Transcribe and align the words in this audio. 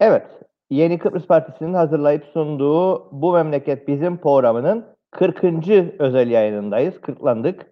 Evet, 0.00 0.26
Yeni 0.70 0.98
Kıbrıs 0.98 1.26
Partisi'nin 1.26 1.74
hazırlayıp 1.74 2.24
sunduğu 2.24 3.08
Bu 3.12 3.32
Memleket 3.32 3.88
Bizim 3.88 4.16
programının 4.16 4.84
40. 5.10 5.44
özel 5.98 6.30
yayınındayız. 6.30 7.00
Kırklandık. 7.00 7.66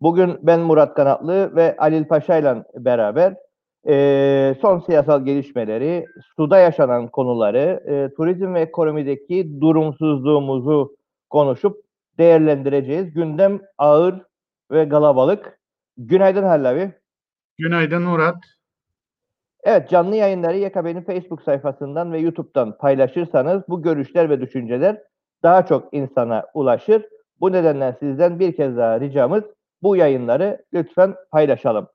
Bugün 0.00 0.38
ben 0.42 0.60
Murat 0.60 0.94
Kanatlı 0.94 1.56
ve 1.56 1.76
Alil 1.76 2.04
Paşa 2.04 2.36
ile 2.36 2.64
beraber 2.74 3.34
e, 3.88 4.54
son 4.60 4.78
siyasal 4.80 5.24
gelişmeleri, 5.24 6.06
suda 6.36 6.58
yaşanan 6.58 7.08
konuları, 7.08 7.82
e, 7.86 8.14
turizm 8.14 8.54
ve 8.54 8.60
ekonomideki 8.60 9.60
durumsuzluğumuzu 9.60 10.96
konuşup 11.30 11.76
değerlendireceğiz. 12.18 13.12
Gündem 13.14 13.60
ağır 13.78 14.22
ve 14.70 14.84
galabalık. 14.84 15.60
Günaydın 15.96 16.42
Halil 16.42 16.70
abi. 16.70 16.92
Günaydın 17.58 18.02
Murat. 18.02 18.59
Evet 19.64 19.88
canlı 19.90 20.16
yayınları 20.16 20.56
YKB'nin 20.56 21.02
Facebook 21.02 21.42
sayfasından 21.42 22.12
ve 22.12 22.18
YouTube'dan 22.18 22.78
paylaşırsanız 22.78 23.62
bu 23.68 23.82
görüşler 23.82 24.30
ve 24.30 24.40
düşünceler 24.40 25.02
daha 25.42 25.66
çok 25.66 25.94
insana 25.94 26.46
ulaşır. 26.54 27.06
Bu 27.40 27.52
nedenle 27.52 27.96
sizden 28.00 28.38
bir 28.38 28.56
kez 28.56 28.76
daha 28.76 29.00
ricamız 29.00 29.44
bu 29.82 29.96
yayınları 29.96 30.64
lütfen 30.74 31.14
paylaşalım. 31.30 31.88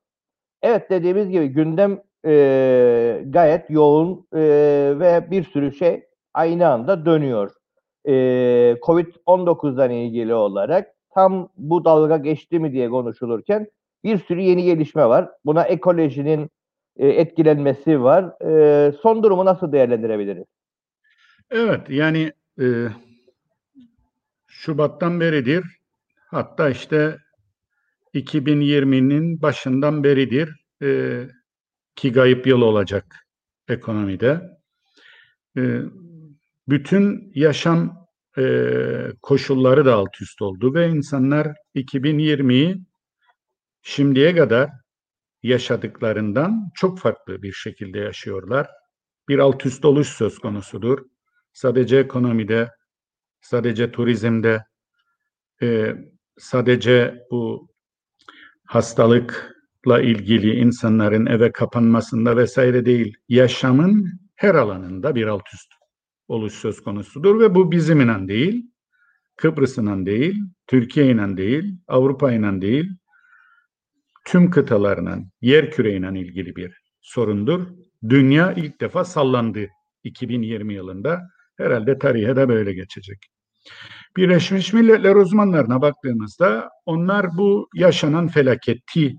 Evet 0.62 0.90
dediğimiz 0.90 1.28
gibi 1.28 1.46
gündem 1.46 2.00
e, 2.26 3.22
gayet 3.26 3.70
yoğun 3.70 4.26
e, 4.34 4.40
ve 5.00 5.30
bir 5.30 5.44
sürü 5.44 5.72
şey 5.72 6.04
aynı 6.34 6.68
anda 6.68 7.06
dönüyor. 7.06 7.52
E, 8.04 8.12
Covid-19'dan 8.82 9.90
ilgili 9.90 10.34
olarak 10.34 10.94
tam 11.14 11.48
bu 11.56 11.84
dalga 11.84 12.16
geçti 12.16 12.58
mi 12.58 12.72
diye 12.72 12.90
konuşulurken 12.90 13.66
bir 14.04 14.18
sürü 14.18 14.40
yeni 14.40 14.64
gelişme 14.64 15.08
var. 15.08 15.30
Buna 15.44 15.64
ekolojinin 15.64 16.50
e, 16.96 17.08
etkilenmesi 17.08 18.02
var. 18.02 18.42
E, 18.44 18.92
son 18.92 19.22
durumu 19.22 19.44
nasıl 19.44 19.72
değerlendirebiliriz? 19.72 20.44
Evet 21.50 21.90
yani 21.90 22.32
e, 22.60 22.66
Şubat'tan 24.46 25.20
beridir 25.20 25.64
hatta 26.26 26.70
işte 26.70 27.18
2020'nin 28.14 29.42
başından 29.42 30.04
beridir 30.04 30.56
e, 30.82 31.22
ki 31.96 32.12
gayip 32.12 32.46
yıl 32.46 32.60
olacak 32.60 33.26
ekonomide. 33.68 34.40
E, 35.56 35.80
bütün 36.68 37.32
yaşam 37.34 38.06
e, 38.38 38.42
koşulları 39.22 39.84
da 39.84 39.94
alt 39.94 40.20
üst 40.20 40.42
oldu 40.42 40.74
ve 40.74 40.88
insanlar 40.88 41.54
2020'yi 41.74 42.76
şimdiye 43.82 44.36
kadar 44.36 44.70
yaşadıklarından 45.46 46.70
çok 46.74 46.98
farklı 46.98 47.42
bir 47.42 47.52
şekilde 47.52 47.98
yaşıyorlar. 47.98 48.70
Bir 49.28 49.38
alt 49.38 49.66
üst 49.66 49.84
oluş 49.84 50.08
söz 50.08 50.38
konusudur. 50.38 50.98
Sadece 51.52 51.96
ekonomide, 51.96 52.70
sadece 53.40 53.92
turizmde, 53.92 54.64
e, 55.62 55.96
sadece 56.38 57.26
bu 57.30 57.68
hastalıkla 58.64 60.00
ilgili 60.00 60.54
insanların 60.54 61.26
eve 61.26 61.52
kapanmasında 61.52 62.36
vesaire 62.36 62.86
değil, 62.86 63.16
yaşamın 63.28 64.20
her 64.34 64.54
alanında 64.54 65.14
bir 65.14 65.26
alt 65.26 65.54
üst 65.54 65.72
oluş 66.28 66.52
söz 66.52 66.82
konusudur 66.82 67.40
ve 67.40 67.54
bu 67.54 67.70
bizimle 67.70 68.28
değil, 68.28 68.70
Kıbrıs'la 69.36 70.06
değil, 70.06 70.36
Türkiye'yle 70.66 71.36
değil, 71.36 71.78
Avrupa'yla 71.88 72.60
değil, 72.60 72.90
tüm 74.26 74.50
kıtalarla, 74.50 75.18
yer 75.40 75.70
küreyle 75.70 76.20
ilgili 76.20 76.56
bir 76.56 76.72
sorundur. 77.00 77.66
Dünya 78.08 78.52
ilk 78.52 78.80
defa 78.80 79.04
sallandı 79.04 79.66
2020 80.04 80.74
yılında. 80.74 81.22
Herhalde 81.58 81.98
tarihe 81.98 82.36
de 82.36 82.48
böyle 82.48 82.72
geçecek. 82.72 83.18
Birleşmiş 84.16 84.72
Milletler 84.72 85.14
uzmanlarına 85.14 85.82
baktığımızda 85.82 86.68
onlar 86.86 87.26
bu 87.38 87.68
yaşanan 87.74 88.28
felaketi 88.28 89.14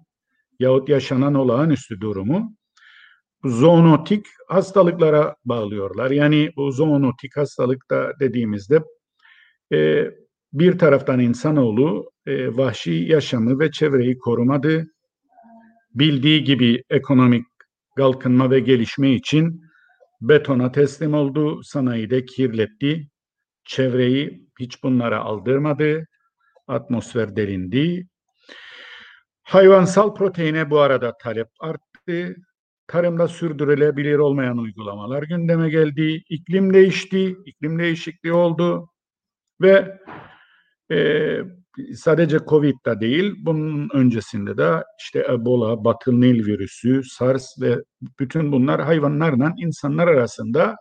yahut 0.59 0.89
yaşanan 0.89 1.33
olağanüstü 1.33 2.01
durumu 2.01 2.55
zoonotik 3.43 4.25
hastalıklara 4.47 5.35
bağlıyorlar. 5.45 6.11
Yani 6.11 6.51
bu 6.55 6.71
zoonotik 6.71 7.37
hastalıkta 7.37 8.13
dediğimizde 8.19 8.83
e, 9.73 10.05
bir 10.53 10.77
taraftan 10.77 11.19
insanoğlu 11.19 12.11
e, 12.25 12.57
vahşi 12.57 12.91
yaşamı 12.91 13.59
ve 13.59 13.71
çevreyi 13.71 14.17
korumadı, 14.17 14.87
bildiği 15.99 16.43
gibi 16.43 16.83
ekonomik 16.89 17.45
kalkınma 17.97 18.51
ve 18.51 18.59
gelişme 18.59 19.11
için 19.11 19.61
betona 20.21 20.71
teslim 20.71 21.13
oldu, 21.13 21.63
sanayide 21.63 22.25
kirletti, 22.25 23.07
çevreyi 23.65 24.47
hiç 24.59 24.83
bunlara 24.83 25.19
aldırmadı, 25.19 26.07
atmosfer 26.67 27.35
delindi. 27.35 28.07
Hayvansal 29.43 30.15
proteine 30.15 30.69
bu 30.69 30.79
arada 30.79 31.13
talep 31.17 31.47
arttı, 31.59 32.35
tarımda 32.87 33.27
sürdürülebilir 33.27 34.17
olmayan 34.17 34.57
uygulamalar 34.57 35.23
gündeme 35.23 35.69
geldi, 35.69 36.23
iklim 36.29 36.73
değişti, 36.73 37.35
iklim 37.45 37.79
değişikliği 37.79 38.33
oldu 38.33 38.89
ve 39.61 39.99
e, 40.91 40.97
sadece 41.95 42.39
Covid'da 42.49 42.99
değil, 43.01 43.33
bunun 43.37 43.89
öncesinde 43.93 44.57
de 44.57 44.83
işte 44.99 45.25
Ebola, 45.29 45.83
Batı 45.83 46.21
Nil 46.21 46.45
virüsü, 46.45 47.01
SARS 47.03 47.61
ve 47.61 47.77
bütün 48.19 48.51
bunlar 48.51 48.81
hayvanlarla 48.81 49.53
insanlar 49.57 50.07
arasında 50.07 50.75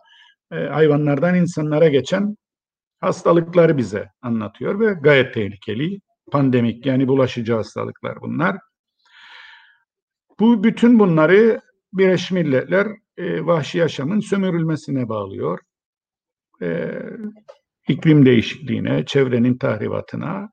e, 0.51 0.55
hayvanlardan 0.55 1.35
insanlara 1.35 1.87
geçen 1.87 2.35
hastalıkları 2.99 3.77
bize 3.77 4.09
anlatıyor 4.21 4.79
ve 4.79 4.93
gayet 4.93 5.33
tehlikeli. 5.33 5.99
Pandemik 6.31 6.85
yani 6.85 7.07
bulaşıcı 7.07 7.53
hastalıklar 7.53 8.21
bunlar. 8.21 8.57
Bu 10.39 10.63
bütün 10.63 10.99
bunları 10.99 11.61
Birleşmiş 11.93 12.31
Milletler 12.31 12.87
e, 13.17 13.45
vahşi 13.45 13.77
yaşamın 13.77 14.19
sömürülmesine 14.19 15.09
bağlıyor. 15.09 15.59
E, 16.61 16.91
iklim 17.87 18.25
değişikliğine, 18.25 19.05
çevrenin 19.05 19.57
tahribatına 19.57 20.49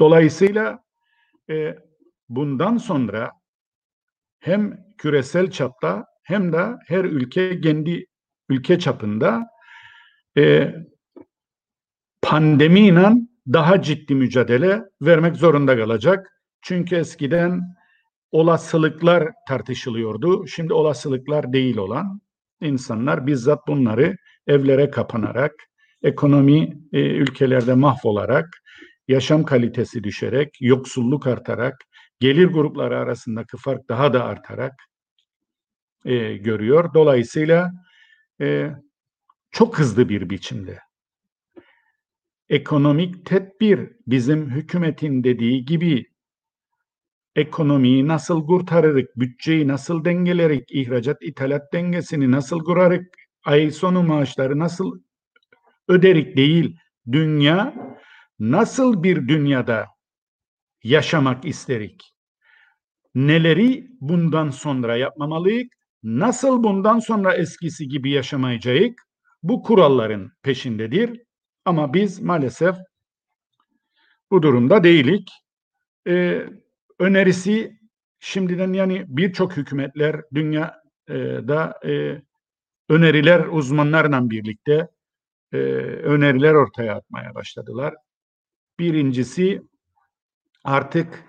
Dolayısıyla 0.00 0.78
e, 1.50 1.74
bundan 2.28 2.76
sonra 2.76 3.30
hem 4.40 4.84
küresel 4.98 5.50
çapta 5.50 6.04
hem 6.22 6.52
de 6.52 6.66
her 6.86 7.04
ülke 7.04 7.60
kendi 7.60 8.06
ülke 8.48 8.78
çapında 8.78 9.46
e, 10.36 10.74
pandemiyle 12.22 13.12
daha 13.52 13.82
ciddi 13.82 14.14
mücadele 14.14 14.82
vermek 15.02 15.36
zorunda 15.36 15.76
kalacak. 15.76 16.26
Çünkü 16.62 16.96
eskiden 16.96 17.60
olasılıklar 18.32 19.28
tartışılıyordu. 19.48 20.46
Şimdi 20.46 20.72
olasılıklar 20.72 21.52
değil 21.52 21.76
olan 21.76 22.20
insanlar 22.60 23.26
bizzat 23.26 23.66
bunları 23.68 24.16
evlere 24.46 24.90
kapanarak, 24.90 25.52
ekonomi 26.02 26.78
e, 26.92 27.00
ülkelerde 27.00 27.74
mahvolarak, 27.74 28.48
yaşam 29.10 29.44
kalitesi 29.44 30.04
düşerek, 30.04 30.56
yoksulluk 30.60 31.26
artarak, 31.26 31.76
gelir 32.20 32.46
grupları 32.46 32.98
arasındaki 32.98 33.56
fark 33.56 33.88
daha 33.88 34.12
da 34.12 34.24
artarak 34.24 34.72
e, 36.04 36.36
görüyor. 36.36 36.94
Dolayısıyla 36.94 37.72
e, 38.40 38.70
çok 39.50 39.78
hızlı 39.78 40.08
bir 40.08 40.30
biçimde 40.30 40.78
ekonomik 42.48 43.26
tedbir 43.26 43.90
bizim 44.06 44.50
hükümetin 44.50 45.24
dediği 45.24 45.64
gibi 45.64 46.06
ekonomiyi 47.36 48.08
nasıl 48.08 48.46
kurtarırık, 48.46 49.16
bütçeyi 49.16 49.68
nasıl 49.68 50.04
dengelerik, 50.04 50.72
ihracat 50.72 51.22
ithalat 51.22 51.72
dengesini 51.72 52.30
nasıl 52.30 52.64
kurarık, 52.64 53.14
ay 53.44 53.70
sonu 53.70 54.02
maaşları 54.02 54.58
nasıl 54.58 55.00
öderik 55.88 56.36
değil, 56.36 56.76
dünya 57.12 57.74
nasıl 58.40 59.02
bir 59.02 59.28
dünyada 59.28 59.86
yaşamak 60.82 61.44
isterik? 61.44 62.14
Neleri 63.14 63.88
bundan 64.00 64.50
sonra 64.50 64.96
yapmamalıyız? 64.96 65.68
Nasıl 66.02 66.62
bundan 66.62 66.98
sonra 66.98 67.34
eskisi 67.34 67.88
gibi 67.88 68.10
yaşamayacağız? 68.10 68.90
Bu 69.42 69.62
kuralların 69.62 70.32
peşindedir. 70.42 71.22
Ama 71.64 71.94
biz 71.94 72.20
maalesef 72.20 72.76
bu 74.30 74.42
durumda 74.42 74.84
değilik. 74.84 75.30
Ee, 76.08 76.46
önerisi 76.98 77.80
şimdiden 78.20 78.72
yani 78.72 79.04
birçok 79.08 79.56
hükümetler 79.56 80.22
dünyada 80.34 81.80
e, 81.86 82.22
öneriler 82.88 83.46
uzmanlarla 83.46 84.30
birlikte 84.30 84.88
e, 85.52 85.56
öneriler 85.56 86.54
ortaya 86.54 86.94
atmaya 86.94 87.34
başladılar. 87.34 87.94
Birincisi 88.80 89.62
artık 90.64 91.24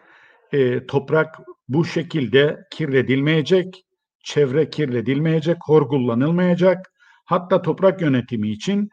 e, 0.51 0.85
toprak 0.85 1.39
bu 1.67 1.85
şekilde 1.85 2.59
kirledilmeyecek. 2.71 3.85
çevre 4.23 4.69
kirletilmeyecek, 4.69 5.57
horgullanılmayacak. 5.65 6.93
Hatta 7.25 7.61
toprak 7.61 8.01
yönetimi 8.01 8.49
için 8.49 8.89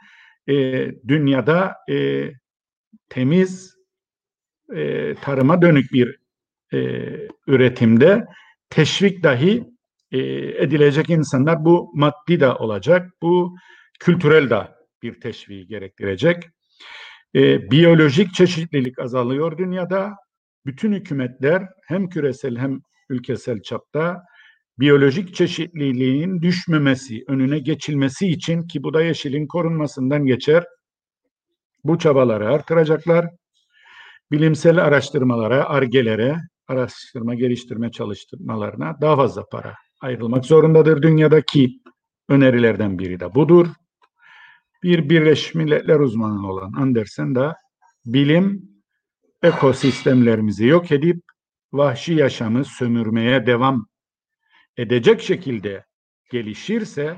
e, 0.49 0.55
dünyada 1.09 1.75
e, 1.91 2.29
temiz 3.09 3.75
e, 4.75 5.15
tarıma 5.15 5.63
dönük 5.63 5.93
bir 5.93 6.19
e, 6.73 6.79
üretimde 7.47 8.27
teşvik 8.71 9.23
dahi 9.23 9.65
e, 10.13 10.19
edilecek 10.65 11.11
insanlar 11.11 11.65
bu 11.65 11.91
maddi 11.95 12.41
de 12.41 12.53
olacak, 12.53 13.11
bu 13.23 13.57
kültürel 14.01 14.51
de 14.51 14.69
bir 15.03 15.21
teşviği 15.21 15.67
gerektirecek. 15.67 16.43
E, 17.35 17.71
biyolojik 17.71 18.35
çeşitlilik 18.35 18.99
azalıyor 18.99 19.59
dünyada. 19.59 20.17
Bütün 20.67 20.93
hükümetler 20.93 21.63
hem 21.87 22.09
küresel 22.09 22.57
hem 22.57 22.81
ülkesel 23.09 23.63
çapta 23.63 24.23
biyolojik 24.79 25.35
çeşitliliğin 25.35 26.43
düşmemesi, 26.43 27.25
önüne 27.29 27.59
geçilmesi 27.59 28.27
için 28.27 28.63
ki 28.63 28.83
bu 28.83 28.95
da 28.95 29.03
yeşilin 29.03 29.47
korunmasından 29.47 30.27
geçer. 30.27 30.65
Bu 31.85 31.99
çabaları 31.99 32.49
artıracaklar. 32.49 33.27
Bilimsel 34.33 34.85
araştırmalara, 34.85 35.69
argelere, 35.69 36.37
araştırma 36.69 37.35
geliştirme 37.35 37.91
çalıştırmalarına 37.91 39.01
daha 39.01 39.17
fazla 39.17 39.45
para 39.53 39.75
ayrılmak 40.01 40.45
zorundadır. 40.45 41.03
Dünyadaki 41.03 41.71
önerilerden 42.29 42.99
biri 42.99 43.21
de 43.21 43.35
budur. 43.35 43.67
Bir 44.83 45.09
Birleşmiş 45.09 45.55
Milletler 45.55 46.01
uzmanı 46.01 46.51
olan 46.51 46.73
Andersen 46.73 47.35
de 47.35 47.55
bilim 48.07 48.69
ekosistemlerimizi 49.43 50.67
yok 50.67 50.93
edip 50.93 51.23
vahşi 51.73 52.15
yaşamı 52.15 52.65
sömürmeye 52.65 53.47
devam 53.47 53.87
edecek 54.77 55.21
şekilde 55.21 55.85
gelişirse 56.31 57.17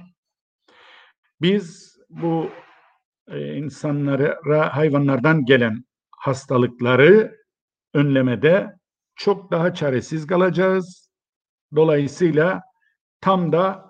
biz 1.40 1.96
bu 2.08 2.50
e, 3.28 3.54
insanlara 3.54 4.76
hayvanlardan 4.76 5.44
gelen 5.44 5.84
hastalıkları 6.10 7.36
önlemede 7.94 8.76
çok 9.16 9.50
daha 9.50 9.74
çaresiz 9.74 10.26
kalacağız. 10.26 11.10
Dolayısıyla 11.76 12.62
tam 13.20 13.52
da 13.52 13.89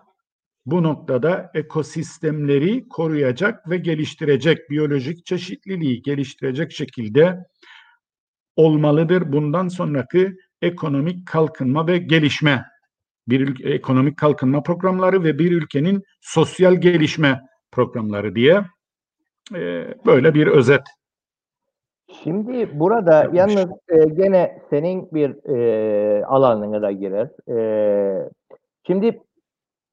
bu 0.67 0.83
noktada 0.83 1.51
ekosistemleri 1.55 2.89
koruyacak 2.89 3.71
ve 3.71 3.77
geliştirecek, 3.77 4.71
biyolojik 4.71 5.27
çeşitliliği 5.27 6.03
geliştirecek 6.03 6.73
şekilde 6.73 7.39
olmalıdır. 8.57 9.33
Bundan 9.33 9.69
sonraki 9.69 10.37
ekonomik 10.63 11.27
kalkınma 11.27 11.87
ve 11.87 11.99
gelişme, 11.99 12.65
bir 13.29 13.41
ülke, 13.41 13.69
ekonomik 13.69 14.17
kalkınma 14.17 14.63
programları 14.63 15.25
ve 15.25 15.39
bir 15.39 15.53
ülkenin 15.53 16.03
sosyal 16.21 16.75
gelişme 16.75 17.41
programları 17.73 18.35
diye 18.35 18.65
e, 19.55 19.95
böyle 20.07 20.35
bir 20.35 20.47
özet 20.47 20.83
Şimdi 22.23 22.81
burada 22.81 23.15
Yapmış. 23.15 23.39
yalnız 23.39 23.71
e, 23.89 24.05
gene 24.15 24.63
senin 24.71 25.11
bir 25.13 25.57
e, 25.57 26.25
alanına 26.25 26.83
da 26.83 26.93
girer. 26.93 27.29
E, 27.49 28.29
şimdi 28.87 29.21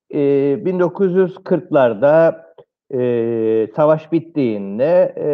e, 0.10 0.20
1940'larda 0.66 2.42
e, 2.94 3.68
savaş 3.76 4.12
bittiğinde 4.12 5.14
e, 5.18 5.28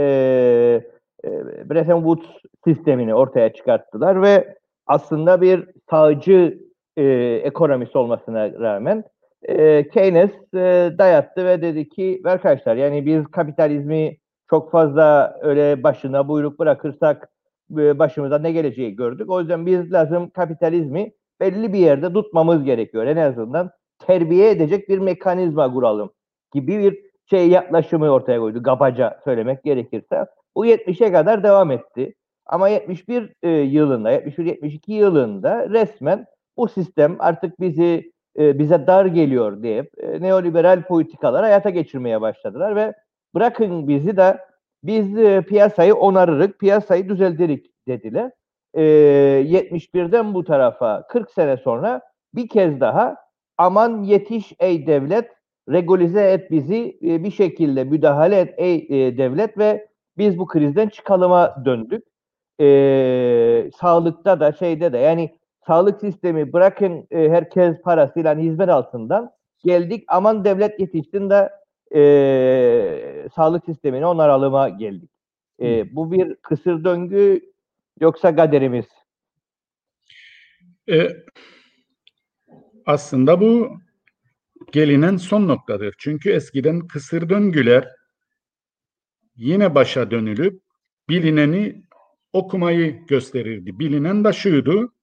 e, 1.23 1.69
Bretton 1.69 2.03
Woods 2.03 2.27
sistemini 2.65 3.15
ortaya 3.15 3.53
çıkarttılar 3.53 4.21
ve 4.21 4.55
aslında 4.87 5.41
bir 5.41 5.69
sağcı 5.89 6.59
e, 6.97 7.03
ekonomisi 7.43 7.97
olmasına 7.97 8.51
rağmen 8.51 9.03
e, 9.43 9.87
Keynes 9.87 10.31
e, 10.53 10.91
dayattı 10.97 11.45
ve 11.45 11.61
dedi 11.61 11.89
ki 11.89 12.21
arkadaşlar 12.25 12.75
yani 12.75 13.05
biz 13.05 13.27
kapitalizmi 13.27 14.17
çok 14.49 14.71
fazla 14.71 15.37
öyle 15.41 15.83
başına 15.83 16.27
buyruk 16.27 16.59
bırakırsak 16.59 17.29
e, 17.77 17.99
başımıza 17.99 18.39
ne 18.39 18.51
geleceği 18.51 18.95
gördük. 18.95 19.29
O 19.29 19.39
yüzden 19.39 19.65
biz 19.65 19.93
lazım 19.93 20.29
kapitalizmi 20.29 21.11
belli 21.39 21.73
bir 21.73 21.79
yerde 21.79 22.13
tutmamız 22.13 22.63
gerekiyor. 22.63 23.05
En 23.05 23.17
azından 23.17 23.71
terbiye 24.05 24.50
edecek 24.50 24.89
bir 24.89 25.00
mekanizma 25.00 25.73
kuralım 25.73 26.11
gibi 26.53 26.79
bir 26.79 27.00
şey 27.29 27.50
yaklaşımı 27.50 28.09
ortaya 28.09 28.39
koydu. 28.39 28.63
Kabaca 28.63 29.19
söylemek 29.23 29.63
gerekirse. 29.63 30.25
Bu 30.55 30.65
70'e 30.65 31.11
kadar 31.11 31.44
devam 31.44 31.71
etti. 31.71 32.15
Ama 32.45 32.69
71 32.69 33.33
e, 33.44 33.50
yılında, 33.50 34.13
71-72 34.13 34.91
yılında 34.91 35.69
resmen 35.69 36.25
bu 36.57 36.67
sistem 36.67 37.15
artık 37.19 37.59
bizi 37.59 38.11
e, 38.39 38.59
bize 38.59 38.88
dar 38.88 39.05
geliyor 39.05 39.63
diye 39.63 39.89
e, 39.97 40.21
neoliberal 40.21 40.83
politikalar 40.83 41.44
hayata 41.44 41.69
geçirmeye 41.69 42.21
başladılar 42.21 42.75
ve 42.75 42.94
bırakın 43.35 43.88
bizi 43.88 44.17
de 44.17 44.38
biz 44.83 45.17
e, 45.17 45.41
piyasayı 45.41 45.95
onarırık, 45.95 46.59
piyasayı 46.59 47.09
düzeltirik 47.09 47.88
dediler. 47.88 48.31
E, 48.73 48.81
71'den 48.81 50.33
bu 50.33 50.44
tarafa 50.44 51.07
40 51.07 51.31
sene 51.31 51.57
sonra 51.57 52.01
bir 52.35 52.47
kez 52.47 52.79
daha 52.79 53.22
aman 53.57 54.03
yetiş 54.03 54.53
ey 54.59 54.88
devlet, 54.88 55.31
regulize 55.69 56.21
et 56.31 56.51
bizi, 56.51 56.97
e, 57.03 57.23
bir 57.23 57.31
şekilde 57.31 57.83
müdahale 57.83 58.39
et 58.39 58.53
ey 58.57 58.75
e, 58.75 59.17
devlet 59.17 59.57
ve 59.57 59.88
biz 60.17 60.38
bu 60.38 60.47
krizden 60.47 60.89
çıkalıma 60.89 61.55
döndük. 61.65 62.07
E, 62.61 63.71
sağlıkta 63.79 64.39
da 64.39 64.51
şeyde 64.51 64.94
de 64.94 64.97
yani 64.97 65.38
sağlık 65.67 66.00
sistemi 66.01 66.53
bırakın 66.53 67.07
e, 67.11 67.29
herkes 67.29 67.81
parasıyla 67.81 68.38
hizmet 68.38 68.69
altından 68.69 69.31
geldik 69.63 70.03
aman 70.07 70.45
devlet 70.45 70.79
yetiştin 70.79 71.29
de 71.29 71.49
e, 71.95 73.29
sağlık 73.35 73.65
sistemine 73.65 74.06
onaralıma 74.06 74.69
geldik. 74.69 75.09
E, 75.61 75.95
bu 75.95 76.11
bir 76.11 76.35
kısır 76.35 76.83
döngü 76.83 77.41
yoksa 77.99 78.35
kaderimiz? 78.35 78.85
E, 80.89 81.07
aslında 82.85 83.41
bu 83.41 83.80
gelinen 84.71 85.18
son 85.18 85.47
noktadır. 85.47 85.95
Çünkü 85.97 86.31
eskiden 86.31 86.88
kısır 86.88 87.30
döngüler 87.30 87.88
yine 89.35 89.75
başa 89.75 90.12
dönülüp 90.12 90.62
bilineni 91.09 91.83
okumayı 92.33 93.06
gösterirdi. 93.06 93.80
Bilinen 93.80 94.24
de 94.24 94.33
şuydu, 94.33 94.94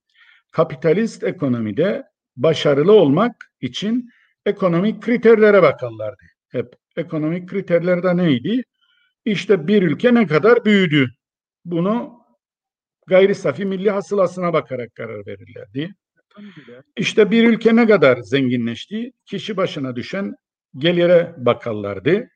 kapitalist 0.52 1.24
ekonomide 1.24 2.02
başarılı 2.36 2.92
olmak 2.92 3.36
için 3.60 4.10
ekonomik 4.46 5.02
kriterlere 5.02 5.62
bakarlardı. 5.62 6.22
Hep 6.48 6.74
ekonomik 6.96 7.48
kriterlerde 7.48 8.16
neydi? 8.16 8.62
İşte 9.24 9.68
bir 9.68 9.82
ülke 9.82 10.14
ne 10.14 10.26
kadar 10.26 10.64
büyüdü. 10.64 11.10
Bunu 11.64 12.20
gayri 13.06 13.34
safi 13.34 13.64
milli 13.64 13.90
hasılasına 13.90 14.52
bakarak 14.52 14.94
karar 14.94 15.26
verirlerdi. 15.26 15.94
İşte 16.96 17.30
bir 17.30 17.48
ülke 17.48 17.76
ne 17.76 17.86
kadar 17.86 18.18
zenginleşti? 18.18 19.12
Kişi 19.26 19.56
başına 19.56 19.96
düşen 19.96 20.34
gelire 20.76 21.34
bakarlardı. 21.36 22.28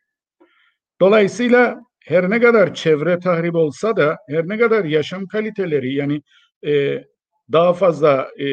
Dolayısıyla 1.00 1.80
her 2.04 2.30
ne 2.30 2.40
kadar 2.40 2.74
çevre 2.74 3.18
tahrip 3.18 3.54
olsa 3.54 3.96
da 3.96 4.16
her 4.28 4.48
ne 4.48 4.58
kadar 4.58 4.84
yaşam 4.84 5.26
kaliteleri 5.26 5.94
yani 5.94 6.22
e, 6.66 7.04
daha 7.52 7.74
fazla 7.74 8.28
e, 8.40 8.48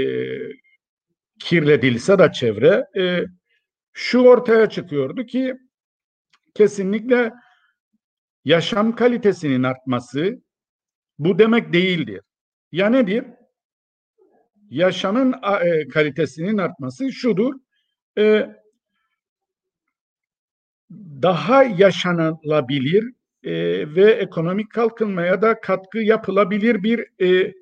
kirletilse 1.40 2.20
de 2.20 2.32
çevre 2.32 2.86
e, 2.98 3.26
şu 3.94 4.20
ortaya 4.20 4.70
çıkıyordu 4.70 5.26
ki 5.26 5.56
kesinlikle 6.54 7.32
yaşam 8.46 8.96
kalitesinin 8.96 9.64
artması 9.64 10.42
bu 11.20 11.40
demek 11.40 11.74
değildir. 11.74 12.22
Ya 12.72 12.90
nedir? 12.90 13.26
Yaşamın 14.72 15.36
e, 15.62 15.88
kalitesinin 15.88 16.58
artması 16.58 17.12
şudur. 17.12 17.54
E, 18.18 18.50
daha 21.22 21.64
yaşanılabilir 21.64 23.14
e, 23.44 23.54
ve 23.96 24.12
ekonomik 24.12 24.72
kalkınmaya 24.72 25.42
da 25.42 25.62
katkı 25.62 25.98
yapılabilir 25.98 26.84
bir 26.84 27.26
e, 27.26 27.54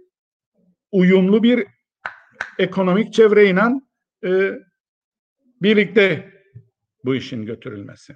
uyumlu 0.91 1.43
bir 1.43 1.67
ekonomik 2.59 3.13
çevreyle 3.13 3.65
birlikte 5.61 6.33
bu 7.05 7.15
işin 7.15 7.45
götürülmesi. 7.45 8.15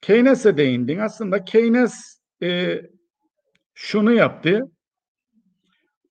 Keynes'e 0.00 0.56
değindin. 0.56 0.98
Aslında 0.98 1.44
Keynes 1.44 2.20
e, 2.42 2.80
şunu 3.74 4.12
yaptı. 4.12 4.73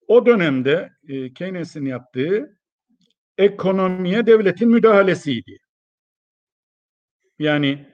O 0.07 0.25
dönemde 0.25 0.93
e, 1.07 1.33
Keynes'in 1.33 1.85
yaptığı 1.85 2.57
ekonomiye 3.37 4.25
devletin 4.25 4.69
müdahalesiydi. 4.69 5.57
Yani 7.39 7.85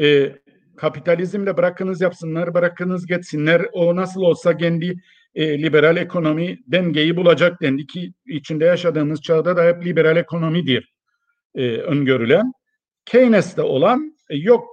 e, 0.00 0.36
kapitalizmle 0.76 1.56
bırakınız 1.56 2.00
yapsınlar, 2.00 2.54
bırakınız 2.54 3.06
geçsinler. 3.06 3.66
O 3.72 3.96
nasıl 3.96 4.20
olsa 4.20 4.56
kendi 4.56 4.96
e, 5.34 5.62
liberal 5.62 5.96
ekonomi 5.96 6.58
dengeyi 6.66 7.16
bulacak 7.16 7.62
dendi 7.62 7.86
ki 7.86 8.12
içinde 8.26 8.64
yaşadığımız 8.64 9.22
çağda 9.22 9.56
da 9.56 9.64
hep 9.64 9.86
liberal 9.86 10.16
ekonomidir 10.16 10.94
e, 11.54 11.76
öngörülen. 11.76 12.52
Keynes'te 13.04 13.62
olan 13.62 14.16
e, 14.30 14.36
yok 14.36 14.68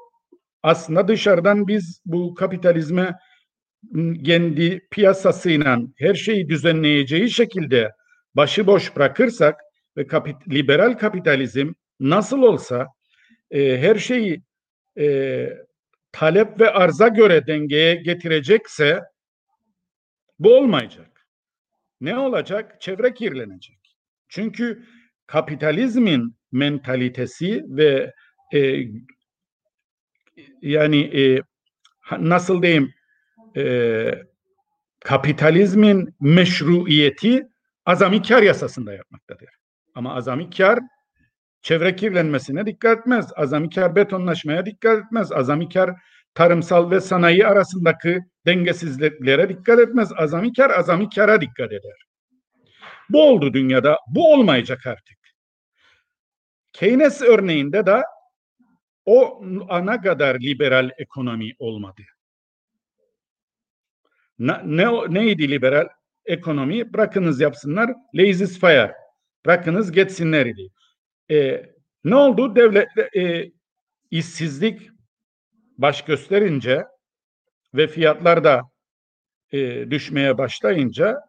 aslında 0.64 1.08
dışarıdan 1.08 1.68
biz 1.68 2.02
bu 2.06 2.34
kapitalizme 2.34 3.16
kendi 4.26 4.88
piyasasıyla 4.92 5.80
her 5.98 6.14
şeyi 6.14 6.50
düzenleyeceği 6.50 7.32
şekilde 7.32 7.92
başıboş 8.36 8.96
bırakırsak 8.96 9.60
ve 9.98 10.08
kapit 10.08 10.36
liberal 10.50 10.94
kapitalizm 10.94 11.74
nasıl 12.00 12.42
olsa 12.42 12.88
e, 13.52 13.78
her 13.78 13.96
şeyi 13.96 14.42
e, 15.00 15.50
talep 16.12 16.60
ve 16.60 16.70
arza 16.70 17.08
göre 17.08 17.48
dengeye 17.48 17.96
getirecekse 17.96 19.02
bu 20.40 20.58
olmayacak. 20.58 21.28
Ne 22.02 22.18
olacak? 22.18 22.82
Çevre 22.82 23.14
kirlenecek. 23.14 23.98
Çünkü 24.30 24.84
kapitalizmin 25.28 26.36
mentalitesi 26.52 27.64
ve 27.68 28.14
e, 28.54 28.84
yani 30.62 31.22
e, 31.22 31.42
nasıl 32.20 32.62
diyeyim 32.62 32.94
e, 33.56 34.26
kapitalizmin 35.00 36.16
meşruiyeti 36.20 37.48
azami 37.86 38.22
kar 38.22 38.44
yasasında 38.44 38.94
yapmaktadır. 38.94 39.50
Ama 39.96 40.16
azami 40.16 40.50
kar 40.50 40.80
çevre 41.62 41.96
kirlenmesine 41.96 42.66
dikkat 42.66 43.00
etmez. 43.00 43.32
Azami 43.36 43.70
kar 43.70 43.96
betonlaşmaya 43.96 44.66
dikkat 44.66 45.06
etmez. 45.06 45.32
Azami 45.32 45.70
kar 45.70 45.92
tarımsal 46.34 46.92
ve 46.92 47.02
sanayi 47.02 47.48
arasındaki 47.48 48.20
dengesizliklere 48.46 49.50
dikkat 49.50 49.80
etmez. 49.80 50.12
Azami 50.18 50.54
kar 50.54 50.70
azami 50.70 51.10
kara 51.10 51.42
dikkat 51.42 51.72
eder. 51.72 52.06
Bu 53.10 53.30
oldu 53.30 53.54
dünyada. 53.54 53.98
Bu 54.08 54.34
olmayacak 54.34 54.88
artık. 54.88 55.18
Keynes 56.74 57.22
örneğinde 57.22 57.86
de 57.86 58.04
o 59.06 59.44
ana 59.70 60.02
kadar 60.02 60.40
liberal 60.40 60.90
ekonomi 60.98 61.52
olmadı. 61.60 62.02
Ne, 64.40 64.62
ne 64.66 65.14
neydi 65.14 65.52
liberal 65.52 65.88
ekonomi? 66.26 66.94
Bırakınız 66.94 67.42
yapsınlar, 67.42 67.94
lazy 68.16 68.46
fire. 68.46 68.96
Bırakınız 69.46 69.92
geçsinler 69.92 70.46
idi. 70.46 70.68
E, 71.32 71.66
ne 72.04 72.16
oldu? 72.16 72.56
Devlet 72.56 72.88
e, 73.16 73.52
işsizlik 74.12 74.90
baş 75.78 76.06
gösterince 76.06 76.86
ve 77.74 77.88
fiyatlar 77.88 78.44
da 78.44 78.62
e, 79.52 79.92
düşmeye 79.92 80.38
başlayınca 80.38 81.22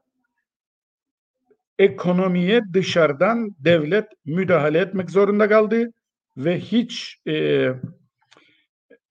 ekonomiye 1.78 2.62
dışarıdan 2.72 3.56
devlet 3.58 4.06
müdahale 4.25 4.78
etmek 4.78 5.10
zorunda 5.10 5.48
kaldı 5.48 5.92
ve 6.36 6.60
hiç 6.60 7.18
e, 7.28 7.68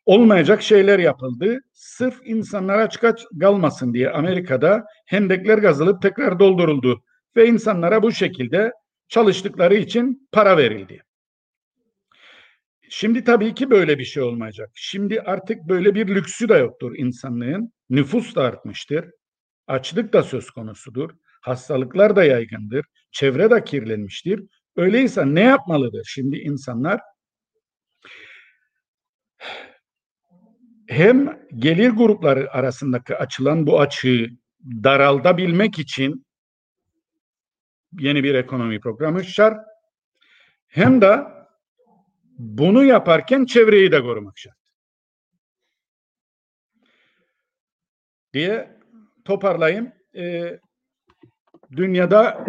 olmayacak 0.05 0.61
şeyler 0.61 0.99
yapıldı. 0.99 1.59
Sırf 1.73 2.15
insanlar 2.25 2.79
aç 2.79 2.99
kaç 2.99 3.25
kalmasın 3.41 3.93
diye 3.93 4.09
Amerika'da 4.09 4.85
hendekler 5.05 5.61
kazılıp 5.61 6.01
tekrar 6.01 6.39
dolduruldu 6.39 7.03
ve 7.35 7.47
insanlara 7.47 8.03
bu 8.03 8.11
şekilde 8.11 8.71
çalıştıkları 9.07 9.75
için 9.75 10.29
para 10.31 10.57
verildi. 10.57 11.01
Şimdi 12.89 13.23
tabii 13.23 13.53
ki 13.53 13.69
böyle 13.69 13.99
bir 13.99 14.03
şey 14.03 14.23
olmayacak. 14.23 14.69
Şimdi 14.73 15.21
artık 15.21 15.57
böyle 15.69 15.95
bir 15.95 16.07
lüksü 16.07 16.49
de 16.49 16.53
yoktur 16.53 16.95
insanlığın. 16.97 17.73
Nüfus 17.89 18.35
da 18.35 18.43
artmıştır. 18.43 19.05
Açlık 19.67 20.13
da 20.13 20.23
söz 20.23 20.49
konusudur. 20.49 21.09
Hastalıklar 21.41 22.15
da 22.15 22.23
yaygındır. 22.23 22.85
Çevre 23.11 23.51
de 23.51 23.63
kirlenmiştir. 23.63 24.43
Öyleyse 24.75 25.23
ne 25.25 25.41
yapmalıdır 25.41 26.03
şimdi 26.05 26.37
insanlar? 26.37 27.01
Hem 30.87 31.39
gelir 31.55 31.89
grupları 31.89 32.51
arasındaki 32.51 33.15
açılan 33.15 33.67
bu 33.67 33.79
açığı 33.79 34.27
daraltabilmek 34.63 35.79
için 35.79 36.25
yeni 37.99 38.23
bir 38.23 38.35
ekonomi 38.35 38.79
programı 38.79 39.23
şart. 39.23 39.67
Hem 40.67 41.01
de 41.01 41.19
bunu 42.37 42.85
yaparken 42.85 43.45
çevreyi 43.45 43.91
de 43.91 44.01
korumak 44.01 44.37
şart. 44.37 44.55
Diye 48.33 48.79
toparlayayım. 49.25 49.91
Ee, 50.15 50.59
dünyada 51.71 52.45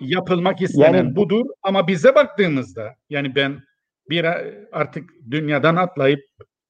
yapılmak 0.00 0.62
istenen 0.62 0.94
Yani- 0.94 1.16
budur 1.16 1.44
ama 1.62 1.88
bize 1.88 2.14
baktığımızda 2.14 2.94
yani 3.10 3.34
ben 3.34 3.62
bir 4.10 4.24
artık 4.72 5.10
dünyadan 5.30 5.76
atlayıp 5.76 6.20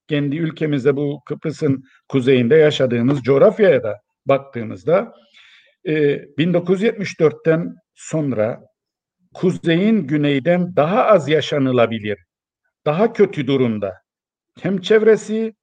kendi 0.08 0.36
ülkemizde 0.36 0.96
bu 0.96 1.20
Kıbrıs'ın 1.26 1.84
kuzeyinde 2.08 2.56
yaşadığımız 2.56 3.22
coğrafyaya 3.22 3.82
da 3.82 4.00
baktığımızda 4.26 5.12
e, 5.84 5.92
1974'ten 6.38 7.74
sonra 7.94 8.60
kuzeyin 9.34 10.06
güneyden 10.06 10.76
daha 10.76 11.04
az 11.04 11.28
yaşanılabilir, 11.28 12.18
daha 12.86 13.12
kötü 13.12 13.46
durumda 13.46 13.94
hem 14.60 14.80
çevresi 14.80 15.54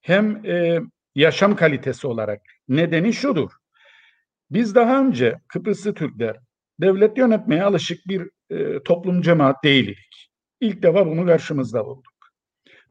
hem 0.00 0.46
e, 0.46 0.80
yaşam 1.14 1.56
kalitesi 1.56 2.06
olarak 2.06 2.40
nedeni 2.68 3.12
şudur. 3.12 3.50
Biz 4.50 4.74
daha 4.74 5.00
önce 5.00 5.38
Kıbrıslı 5.48 5.94
Türkler 5.94 6.36
devlet 6.80 7.18
yönetmeye 7.18 7.62
alışık 7.62 7.98
bir 8.08 8.30
e, 8.50 8.82
toplum 8.82 9.22
cemaat 9.22 9.64
değildik. 9.64 10.30
İlk 10.60 10.82
defa 10.82 11.06
bunu 11.06 11.26
karşımızda 11.26 11.86
bulduk. 11.86 12.17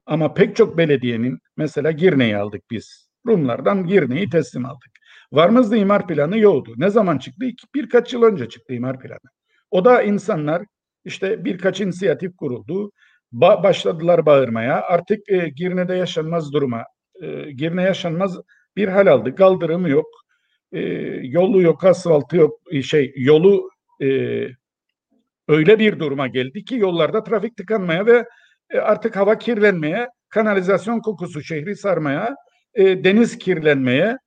Ama 0.08 0.34
pek 0.34 0.56
çok 0.56 0.78
belediyenin 0.78 1.40
mesela 1.58 1.92
Girne'yi 1.92 2.38
aldık 2.38 2.64
biz. 2.72 3.10
Rumlardan 3.28 3.88
Girne'yi 3.88 4.30
teslim 4.30 4.66
aldık. 4.66 4.92
Varmızda 5.32 5.78
imar 5.78 6.08
planı 6.08 6.38
yoktu. 6.38 6.74
Ne 6.78 6.90
zaman 6.90 7.18
çıktı? 7.18 7.46
Birkaç 7.76 8.14
yıl 8.14 8.24
önce 8.24 8.50
çıktı 8.50 8.74
imar 8.74 9.00
planı. 9.00 9.30
O 9.72 9.86
da 9.86 10.02
insanlar 10.02 10.64
işte 11.06 11.46
birkaç 11.46 11.82
inisiyatif 11.82 12.38
kuruldu. 12.38 12.92
Ba- 13.34 13.64
başladılar 13.64 14.26
bağırmaya. 14.26 14.82
Artık 14.82 15.30
e, 15.30 15.50
Girne'de 15.50 15.96
yaşanmaz 15.96 16.54
duruma, 16.54 16.84
e, 17.22 17.52
Girne 17.52 17.84
yaşanmaz 17.84 18.38
bir 18.76 18.88
hal 18.88 19.08
aldı. 19.08 19.36
Kaldırımı 19.36 19.90
yok, 19.90 20.08
e, 20.72 20.80
yolu 21.24 21.62
yok, 21.62 21.84
asfaltı 21.84 22.38
yok, 22.38 22.60
e, 22.72 22.82
şey 22.82 23.14
yolu 23.18 23.70
e, 24.02 24.08
öyle 25.48 25.80
bir 25.80 26.00
duruma 26.00 26.28
geldi 26.28 26.66
ki 26.66 26.76
yollarda 26.76 27.24
trafik 27.24 27.58
tıkanmaya 27.58 28.06
ve 28.06 28.26
e, 28.70 28.80
artık 28.80 29.16
hava 29.16 29.38
kirlenmeye, 29.38 30.10
kanalizasyon 30.30 31.00
kokusu 31.00 31.44
şehri 31.44 31.76
sarmaya, 31.76 32.36
e, 32.74 33.04
deniz 33.04 33.38
kirlenmeye 33.38 34.18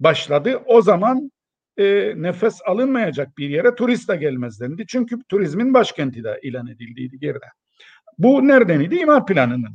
başladı. 0.00 0.62
O 0.66 0.82
zaman 0.82 1.30
e, 1.76 2.14
nefes 2.16 2.58
alınmayacak 2.66 3.38
bir 3.38 3.48
yere 3.48 3.74
turist 3.74 4.08
de 4.08 4.16
gelmez 4.16 4.60
dendi. 4.60 4.86
Çünkü 4.86 5.18
turizmin 5.28 5.74
başkenti 5.74 6.24
de 6.24 6.40
ilan 6.42 6.66
edildiydi 6.66 7.18
geride. 7.18 7.46
Bu 8.18 8.48
nereden 8.48 8.80
idi? 8.80 8.96
İmar 8.96 9.26
planının 9.26 9.74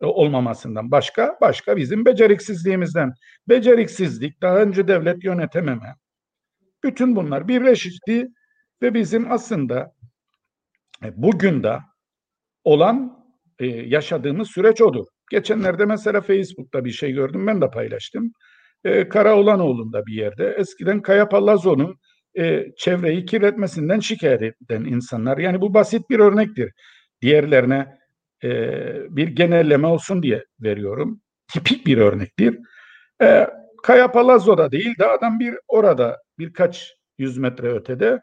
e, 0.00 0.06
olmamasından. 0.06 0.90
Başka, 0.90 1.38
başka 1.40 1.76
bizim 1.76 2.04
beceriksizliğimizden. 2.04 3.12
Beceriksizlik, 3.48 4.42
daha 4.42 4.56
önce 4.58 4.88
devlet 4.88 5.24
yönetememe. 5.24 5.94
Bütün 6.84 7.16
bunlar 7.16 7.48
birleşti 7.48 8.28
ve 8.82 8.94
bizim 8.94 9.32
aslında 9.32 9.92
e, 11.04 11.22
bugün 11.22 11.62
de 11.62 11.78
olan 12.64 13.17
e, 13.58 13.66
yaşadığımız 13.66 14.50
süreç 14.50 14.80
odur. 14.80 15.06
Geçenlerde 15.30 15.84
mesela 15.84 16.20
Facebook'ta 16.20 16.84
bir 16.84 16.90
şey 16.90 17.12
gördüm, 17.12 17.46
ben 17.46 17.60
de 17.60 17.70
paylaştım. 17.70 18.32
E, 18.84 19.08
Karaolanoğlu'nda 19.08 20.06
bir 20.06 20.14
yerde 20.14 20.54
eskiden 20.58 21.02
Kaya 21.02 21.28
Palazzo'nun 21.28 21.98
e, 22.38 22.66
çevreyi 22.76 23.24
kirletmesinden 23.24 24.00
şikayet 24.00 24.42
eden 24.42 24.84
insanlar. 24.84 25.38
Yani 25.38 25.60
bu 25.60 25.74
basit 25.74 26.10
bir 26.10 26.18
örnektir. 26.18 26.72
Diğerlerine 27.22 27.98
e, 28.44 28.48
bir 29.16 29.28
genelleme 29.28 29.86
olsun 29.86 30.22
diye 30.22 30.44
veriyorum. 30.60 31.20
Tipik 31.52 31.86
bir 31.86 31.98
örnektir. 31.98 32.58
E, 33.22 33.46
Kaya 33.82 34.12
Palazzo'da 34.12 34.72
değil 34.72 34.98
de 34.98 35.06
adam 35.06 35.38
bir 35.38 35.54
orada 35.68 36.16
birkaç 36.38 36.94
yüz 37.18 37.38
metre 37.38 37.72
ötede 37.72 38.20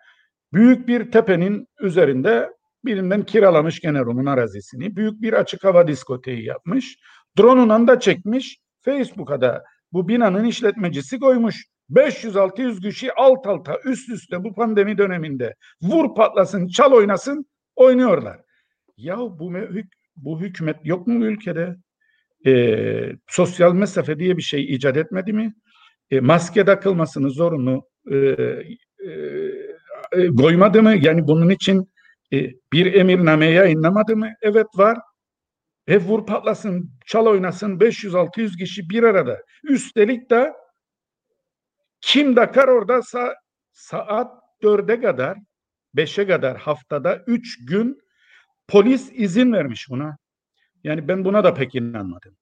büyük 0.53 0.87
bir 0.87 1.11
tepenin 1.11 1.67
üzerinde 1.79 2.49
birinden 2.85 3.25
kiralamış 3.25 3.79
gene 3.79 3.99
Rum'un 3.99 4.25
arazisini. 4.25 4.95
Büyük 4.95 5.21
bir 5.21 5.33
açık 5.33 5.63
hava 5.63 5.87
diskoteği 5.87 6.45
yapmış. 6.45 6.97
Drone'undan 7.37 7.87
da 7.87 7.99
çekmiş. 7.99 8.59
Facebook'a 8.81 9.41
da 9.41 9.63
bu 9.93 10.07
binanın 10.07 10.43
işletmecisi 10.43 11.19
koymuş. 11.19 11.65
500-600 11.89 12.81
kişi 12.81 13.13
alt 13.13 13.47
alta 13.47 13.79
üst 13.85 14.09
üste 14.09 14.43
bu 14.43 14.53
pandemi 14.53 14.97
döneminde 14.97 15.55
vur 15.81 16.15
patlasın 16.15 16.67
çal 16.67 16.91
oynasın 16.91 17.45
oynuyorlar. 17.75 18.39
Ya 18.97 19.17
bu, 19.17 19.53
bu 20.15 20.39
hükümet 20.39 20.77
yok 20.83 21.07
mu 21.07 21.25
ülkede? 21.25 21.75
Ee, 22.45 23.11
sosyal 23.27 23.73
mesafe 23.73 24.19
diye 24.19 24.37
bir 24.37 24.41
şey 24.41 24.75
icat 24.75 24.97
etmedi 24.97 25.33
mi? 25.33 25.53
e, 26.11 26.19
maske 26.19 26.65
takılmasını 26.65 27.29
zorunlu 27.29 27.89
e, 28.11 28.15
e, 28.15 29.09
e, 30.11 30.27
koymadı 30.27 30.83
mı? 30.83 30.95
Yani 31.01 31.27
bunun 31.27 31.49
için 31.49 31.91
e, 32.35 32.53
bir 32.73 32.93
emirname 32.93 33.45
yayınlamadı 33.45 34.17
mı? 34.17 34.33
Evet 34.41 34.67
var. 34.75 34.97
E 35.87 35.97
vur 35.97 36.25
patlasın, 36.25 36.91
çal 37.05 37.25
oynasın 37.25 37.79
500-600 37.79 38.57
kişi 38.57 38.89
bir 38.89 39.03
arada. 39.03 39.41
Üstelik 39.63 40.29
de 40.29 40.53
kim 42.01 42.35
Dakar 42.35 42.67
orada 42.67 42.93
sa- 42.93 43.35
saat 43.71 44.43
4'e 44.61 45.01
kadar 45.01 45.37
5'e 45.95 46.27
kadar 46.27 46.57
haftada 46.57 47.23
3 47.27 47.65
gün 47.65 48.01
polis 48.67 49.11
izin 49.13 49.53
vermiş 49.53 49.89
buna. 49.89 50.17
Yani 50.83 51.07
ben 51.07 51.25
buna 51.25 51.43
da 51.43 51.53
pek 51.53 51.75
inanmadım. 51.75 52.37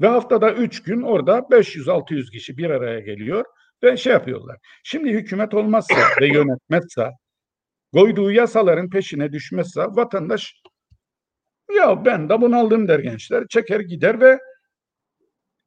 Ve 0.00 0.08
haftada 0.08 0.52
3 0.52 0.82
gün 0.82 1.02
orada 1.02 1.38
500-600 1.38 2.30
kişi 2.30 2.56
bir 2.56 2.70
araya 2.70 3.00
geliyor 3.00 3.44
ve 3.82 3.96
şey 3.96 4.12
yapıyorlar. 4.12 4.56
Şimdi 4.84 5.10
hükümet 5.10 5.54
olmazsa 5.54 5.94
ve 6.20 6.26
yönetmezse 6.26 7.10
koyduğu 7.92 8.30
yasaların 8.30 8.90
peşine 8.90 9.32
düşmezse 9.32 9.80
vatandaş 9.80 10.54
ya 11.76 12.04
ben 12.04 12.28
de 12.28 12.40
bunaldım 12.40 12.88
der 12.88 12.98
gençler. 12.98 13.44
Çeker 13.48 13.80
gider 13.80 14.20
ve 14.20 14.38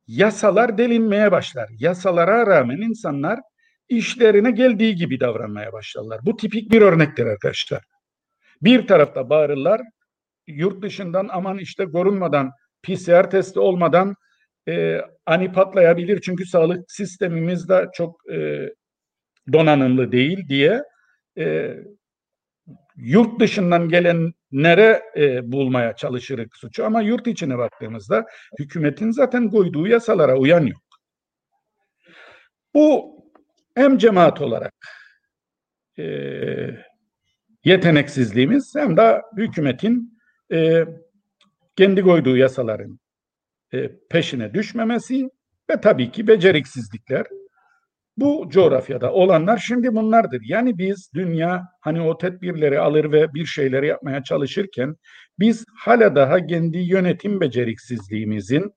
yasalar 0.07 0.77
delinmeye 0.77 1.31
başlar. 1.31 1.69
Yasalara 1.79 2.47
rağmen 2.47 2.77
insanlar 2.77 3.39
işlerine 3.89 4.51
geldiği 4.51 4.95
gibi 4.95 5.19
davranmaya 5.19 5.73
başlarlar. 5.73 6.19
Bu 6.23 6.37
tipik 6.37 6.71
bir 6.71 6.81
örnektir 6.81 7.25
arkadaşlar. 7.25 7.83
Bir 8.61 8.87
tarafta 8.87 9.29
bağırırlar, 9.29 9.81
yurt 10.47 10.83
dışından 10.83 11.27
aman 11.31 11.57
işte 11.57 11.85
korunmadan, 11.85 12.51
PCR 12.83 13.29
testi 13.29 13.59
olmadan 13.59 14.15
e, 14.67 15.01
ani 15.25 15.51
patlayabilir 15.51 16.21
çünkü 16.21 16.45
sağlık 16.45 16.91
sistemimiz 16.91 17.69
de 17.69 17.87
çok 17.93 18.31
e, 18.31 18.69
donanımlı 19.53 20.11
değil 20.11 20.49
diye 20.49 20.83
e, 21.37 21.75
yurt 22.97 23.39
dışından 23.39 23.89
gelenlere 23.89 25.03
e, 25.17 25.51
bulmaya 25.51 25.95
çalışırız 25.95 26.47
suçu 26.53 26.85
ama 26.85 27.01
yurt 27.01 27.27
içine 27.27 27.57
baktığımızda 27.57 28.25
hükümetin 28.59 29.11
zaten 29.11 29.49
koyduğu 29.49 29.87
yasalara 29.87 30.37
uyan 30.37 30.65
yok. 30.65 30.81
Bu 32.73 33.15
hem 33.75 33.97
cemaat 33.97 34.41
olarak 34.41 34.73
e, 35.99 36.05
yeteneksizliğimiz 37.63 38.75
hem 38.75 38.97
de 38.97 39.21
hükümetin 39.37 40.19
e, 40.51 40.85
kendi 41.75 42.01
koyduğu 42.01 42.37
yasaların 42.37 42.99
e, 43.73 43.91
peşine 44.09 44.53
düşmemesi 44.53 45.29
ve 45.69 45.81
tabii 45.81 46.11
ki 46.11 46.27
beceriksizlikler. 46.27 47.25
Bu 48.17 48.49
coğrafyada 48.49 49.13
olanlar 49.13 49.57
şimdi 49.57 49.95
bunlardır. 49.95 50.41
Yani 50.45 50.77
biz 50.77 51.09
dünya 51.13 51.63
hani 51.81 52.01
o 52.01 52.17
tedbirleri 52.17 52.79
alır 52.79 53.11
ve 53.11 53.33
bir 53.33 53.45
şeyleri 53.45 53.87
yapmaya 53.87 54.23
çalışırken 54.23 54.95
biz 55.39 55.65
hala 55.79 56.15
daha 56.15 56.45
kendi 56.45 56.77
yönetim 56.77 57.41
beceriksizliğimizin 57.41 58.71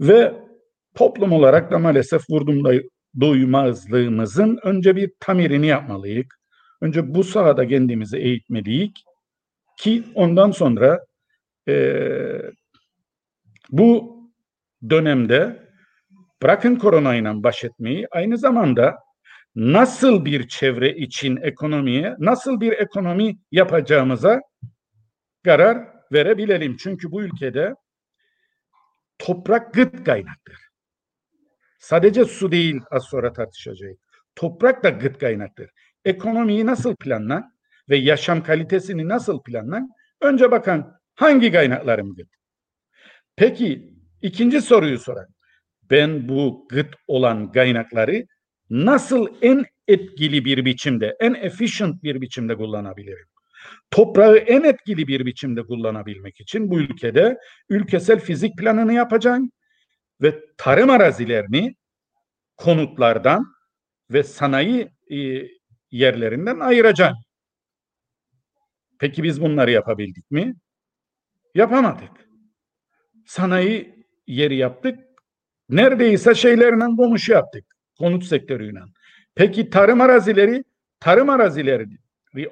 ve 0.00 0.32
toplum 0.94 1.32
olarak 1.32 1.70
da 1.70 1.78
maalesef 1.78 2.30
vurdumda 2.30 2.72
duymazlığımızın 3.20 4.58
önce 4.62 4.96
bir 4.96 5.12
tamirini 5.20 5.66
yapmalıyız. 5.66 6.26
Önce 6.80 7.14
bu 7.14 7.24
sahada 7.24 7.68
kendimizi 7.68 8.18
eğitmeliyiz 8.18 8.90
ki 9.78 10.02
ondan 10.14 10.50
sonra 10.50 11.00
e, 11.68 11.96
bu 13.70 14.16
dönemde 14.90 15.65
bırakın 16.42 16.76
koronayla 16.76 17.42
baş 17.42 17.64
etmeyi 17.64 18.06
aynı 18.10 18.38
zamanda 18.38 18.98
nasıl 19.54 20.24
bir 20.24 20.48
çevre 20.48 20.96
için 20.96 21.36
ekonomiye, 21.36 22.16
nasıl 22.18 22.60
bir 22.60 22.72
ekonomi 22.72 23.38
yapacağımıza 23.52 24.40
karar 25.44 25.88
verebilelim. 26.12 26.76
Çünkü 26.76 27.10
bu 27.10 27.22
ülkede 27.22 27.74
toprak 29.18 29.74
gıt 29.74 30.04
kaynaktır. 30.04 30.56
Sadece 31.78 32.24
su 32.24 32.52
değil 32.52 32.80
az 32.90 33.04
sonra 33.04 33.32
tartışacağız. 33.32 33.96
Toprak 34.34 34.84
da 34.84 34.88
gıt 34.88 35.18
kaynaktır. 35.18 35.70
Ekonomiyi 36.04 36.66
nasıl 36.66 36.96
planlan 36.96 37.52
ve 37.88 37.96
yaşam 37.96 38.42
kalitesini 38.42 39.08
nasıl 39.08 39.42
planlan? 39.42 39.90
Önce 40.20 40.50
bakan 40.50 41.00
hangi 41.14 41.52
kaynaklarım 41.52 42.14
gıt? 42.14 42.28
Peki 43.36 43.94
ikinci 44.22 44.60
soruyu 44.60 44.98
soran. 44.98 45.35
Ben 45.90 46.28
bu 46.28 46.66
gıt 46.70 46.94
olan 47.06 47.52
kaynakları 47.52 48.26
nasıl 48.70 49.28
en 49.42 49.64
etkili 49.88 50.44
bir 50.44 50.64
biçimde, 50.64 51.16
en 51.20 51.34
efficient 51.34 52.02
bir 52.02 52.20
biçimde 52.20 52.56
kullanabilirim? 52.56 53.26
Toprağı 53.90 54.36
en 54.36 54.62
etkili 54.62 55.08
bir 55.08 55.26
biçimde 55.26 55.62
kullanabilmek 55.62 56.40
için 56.40 56.70
bu 56.70 56.80
ülkede 56.80 57.38
ülkesel 57.68 58.20
fizik 58.20 58.58
planını 58.58 58.92
yapacağım 58.92 59.50
ve 60.22 60.40
tarım 60.58 60.90
arazilerini 60.90 61.74
konutlardan 62.56 63.46
ve 64.10 64.22
sanayi 64.22 64.88
e, 65.10 65.48
yerlerinden 65.90 66.60
ayıracağım. 66.60 67.16
Peki 68.98 69.22
biz 69.22 69.40
bunları 69.40 69.70
yapabildik 69.70 70.30
mi? 70.30 70.54
Yapamadık. 71.54 72.10
Sanayi 73.26 74.06
yeri 74.26 74.56
yaptık. 74.56 75.05
Neredeyse 75.68 76.34
şeylerle 76.34 76.96
komşu 76.96 77.32
yaptık. 77.32 77.64
Konut 77.98 78.24
sektörüyle. 78.24 78.80
Peki 79.34 79.70
tarım 79.70 80.00
arazileri, 80.00 80.64
tarım 81.00 81.28
arazileri 81.28 81.86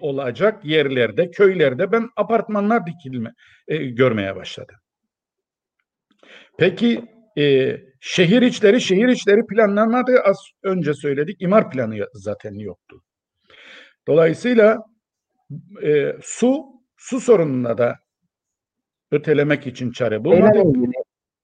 olacak 0.01 0.65
yerlerde, 0.65 1.31
köylerde 1.31 1.93
ben 1.93 2.09
apartmanlar 2.17 2.87
dikilme 2.87 3.33
e, 3.69 3.77
görmeye 3.77 4.37
başladım. 4.37 4.77
Peki 6.59 7.05
e, 7.39 7.77
şehir 8.01 8.43
içleri, 8.43 8.81
şehir 8.81 9.09
içleri 9.09 9.47
planlanmadı. 9.47 10.21
Az 10.21 10.37
önce 10.63 10.95
söyledik. 10.95 11.43
imar 11.43 11.71
planı 11.71 12.07
zaten 12.13 12.55
yoktu. 12.55 13.03
Dolayısıyla 14.07 14.83
e, 15.83 16.17
su, 16.23 16.65
su 16.97 17.21
sorununa 17.21 17.79
da 17.79 17.99
ötelemek 19.11 19.67
için 19.67 19.91
çare 19.91 20.25
bulmadık. 20.25 20.65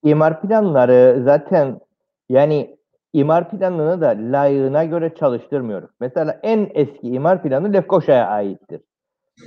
İmar 0.03 0.41
planları 0.41 1.23
zaten 1.25 1.81
yani 2.29 2.77
imar 3.13 3.51
planını 3.51 4.01
da 4.01 4.09
layığına 4.09 4.85
göre 4.85 5.15
çalıştırmıyoruz. 5.15 5.91
Mesela 6.01 6.41
en 6.43 6.71
eski 6.75 7.09
imar 7.09 7.43
planı 7.43 7.73
Lefkoşa'ya 7.73 8.27
aittir. 8.29 8.81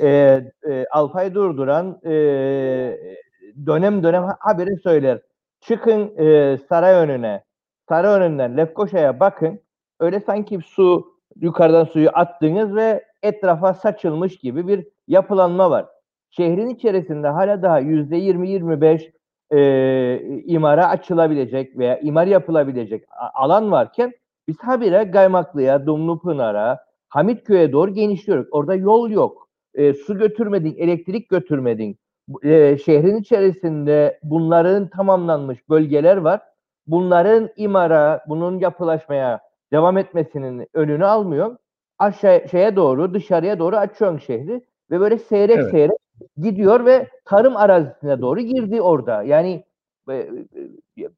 Ee, 0.02 0.42
e, 0.70 0.86
Alpay 0.92 1.34
Durduran 1.34 2.00
e, 2.06 2.12
dönem 3.66 4.04
dönem 4.04 4.24
haberi 4.40 4.78
söyler. 4.78 5.22
Çıkın 5.62 6.18
e, 6.18 6.58
saray 6.70 6.96
önüne, 6.96 7.44
saray 7.90 8.20
önünden 8.20 8.58
Lefkoşa'ya 8.58 9.20
bakın. 9.20 9.60
Öyle 10.00 10.20
sanki 10.20 10.60
su 10.66 11.14
yukarıdan 11.36 11.84
suyu 11.84 12.10
attınız 12.14 12.76
ve 12.76 13.06
etrafa 13.24 13.74
saçılmış 13.74 14.38
gibi 14.38 14.68
bir 14.68 14.88
yapılanma 15.08 15.72
var. 15.72 15.86
Şehrin 16.30 16.68
içerisinde 16.68 17.28
hala 17.28 17.62
daha 17.62 17.80
yüzde 17.80 18.18
20-25 18.18 19.12
e, 19.54 20.42
imara 20.46 20.90
açılabilecek 20.90 21.78
veya 21.78 22.00
imar 22.00 22.28
yapılabilecek 22.28 23.04
alan 23.34 23.72
varken 23.72 24.14
biz 24.48 24.60
habire 24.60 25.04
Gaymaklı'ya, 25.04 25.86
Dumlupınar'a, 25.86 26.80
Hamitköy'e 27.10 27.72
doğru 27.72 27.94
genişliyoruz. 27.94 28.48
Orada 28.52 28.76
yol 28.76 29.10
yok. 29.10 29.50
E, 29.74 29.94
su 29.94 30.18
götürmedin, 30.18 30.76
elektrik 30.78 31.30
götürmedin. 31.30 31.98
E, 32.44 32.78
şehrin 32.78 33.18
içerisinde 33.18 34.20
bunların 34.24 34.88
tamamlanmış 34.88 35.70
bölgeler 35.70 36.18
var. 36.18 36.42
Bunların 36.88 37.50
imara, 37.56 38.24
bunun 38.28 38.60
yapılaşmaya 38.60 39.40
devam 39.74 39.98
etmesinin 39.98 40.68
önünü 40.74 41.06
almıyor. 41.06 41.58
Aşağı 42.00 42.50
şeye 42.50 42.76
doğru, 42.76 43.14
dışarıya 43.14 43.60
doğru 43.60 43.76
açıyorsun 43.76 44.18
şehri 44.18 44.62
ve 44.92 45.00
böyle 45.00 45.18
seyrek 45.18 45.58
evet. 45.58 45.72
seyrek 45.72 45.98
gidiyor 46.38 46.86
ve 46.86 47.10
tarım 47.26 47.58
arazisine 47.58 48.22
doğru 48.22 48.42
girdi 48.42 48.82
orada. 48.82 49.24
Yani 49.24 49.64
e, 50.10 50.14
e, 50.14 51.10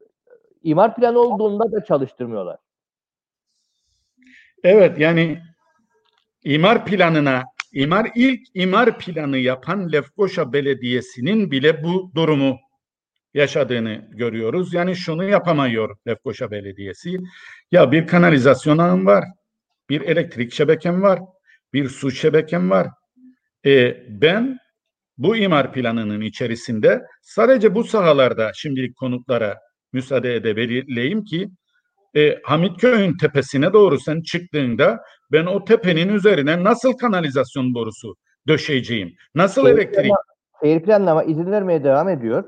imar 0.63 0.95
planı 0.95 1.19
olduğunda 1.19 1.71
da 1.71 1.83
çalıştırmıyorlar. 1.85 2.57
Evet 4.63 4.99
yani 4.99 5.41
imar 6.43 6.85
planına 6.85 7.43
imar 7.73 8.11
ilk 8.15 8.41
imar 8.53 8.99
planı 8.99 9.37
yapan 9.37 9.91
Lefkoşa 9.91 10.53
Belediyesi'nin 10.53 11.51
bile 11.51 11.83
bu 11.83 12.11
durumu 12.15 12.59
yaşadığını 13.33 14.07
görüyoruz. 14.11 14.73
Yani 14.73 14.95
şunu 14.95 15.23
yapamıyor 15.23 15.97
Lefkoşa 16.07 16.51
Belediyesi. 16.51 17.17
Ya 17.71 17.91
bir 17.91 18.07
kanalizasyon 18.07 18.77
ağım 18.77 19.05
var, 19.05 19.23
bir 19.89 20.01
elektrik 20.01 20.53
şebekem 20.53 21.01
var, 21.01 21.19
bir 21.73 21.89
su 21.89 22.11
şebekem 22.11 22.69
var. 22.69 22.87
E, 23.65 23.97
ben 24.21 24.59
bu 25.17 25.35
imar 25.35 25.73
planının 25.73 26.21
içerisinde 26.21 27.01
sadece 27.21 27.75
bu 27.75 27.83
sahalarda 27.83 28.51
şimdilik 28.53 28.97
konutlara 28.97 29.57
müsaade 29.93 30.35
edebileyim 30.35 31.23
ki 31.23 31.49
e, 32.15 32.41
Hamitköy'ün 32.43 33.17
tepesine 33.17 33.73
doğru 33.73 33.99
sen 33.99 34.21
çıktığında 34.21 34.99
ben 35.31 35.45
o 35.45 35.65
tepenin 35.65 36.09
üzerine 36.09 36.63
nasıl 36.63 36.93
kanalizasyon 36.93 37.73
borusu 37.73 38.15
döşeyeceğim? 38.47 39.13
Nasıl 39.35 39.61
Şehir 39.61 39.73
elektrik? 39.73 39.95
planlama, 39.95 40.21
şehir 40.63 40.83
planlama 40.83 41.23
izin 41.23 41.51
vermeye 41.51 41.83
devam 41.83 42.09
ediyor. 42.09 42.43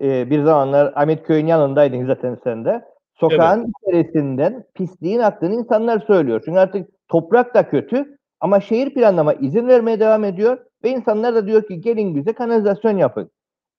Ee, 0.00 0.30
bir 0.30 0.42
zamanlar 0.42 0.92
Ahmetköy'ün 0.94 1.46
yanındaydın 1.46 2.06
zaten 2.06 2.38
sen 2.44 2.64
de. 2.64 2.84
Sokağın 3.14 3.72
içerisinden 3.82 4.64
pisliğin 4.74 5.18
aktığını 5.18 5.54
insanlar 5.54 6.00
söylüyor. 6.06 6.42
Çünkü 6.44 6.58
artık 6.58 6.88
toprak 7.08 7.54
da 7.54 7.70
kötü 7.70 8.18
ama 8.40 8.60
şehir 8.60 8.94
planlama 8.94 9.34
izin 9.34 9.68
vermeye 9.68 10.00
devam 10.00 10.24
ediyor 10.24 10.58
ve 10.84 10.90
insanlar 10.90 11.34
da 11.34 11.46
diyor 11.46 11.62
ki 11.66 11.80
gelin 11.80 12.16
bize 12.16 12.32
kanalizasyon 12.32 12.96
yapın. 12.96 13.30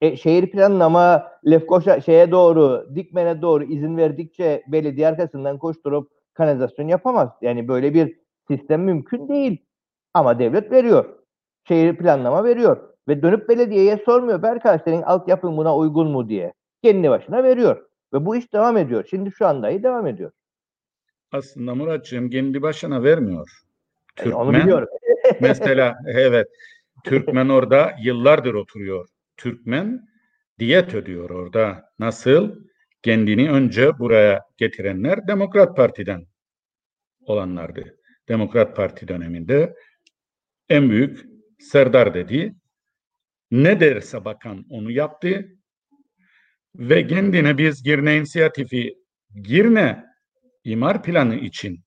E, 0.01 0.17
şehir 0.17 0.51
planlama 0.51 1.31
Lefkoşa 1.49 2.01
şeye 2.01 2.31
doğru, 2.31 2.87
Dikmen'e 2.95 3.41
doğru 3.41 3.63
izin 3.63 3.97
verdikçe 3.97 4.63
belediye 4.67 5.07
arkasından 5.07 5.57
koşturup 5.57 6.11
kanalizasyon 6.33 6.87
yapamaz. 6.87 7.29
Yani 7.41 7.67
böyle 7.67 7.93
bir 7.93 8.19
sistem 8.47 8.83
mümkün 8.83 9.27
değil. 9.29 9.57
Ama 10.13 10.39
devlet 10.39 10.71
veriyor. 10.71 11.05
Şehir 11.67 11.97
planlama 11.97 12.43
veriyor. 12.43 12.77
Ve 13.07 13.21
dönüp 13.21 13.49
belediyeye 13.49 13.97
sormuyor. 14.05 14.43
"Be 14.43 14.47
Arkadaş 14.47 14.81
senin 14.85 15.01
altyapın 15.01 15.57
buna 15.57 15.77
uygun 15.77 16.11
mu 16.11 16.29
diye. 16.29 16.53
Kendi 16.83 17.09
başına 17.09 17.43
veriyor. 17.43 17.85
Ve 18.13 18.25
bu 18.25 18.35
iş 18.35 18.53
devam 18.53 18.77
ediyor. 18.77 19.05
Şimdi 19.09 19.31
şu 19.31 19.47
anda 19.47 19.83
devam 19.83 20.07
ediyor. 20.07 20.31
Aslında 21.31 21.75
Muratcığım 21.75 22.29
kendi 22.29 22.61
başına 22.61 23.03
vermiyor. 23.03 23.47
Yani 24.19 24.35
onu 24.35 24.53
biliyorum. 24.53 24.87
mesela 25.41 25.97
evet 26.07 26.47
Türkmen 27.03 27.49
orada 27.49 27.95
yıllardır 28.03 28.53
oturuyor. 28.53 29.07
Türkmen 29.37 30.07
diyet 30.59 30.93
ödüyor 30.93 31.29
orada. 31.29 31.83
Nasıl? 31.99 32.55
Kendini 33.03 33.51
önce 33.51 33.99
buraya 33.99 34.41
getirenler 34.57 35.27
Demokrat 35.27 35.77
Parti'den 35.77 36.25
olanlardı. 37.25 37.97
Demokrat 38.29 38.75
Parti 38.75 39.07
döneminde 39.07 39.75
en 40.69 40.89
büyük 40.89 41.25
Serdar 41.59 42.13
dedi. 42.13 42.55
Ne 43.51 43.79
derse 43.79 44.25
bakan 44.25 44.65
onu 44.69 44.91
yaptı. 44.91 45.45
Ve 46.75 47.07
kendine 47.07 47.57
biz 47.57 47.83
Girne 47.83 48.17
inisiyatifi 48.17 48.95
Girne 49.43 50.05
imar 50.63 51.03
planı 51.03 51.35
için 51.35 51.79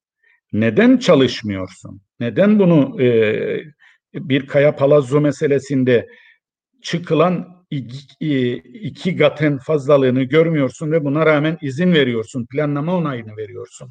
neden 0.52 0.96
çalışmıyorsun? 0.96 2.02
Neden 2.20 2.58
bunu 2.58 3.02
e, 3.02 3.08
bir 4.14 4.46
kaya 4.46 4.76
palazzo 4.76 5.20
meselesinde 5.20 6.08
çıkılan 6.82 7.64
iki, 7.70 7.98
e, 8.20 8.54
iki 8.56 9.16
katın 9.16 9.58
fazlalığını 9.58 10.22
görmüyorsun 10.22 10.92
ve 10.92 11.04
buna 11.04 11.26
rağmen 11.26 11.58
izin 11.62 11.92
veriyorsun, 11.92 12.46
planlama 12.46 12.96
onayını 12.96 13.36
veriyorsun. 13.36 13.90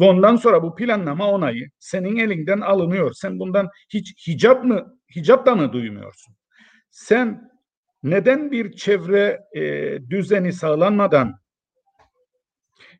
Ve 0.00 0.04
ondan 0.04 0.36
sonra 0.36 0.62
bu 0.62 0.74
planlama 0.74 1.30
onayı 1.30 1.70
senin 1.78 2.16
elinden 2.16 2.60
alınıyor. 2.60 3.12
Sen 3.14 3.38
bundan 3.38 3.68
hiç 3.88 4.28
hicap 4.28 4.64
mı, 4.64 4.98
hicap 5.16 5.46
da 5.46 5.54
mı 5.54 5.72
duymuyorsun? 5.72 6.34
Sen 6.90 7.50
neden 8.02 8.52
bir 8.52 8.72
çevre 8.72 9.40
e, 9.56 9.62
düzeni 10.10 10.52
sağlanmadan 10.52 11.34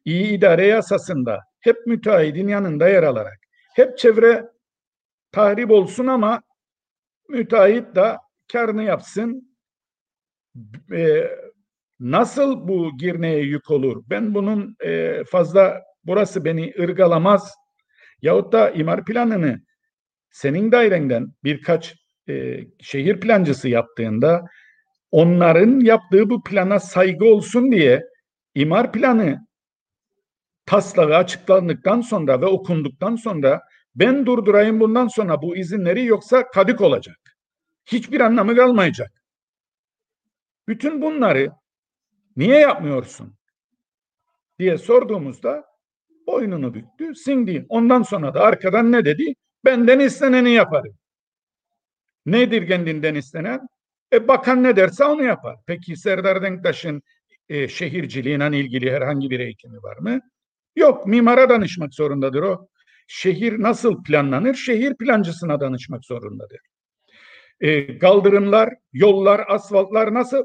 iyi 0.04 0.26
idare 0.26 0.66
yasasında 0.66 1.40
hep 1.60 1.86
müteahhidin 1.86 2.48
yanında 2.48 2.88
yer 2.88 3.02
alarak 3.02 3.38
hep 3.74 3.98
çevre 3.98 4.44
tahrip 5.32 5.70
olsun 5.70 6.06
ama 6.06 6.42
müteahhit 7.28 7.94
da 7.94 8.18
karını 8.52 8.82
yapsın. 8.82 9.56
E, 10.92 11.30
nasıl 12.00 12.68
bu 12.68 12.96
girneye 12.98 13.40
yük 13.40 13.70
olur? 13.70 14.02
Ben 14.06 14.34
bunun 14.34 14.76
e, 14.84 15.24
fazla 15.24 15.82
burası 16.04 16.44
beni 16.44 16.74
ırgalamaz. 16.80 17.54
Yahut 18.22 18.52
da 18.52 18.70
imar 18.70 19.04
planını 19.04 19.60
senin 20.30 20.72
dairenden 20.72 21.32
birkaç 21.44 21.94
e, 22.28 22.60
şehir 22.80 23.20
plancısı 23.20 23.68
yaptığında 23.68 24.44
onların 25.10 25.80
yaptığı 25.80 26.30
bu 26.30 26.42
plana 26.42 26.80
saygı 26.80 27.24
olsun 27.24 27.72
diye 27.72 28.04
imar 28.54 28.92
planı 28.92 29.48
taslağı 30.66 31.16
açıklandıktan 31.16 32.00
sonra 32.00 32.40
ve 32.40 32.46
okunduktan 32.46 33.16
sonra 33.16 33.60
ben 33.94 34.26
durdurayım 34.26 34.80
bundan 34.80 35.08
sonra 35.08 35.42
bu 35.42 35.56
izinleri 35.56 36.04
yoksa 36.04 36.50
kadık 36.50 36.80
olacak. 36.80 37.16
Hiçbir 37.86 38.20
anlamı 38.20 38.56
kalmayacak. 38.56 39.22
Bütün 40.68 41.02
bunları 41.02 41.50
niye 42.36 42.58
yapmıyorsun 42.58 43.34
diye 44.58 44.78
sorduğumuzda 44.78 45.64
boynunu 46.26 46.74
büktü, 46.74 47.14
sindi. 47.14 47.66
Ondan 47.68 48.02
sonra 48.02 48.34
da 48.34 48.40
arkadan 48.40 48.92
ne 48.92 49.04
dedi? 49.04 49.34
Benden 49.64 49.98
isteneni 49.98 50.50
yaparım. 50.50 50.94
Nedir 52.26 52.68
kendinden 52.68 53.14
istenen? 53.14 53.68
E, 54.12 54.28
bakan 54.28 54.62
ne 54.62 54.76
derse 54.76 55.04
onu 55.04 55.22
yapar. 55.22 55.56
Peki 55.66 55.96
Serdar 55.96 56.42
Denktaş'ın 56.42 57.02
e, 57.48 57.68
şehirciliğine 57.68 58.58
ilgili 58.58 58.92
herhangi 58.92 59.30
bir 59.30 59.40
eğitimi 59.40 59.82
var 59.82 59.96
mı? 59.96 60.20
Yok. 60.76 61.06
Mimara 61.06 61.48
danışmak 61.48 61.94
zorundadır 61.94 62.42
o. 62.42 62.68
Şehir 63.10 63.62
nasıl 63.62 64.02
planlanır? 64.02 64.54
Şehir 64.54 64.94
plancısına 64.94 65.60
danışmak 65.60 66.04
zorundadır. 66.04 66.60
E, 67.60 67.98
kaldırımlar, 67.98 68.74
yollar, 68.92 69.44
asfaltlar 69.48 70.14
nasıl? 70.14 70.44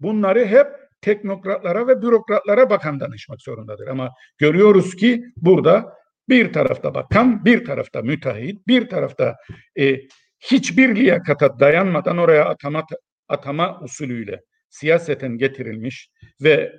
Bunları 0.00 0.46
hep 0.46 0.66
teknokratlara 1.00 1.88
ve 1.88 2.02
bürokratlara 2.02 2.70
bakan 2.70 3.00
danışmak 3.00 3.42
zorundadır. 3.42 3.86
Ama 3.86 4.10
görüyoruz 4.38 4.96
ki 4.96 5.24
burada 5.36 5.96
bir 6.28 6.52
tarafta 6.52 6.94
bakan, 6.94 7.44
bir 7.44 7.64
tarafta 7.64 8.02
müteahhit, 8.02 8.66
bir 8.66 8.88
tarafta 8.88 9.36
e, 9.78 10.00
hiçbir 10.40 10.96
liyakata 10.96 11.60
dayanmadan 11.60 12.18
oraya 12.18 12.44
atama, 12.44 12.86
atama 13.28 13.80
usulüyle 13.80 14.40
siyaseten 14.68 15.38
getirilmiş 15.38 16.10
ve 16.42 16.72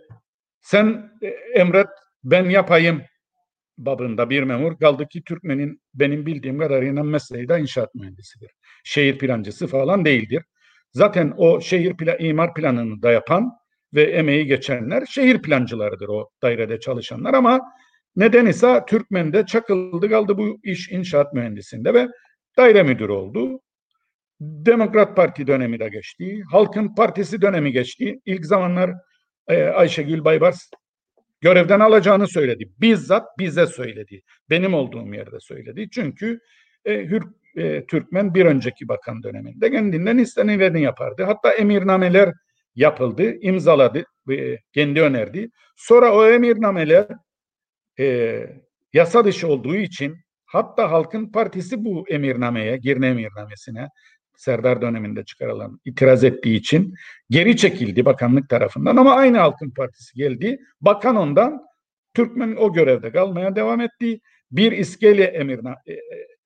sen 0.62 1.12
e, 1.22 1.28
emret 1.60 1.88
ben 2.24 2.50
yapayım 2.50 3.02
babında 3.78 4.30
bir 4.30 4.44
memur 4.44 4.80
kaldı 4.80 5.08
ki 5.08 5.24
Türkmen'in 5.24 5.82
benim 5.94 6.26
bildiğim 6.26 6.60
kadarıyla 6.60 7.04
mesleği 7.04 7.50
de 7.50 7.60
inşaat 7.60 7.96
mühendisidir. 7.96 8.52
Şehir 8.84 9.18
plancısı 9.18 9.68
falan 9.68 10.06
değildir. 10.06 10.44
Zaten 10.94 11.34
o 11.38 11.62
şehir 11.62 11.98
plan, 11.98 12.16
imar 12.20 12.54
planını 12.54 13.02
da 13.02 13.12
yapan 13.12 13.52
ve 13.94 14.04
emeği 14.04 14.46
geçenler 14.46 15.06
şehir 15.06 15.42
plancılarıdır 15.42 16.08
o 16.08 16.30
dairede 16.42 16.80
çalışanlar 16.80 17.34
ama 17.34 17.62
neden 18.16 18.46
ise 18.46 18.84
Türkmen'de 18.88 19.46
çakıldı 19.46 20.10
kaldı 20.10 20.38
bu 20.38 20.60
iş 20.64 20.90
inşaat 20.92 21.34
mühendisinde 21.34 21.94
ve 21.94 22.08
daire 22.58 22.84
müdürü 22.84 23.12
oldu. 23.12 23.60
Demokrat 24.42 25.16
Parti 25.16 25.48
dönemi 25.48 25.80
de 25.80 25.90
geçti. 25.90 26.44
Halkın 26.52 26.96
Partisi 26.96 27.42
dönemi 27.42 27.72
geçti. 27.72 28.20
İlk 28.26 28.46
zamanlar 28.46 28.92
e, 29.48 29.64
Ayşegül 29.64 30.26
Baybars 30.26 30.70
görevden 31.42 31.80
alacağını 31.80 32.28
söyledi. 32.28 32.72
Bizzat 32.82 33.40
bize 33.40 33.68
söyledi. 33.68 34.22
Benim 34.50 34.74
olduğum 34.74 35.14
yerde 35.14 35.40
söyledi. 35.40 35.90
Çünkü 35.92 36.40
e, 36.86 37.06
Hür, 37.06 37.24
e, 37.56 37.86
Türkmen 37.86 38.34
bir 38.34 38.46
önceki 38.46 38.88
bakan 38.88 39.24
döneminde 39.24 39.72
kendinden 39.72 40.18
istenileni 40.18 40.82
yapardı. 40.82 41.24
Hatta 41.24 41.52
emirnameler 41.54 42.34
yapıldı, 42.76 43.34
imzaladı, 43.42 44.04
e, 44.32 44.58
kendi 44.74 45.02
önerdi. 45.02 45.50
Sonra 45.76 46.14
o 46.16 46.28
emirnameler 46.28 47.08
e, 48.00 48.40
yasa 48.94 49.26
dışı 49.26 49.48
olduğu 49.48 49.76
için 49.76 50.18
hatta 50.46 50.92
Halkın 50.92 51.32
Partisi 51.32 51.86
bu 51.86 52.06
emirnameye, 52.10 52.78
Girne 52.78 53.08
emirnamesine 53.08 53.88
Serdar 54.38 54.82
döneminde 54.82 55.26
çıkarılan 55.26 55.80
itiraz 55.86 56.24
ettiği 56.24 56.56
için 56.56 56.94
geri 57.30 57.58
çekildi 57.58 58.06
bakanlık 58.06 58.50
tarafından 58.50 58.98
ama 58.98 59.16
aynı 59.16 59.38
Halkın 59.38 59.70
Partisi 59.70 60.16
geldi. 60.16 60.60
Bakan 60.82 61.16
ondan 61.16 61.62
Türkmen 62.14 62.56
o 62.56 62.74
görevde 62.74 63.12
kalmaya 63.12 63.56
devam 63.56 63.82
etti. 63.82 64.20
Bir 64.52 64.72
iskele 64.72 65.24
emirna, 65.24 65.76
e, 65.88 65.98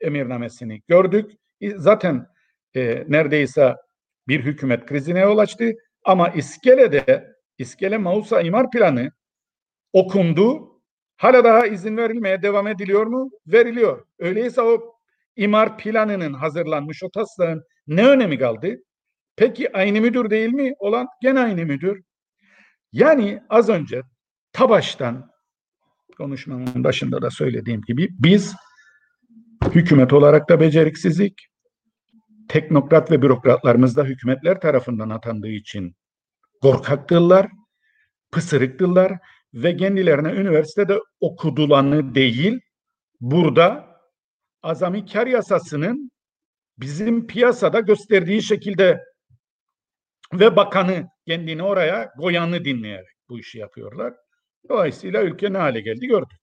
emirnamesini 0.08 0.82
gördük. 0.88 1.32
Zaten 1.76 2.28
e, 2.76 3.06
neredeyse 3.08 3.76
bir 4.28 4.44
hükümet 4.44 4.86
krizine 4.86 5.20
yol 5.20 5.38
açtı. 5.38 5.72
Ama 6.04 6.30
iskelede, 6.30 7.28
iskele 7.58 7.98
Mausa 7.98 8.42
imar 8.42 8.72
planı 8.72 9.12
okundu. 9.94 10.72
Hala 11.18 11.44
daha 11.44 11.68
izin 11.68 11.98
verilmeye 11.98 12.42
devam 12.42 12.68
ediliyor 12.68 13.06
mu? 13.06 13.32
Veriliyor. 13.48 14.06
Öyleyse 14.20 14.62
o 14.62 14.96
imar 15.36 15.78
planının 15.78 16.34
hazırlanmış 16.34 17.04
o 17.04 17.10
taslağın 17.10 17.64
ne 17.92 18.08
önemi 18.08 18.40
kaldı? 18.40 18.78
Peki 19.36 19.78
aynı 19.78 20.02
müdür 20.02 20.30
değil 20.30 20.50
mi? 20.50 20.74
Olan 20.80 21.08
gene 21.22 21.40
aynı 21.40 21.66
müdür. 21.66 22.04
Yani 22.92 23.44
az 23.50 23.70
önce 23.70 24.02
Tabaş'tan 24.54 25.32
konuşmamın 26.18 26.84
başında 26.84 27.22
da 27.22 27.30
söylediğim 27.30 27.82
gibi 27.82 28.10
biz 28.12 28.56
hükümet 29.72 30.14
olarak 30.14 30.50
da 30.50 30.60
beceriksizlik, 30.60 31.48
teknokrat 32.48 33.12
ve 33.12 33.22
bürokratlarımız 33.22 33.98
da 33.98 34.04
hükümetler 34.04 34.62
tarafından 34.62 35.10
atandığı 35.10 35.52
için 35.52 35.96
korkaktırlar, 36.62 37.48
pısırıktırlar. 38.32 39.20
ve 39.54 39.78
kendilerine 39.78 40.32
üniversitede 40.32 41.00
okudulanı 41.20 42.16
değil, 42.16 42.60
burada 43.22 43.98
azami 44.64 45.06
kar 45.06 45.28
yasasının 45.28 46.11
bizim 46.78 47.28
piyasada 47.28 47.80
gösterdiği 47.80 48.44
şekilde 48.44 49.04
ve 50.34 50.56
bakanı 50.56 51.08
kendini 51.28 51.64
oraya 51.64 52.12
koyanı 52.14 52.66
dinleyerek 52.66 53.16
bu 53.30 53.40
işi 53.40 53.60
yapıyorlar. 53.60 54.14
Dolayısıyla 54.70 55.22
ülke 55.24 55.54
ne 55.54 55.58
hale 55.58 55.82
geldi 55.82 56.08
gördük. 56.08 56.40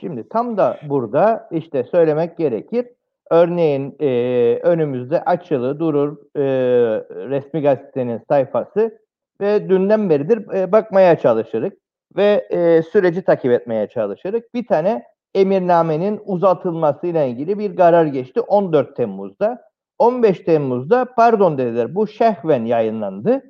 Şimdi 0.00 0.28
tam 0.28 0.56
da 0.56 0.80
burada 0.82 1.48
işte 1.52 1.84
söylemek 1.84 2.38
gerekir. 2.38 2.86
Örneğin 3.30 3.96
e, 4.00 4.08
önümüzde 4.62 5.24
açılı 5.24 5.78
durur 5.78 6.18
e, 6.36 6.42
resmi 7.28 7.62
gazetenin 7.62 8.20
sayfası 8.28 8.98
ve 9.40 9.68
dünden 9.68 10.10
beridir 10.10 10.54
e, 10.54 10.72
bakmaya 10.72 11.18
çalışırız 11.18 11.72
ve 12.16 12.46
e, 12.50 12.82
süreci 12.82 13.22
takip 13.22 13.52
etmeye 13.52 13.88
çalışırız. 13.88 14.42
Bir 14.54 14.66
tane 14.66 15.02
emirnamenin 15.36 16.20
uzatılmasıyla 16.24 17.24
ilgili 17.24 17.58
bir 17.58 17.76
karar 17.76 18.06
geçti 18.06 18.40
14 18.40 18.96
Temmuz'da. 18.96 19.66
15 19.98 20.40
Temmuz'da 20.40 21.04
pardon 21.04 21.58
dediler 21.58 21.94
bu 21.94 22.06
şehven 22.06 22.64
yayınlandı 22.64 23.42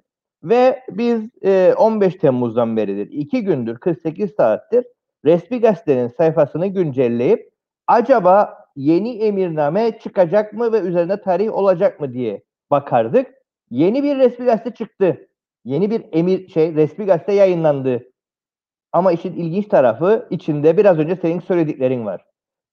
ve 0.42 0.81
biz 0.90 1.31
e, 1.44 1.75
15 1.79 2.14
Temmuz'dan 2.14 2.77
beridir 2.77 3.09
2 3.11 3.44
gündür 3.44 3.79
48 3.79 4.31
saattir 4.35 4.85
resmi 5.25 5.61
gazetenin 5.61 6.09
sayfasını 6.09 6.66
güncelleyip 6.66 7.51
acaba 7.87 8.59
yeni 8.77 9.18
emirname 9.18 9.99
çıkacak 9.99 10.53
mı 10.53 10.72
ve 10.72 10.81
üzerine 10.81 11.20
tarih 11.20 11.55
olacak 11.55 12.01
mı 12.01 12.12
diye 12.12 12.42
bakardık. 12.70 13.27
Yeni 13.70 14.03
bir 14.03 14.18
resmi 14.18 14.46
gazete 14.46 14.70
çıktı. 14.70 15.29
Yeni 15.64 15.90
bir 15.90 16.05
emir 16.12 16.49
şey 16.49 16.75
resmi 16.75 17.07
gazete 17.07 17.33
yayınlandı. 17.33 18.03
Ama 18.92 19.12
işin 19.12 19.33
ilginç 19.33 19.68
tarafı 19.68 20.27
içinde 20.31 20.77
biraz 20.77 20.99
önce 20.99 21.16
senin 21.16 21.40
söylediklerin 21.40 22.07
var. 22.07 22.25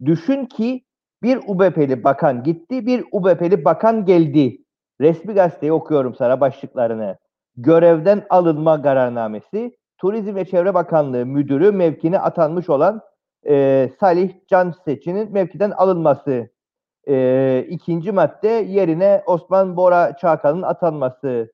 Düşün 0.05 0.45
ki 0.45 0.83
bir 1.23 1.39
UBP'li 1.47 2.03
bakan 2.03 2.43
gitti, 2.43 2.85
bir 2.85 3.05
UBP'li 3.11 3.65
bakan 3.65 4.05
geldi. 4.05 4.57
Resmi 5.01 5.33
gazeteyi 5.33 5.71
okuyorum 5.71 6.15
sana 6.15 6.41
başlıklarını. 6.41 7.17
Görevden 7.57 8.25
alınma 8.29 8.81
kararnamesi, 8.81 9.77
Turizm 9.97 10.35
ve 10.35 10.45
Çevre 10.45 10.73
Bakanlığı 10.73 11.25
Müdürü 11.25 11.71
mevkine 11.71 12.19
atanmış 12.19 12.69
olan 12.69 13.01
e, 13.47 13.89
Salih 13.99 14.33
Can 14.47 14.73
Seçin'in 14.85 15.33
mevkiden 15.33 15.71
alınması. 15.71 16.49
E, 17.07 17.65
ikinci 17.69 18.11
madde 18.11 18.47
yerine 18.47 19.23
Osman 19.25 19.77
Bora 19.77 20.17
Çağkan'ın 20.17 20.61
atanması. 20.61 21.52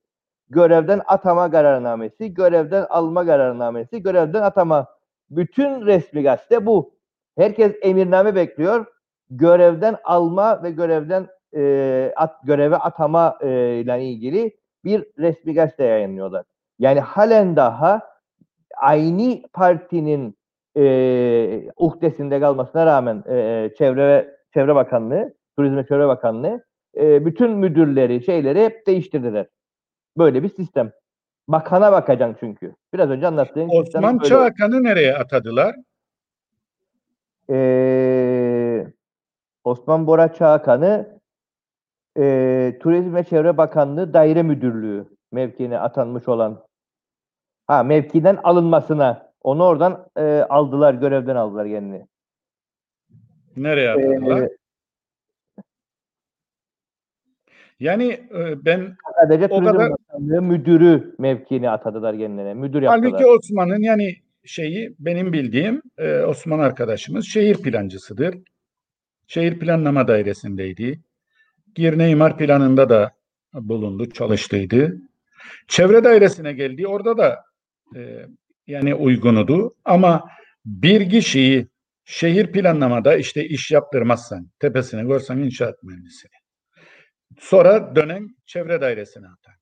Görevden 0.50 1.00
atama 1.06 1.50
kararnamesi, 1.50 2.34
görevden 2.34 2.86
alma 2.90 3.26
kararnamesi, 3.26 4.02
görevden 4.02 4.42
atama. 4.42 4.86
Bütün 5.30 5.86
resmi 5.86 6.22
gazete 6.22 6.66
bu. 6.66 6.94
Herkes 7.38 7.72
emirname 7.82 8.34
bekliyor. 8.34 8.86
Görevden 9.30 9.96
alma 10.04 10.62
ve 10.62 10.70
görevden 10.70 11.26
e, 11.56 12.12
at, 12.16 12.36
göreve 12.44 12.76
atama 12.76 13.38
e, 13.40 13.48
ile 13.80 14.04
ilgili 14.04 14.56
bir 14.84 15.04
resmi 15.18 15.54
gazete 15.54 15.84
yayınlıyorlar. 15.84 16.44
Yani 16.78 17.00
halen 17.00 17.56
daha 17.56 18.00
aynı 18.76 19.42
partinin 19.52 20.36
e, 20.76 21.70
uhdesinde 21.76 22.40
kalmasına 22.40 22.86
rağmen 22.86 23.24
e, 23.28 23.70
Çevre 23.78 24.36
Çevre 24.54 24.74
Bakanlığı, 24.74 25.34
Turizm 25.56 25.76
ve 25.76 25.86
Çevre 25.86 26.08
Bakanlığı 26.08 26.64
e, 26.96 27.26
bütün 27.26 27.50
müdürleri, 27.50 28.24
şeyleri 28.24 28.64
hep 28.64 28.86
değiştirdiler. 28.86 29.46
Böyle 30.18 30.42
bir 30.42 30.48
sistem. 30.48 30.92
Bakana 31.48 31.92
bakacaksın 31.92 32.36
çünkü. 32.40 32.74
Biraz 32.94 33.10
önce 33.10 33.26
anlattığın 33.26 33.68
Osman. 33.68 34.18
Çağkan'ı 34.18 34.82
nereye 34.82 35.16
atadılar? 35.16 35.76
Ee, 37.50 38.86
Osman 39.64 40.06
Bora 40.06 40.32
Çağkan'ı 40.34 41.20
e, 42.18 42.78
Turizm 42.80 43.14
ve 43.14 43.24
Çevre 43.24 43.56
Bakanlığı 43.56 44.14
Daire 44.14 44.42
Müdürlüğü 44.42 45.04
mevkiine 45.32 45.78
atanmış 45.78 46.28
olan 46.28 46.64
ha 47.66 47.82
mevkiden 47.82 48.36
alınmasına 48.36 49.32
onu 49.42 49.64
oradan 49.64 50.06
e, 50.16 50.22
aldılar, 50.48 50.94
görevden 50.94 51.36
aldılar 51.36 51.68
kendini. 51.68 52.06
Nereye 53.56 53.90
atadılar? 53.90 54.42
Ee, 54.42 54.56
yani 57.80 58.12
e, 58.34 58.64
ben 58.64 58.96
sadece 59.20 59.46
O 59.46 59.64
kadar- 59.64 59.92
Müdürü 60.40 61.14
mevkiine 61.18 61.70
atadılar 61.70 62.18
kendine. 62.18 62.54
Müdür 62.54 62.82
yaptılar. 62.82 63.12
halbuki 63.12 63.26
Osman'ın 63.26 63.82
yani 63.82 64.16
şeyi 64.44 64.94
benim 64.98 65.32
bildiğim 65.32 65.82
e, 65.98 66.20
Osman 66.20 66.58
arkadaşımız 66.58 67.26
şehir 67.26 67.54
plancısıdır. 67.56 68.38
Şehir 69.26 69.58
planlama 69.58 70.08
dairesindeydi. 70.08 71.00
Girne 71.74 72.10
imar 72.10 72.38
planında 72.38 72.88
da 72.88 73.12
bulundu, 73.54 74.10
çalıştıydı. 74.10 74.96
Çevre 75.68 76.04
dairesine 76.04 76.52
geldi. 76.52 76.86
Orada 76.86 77.18
da 77.18 77.44
e, 77.96 78.26
yani 78.66 78.94
uygunudu. 78.94 79.74
Ama 79.84 80.28
bir 80.64 81.10
kişiyi 81.10 81.68
şehir 82.04 82.52
planlamada 82.52 83.16
işte 83.16 83.44
iş 83.44 83.70
yaptırmazsan, 83.70 84.48
tepesine 84.60 85.02
görsen 85.02 85.38
inşaat 85.38 85.82
mühendisini. 85.82 86.39
Sonra 87.40 87.96
dönen 87.96 88.28
çevre 88.46 88.80
dairesine 88.80 89.26
atar. 89.26 89.54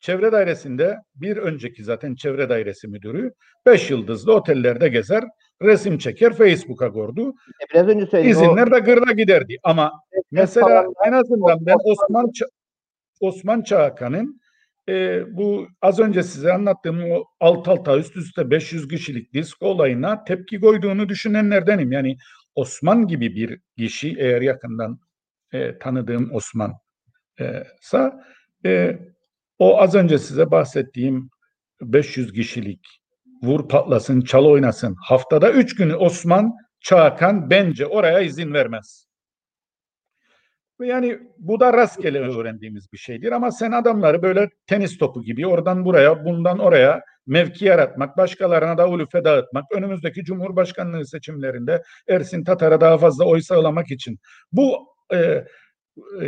Çevre 0.00 0.32
dairesinde 0.32 0.96
bir 1.14 1.36
önceki 1.36 1.84
zaten 1.84 2.14
çevre 2.14 2.48
dairesi 2.48 2.88
müdürü 2.88 3.32
beş 3.66 3.90
yıldızlı 3.90 4.34
otellerde 4.34 4.88
gezer, 4.88 5.24
resim 5.62 5.98
çeker, 5.98 6.32
Facebook'a 6.36 6.92
koydu. 6.92 7.34
Biraz 7.74 7.88
önce 7.88 8.06
söyledim. 8.06 8.30
o- 8.36 8.42
İzinler 8.42 8.70
de 8.70 8.78
gırla 8.78 9.12
giderdi. 9.12 9.56
Ama 9.62 9.92
mesela 10.30 10.66
falan- 10.66 10.94
en 11.06 11.12
azından 11.12 11.66
ben 11.66 11.76
Osman 11.84 12.24
Ça- 12.26 12.48
Osman 13.20 13.62
Çağkan'ın 13.62 14.40
e, 14.88 15.22
bu 15.36 15.66
az 15.82 16.00
önce 16.00 16.22
size 16.22 16.52
anlattığım 16.52 17.10
o 17.10 17.24
alt 17.40 17.68
alta 17.68 17.98
üst 17.98 18.16
üste 18.16 18.50
500 18.50 18.88
kişilik 18.88 19.34
disk 19.34 19.62
olayına 19.62 20.24
tepki 20.24 20.60
koyduğunu 20.60 21.08
düşünenlerdenim. 21.08 21.92
Yani 21.92 22.16
Osman 22.54 23.06
gibi 23.06 23.36
bir 23.36 23.60
kişi 23.78 24.16
eğer 24.18 24.42
yakından 24.42 24.98
e, 25.52 25.78
tanıdığım 25.78 26.30
Osman 26.34 26.70
e, 26.70 26.74
sa 27.80 28.24
e, 28.66 28.98
o 29.58 29.80
az 29.80 29.94
önce 29.94 30.18
size 30.18 30.50
bahsettiğim 30.50 31.30
500 31.80 32.32
kişilik 32.32 32.80
vur 33.42 33.68
patlasın 33.68 34.20
çal 34.20 34.44
oynasın 34.44 34.96
haftada 35.08 35.52
3 35.52 35.76
günü 35.76 35.94
Osman 35.94 36.52
Çağkan 36.80 37.50
bence 37.50 37.86
oraya 37.86 38.20
izin 38.20 38.52
vermez. 38.52 39.06
Ve 40.80 40.86
Yani 40.86 41.18
bu 41.38 41.60
da 41.60 41.72
rastgele 41.72 42.18
öğrendiğimiz 42.18 42.92
bir 42.92 42.98
şeydir 42.98 43.32
ama 43.32 43.50
sen 43.50 43.72
adamları 43.72 44.22
böyle 44.22 44.50
tenis 44.66 44.98
topu 44.98 45.22
gibi 45.22 45.46
oradan 45.46 45.84
buraya 45.84 46.24
bundan 46.24 46.58
oraya 46.58 47.02
mevki 47.26 47.64
yaratmak, 47.64 48.16
başkalarına 48.16 48.78
da 48.78 48.88
ulufe 48.88 49.24
dağıtmak, 49.24 49.64
önümüzdeki 49.72 50.24
Cumhurbaşkanlığı 50.24 51.06
seçimlerinde 51.06 51.82
Ersin 52.08 52.44
Tatar'a 52.44 52.80
daha 52.80 52.98
fazla 52.98 53.24
oy 53.24 53.40
sağlamak 53.40 53.90
için 53.90 54.18
bu 54.52 54.88
e, 55.14 55.44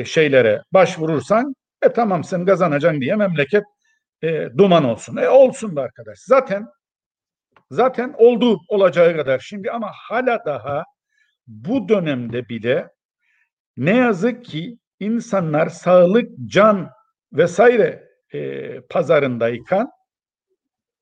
şeylere 0.05 0.63
başvurursan 0.73 1.55
e 1.83 1.93
tamam 1.93 2.25
sen 2.25 2.47
kazanacaksın 2.47 3.01
diye 3.01 3.17
memleket 3.17 3.65
e, 4.23 4.49
duman 4.59 4.85
olsun. 4.85 5.17
E 5.17 5.29
olsun 5.29 5.77
da 5.77 5.83
arkadaş. 5.83 6.19
Zaten 6.19 6.67
zaten 7.71 8.15
oldu 8.19 8.59
olacağı 8.69 9.17
kadar 9.17 9.39
şimdi 9.39 9.71
ama 9.71 9.91
hala 9.95 10.45
daha 10.45 10.85
bu 11.47 11.89
dönemde 11.89 12.49
bile 12.49 12.89
ne 13.77 13.97
yazık 13.97 14.45
ki 14.45 14.79
insanlar 15.01 15.69
sağlık, 15.69 16.29
can 16.47 16.91
vesaire 17.33 18.09
e, 18.33 18.81
pazarındayken 18.81 19.89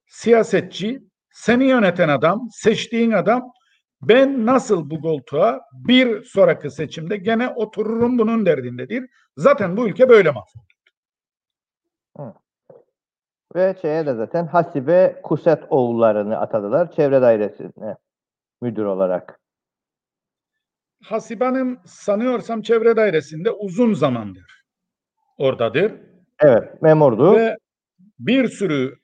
siyasetçi, 0.07 1.01
seni 1.31 1.65
yöneten 1.65 2.09
adam, 2.09 2.49
seçtiğin 2.53 3.11
adam 3.11 3.53
ben 4.03 4.47
nasıl 4.47 4.91
bu 4.91 5.01
koltuğa 5.01 5.61
bir 5.73 6.25
sonraki 6.25 6.71
seçimde 6.71 7.17
gene 7.17 7.49
otururum 7.49 8.19
bunun 8.19 8.47
derdindedir. 8.47 9.11
Zaten 9.37 9.77
bu 9.77 9.89
ülke 9.89 10.09
böyle 10.09 10.31
mahvoldu. 10.31 10.73
Ve 13.55 13.77
şeye 13.83 14.07
de 14.07 14.15
zaten 14.15 14.47
Hasibe 14.47 15.21
Kuset 15.23 15.63
oğullarını 15.71 16.39
atadılar 16.39 16.93
çevre 16.93 17.23
dairesine 17.23 17.97
müdür 18.63 18.85
olarak. 18.85 19.41
Hasibe 21.03 21.45
Hanım 21.45 21.81
sanıyorsam 21.85 22.63
çevre 22.63 22.97
dairesinde 22.97 23.51
uzun 23.51 23.95
zamandır 23.95 24.65
oradadır. 25.39 25.93
Evet, 26.41 26.83
memurdu. 26.83 27.37
Ve 27.37 27.57
bir 28.19 28.49
sürü 28.49 28.95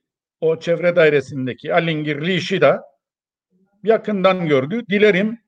o 0.41 0.59
çevre 0.59 0.97
dairesindeki 0.97 1.75
alingirli 1.75 2.35
işi 2.35 2.61
de 2.61 2.79
yakından 3.83 4.49
gördü. 4.49 4.87
Dilerim 4.91 5.39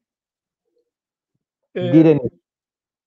e, 1.76 2.14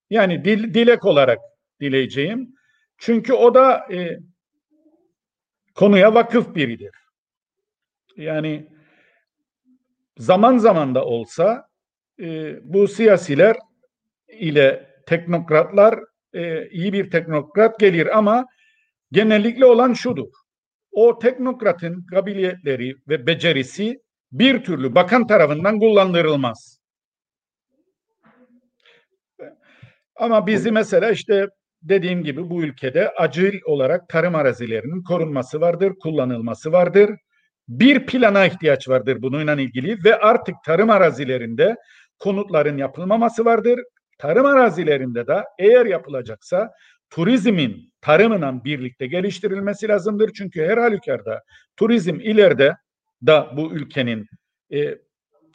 yani 0.09 0.45
dil, 0.45 0.73
dilek 0.73 1.05
olarak 1.05 1.39
dileyeceğim. 1.81 2.55
Çünkü 2.97 3.33
o 3.33 3.53
da 3.53 3.93
e, 3.93 4.19
konuya 5.75 6.13
vakıf 6.13 6.55
biridir. 6.55 6.95
Yani 8.17 8.67
zaman 10.17 10.57
zaman 10.57 10.95
da 10.95 11.05
olsa 11.05 11.67
e, 12.19 12.59
bu 12.73 12.87
siyasiler 12.87 13.57
ile 14.27 14.89
teknokratlar 15.05 15.99
e, 16.33 16.69
iyi 16.69 16.93
bir 16.93 17.11
teknokrat 17.11 17.79
gelir 17.79 18.17
ama 18.17 18.45
genellikle 19.11 19.65
olan 19.65 19.93
şudur. 19.93 20.27
O 20.91 21.19
teknokratın 21.19 22.05
kabiliyetleri 22.05 22.95
ve 23.07 23.27
becerisi 23.27 24.02
bir 24.33 24.63
türlü 24.63 24.95
bakan 24.95 25.27
tarafından 25.27 25.79
kullandırılmaz. 25.79 26.79
Ama 30.15 30.47
bizi 30.47 30.71
mesela 30.71 31.11
işte 31.11 31.47
dediğim 31.81 32.23
gibi 32.23 32.49
bu 32.49 32.63
ülkede 32.63 33.09
acil 33.09 33.59
olarak 33.65 34.09
tarım 34.09 34.35
arazilerinin 34.35 35.03
korunması 35.03 35.61
vardır, 35.61 35.93
kullanılması 36.01 36.71
vardır. 36.71 37.11
Bir 37.67 38.05
plana 38.05 38.45
ihtiyaç 38.45 38.89
vardır 38.89 39.21
bununla 39.21 39.53
ilgili 39.61 40.03
ve 40.03 40.15
artık 40.19 40.55
tarım 40.65 40.89
arazilerinde 40.89 41.75
konutların 42.19 42.77
yapılmaması 42.77 43.45
vardır. 43.45 43.79
Tarım 44.17 44.45
arazilerinde 44.45 45.27
de 45.27 45.43
eğer 45.59 45.85
yapılacaksa 45.85 46.71
turizmin 47.09 47.93
tarımla 48.01 48.63
birlikte 48.63 49.07
geliştirilmesi 49.07 49.87
lazımdır. 49.87 50.33
Çünkü 50.33 50.65
her 50.65 50.77
halükarda 50.77 51.43
turizm 51.77 52.15
ileride 52.15 52.75
da 53.25 53.57
bu 53.57 53.73
ülkenin 53.73 54.27
e, 54.73 54.97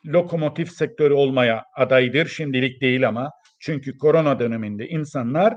lokomotif 0.07 0.73
sektörü 0.73 1.15
olmaya 1.15 1.65
adaydır. 1.77 2.27
Şimdilik 2.27 2.81
değil 2.81 3.09
ama 3.09 3.31
çünkü 3.61 3.99
korona 3.99 4.39
döneminde 4.39 4.89
insanlar 4.89 5.57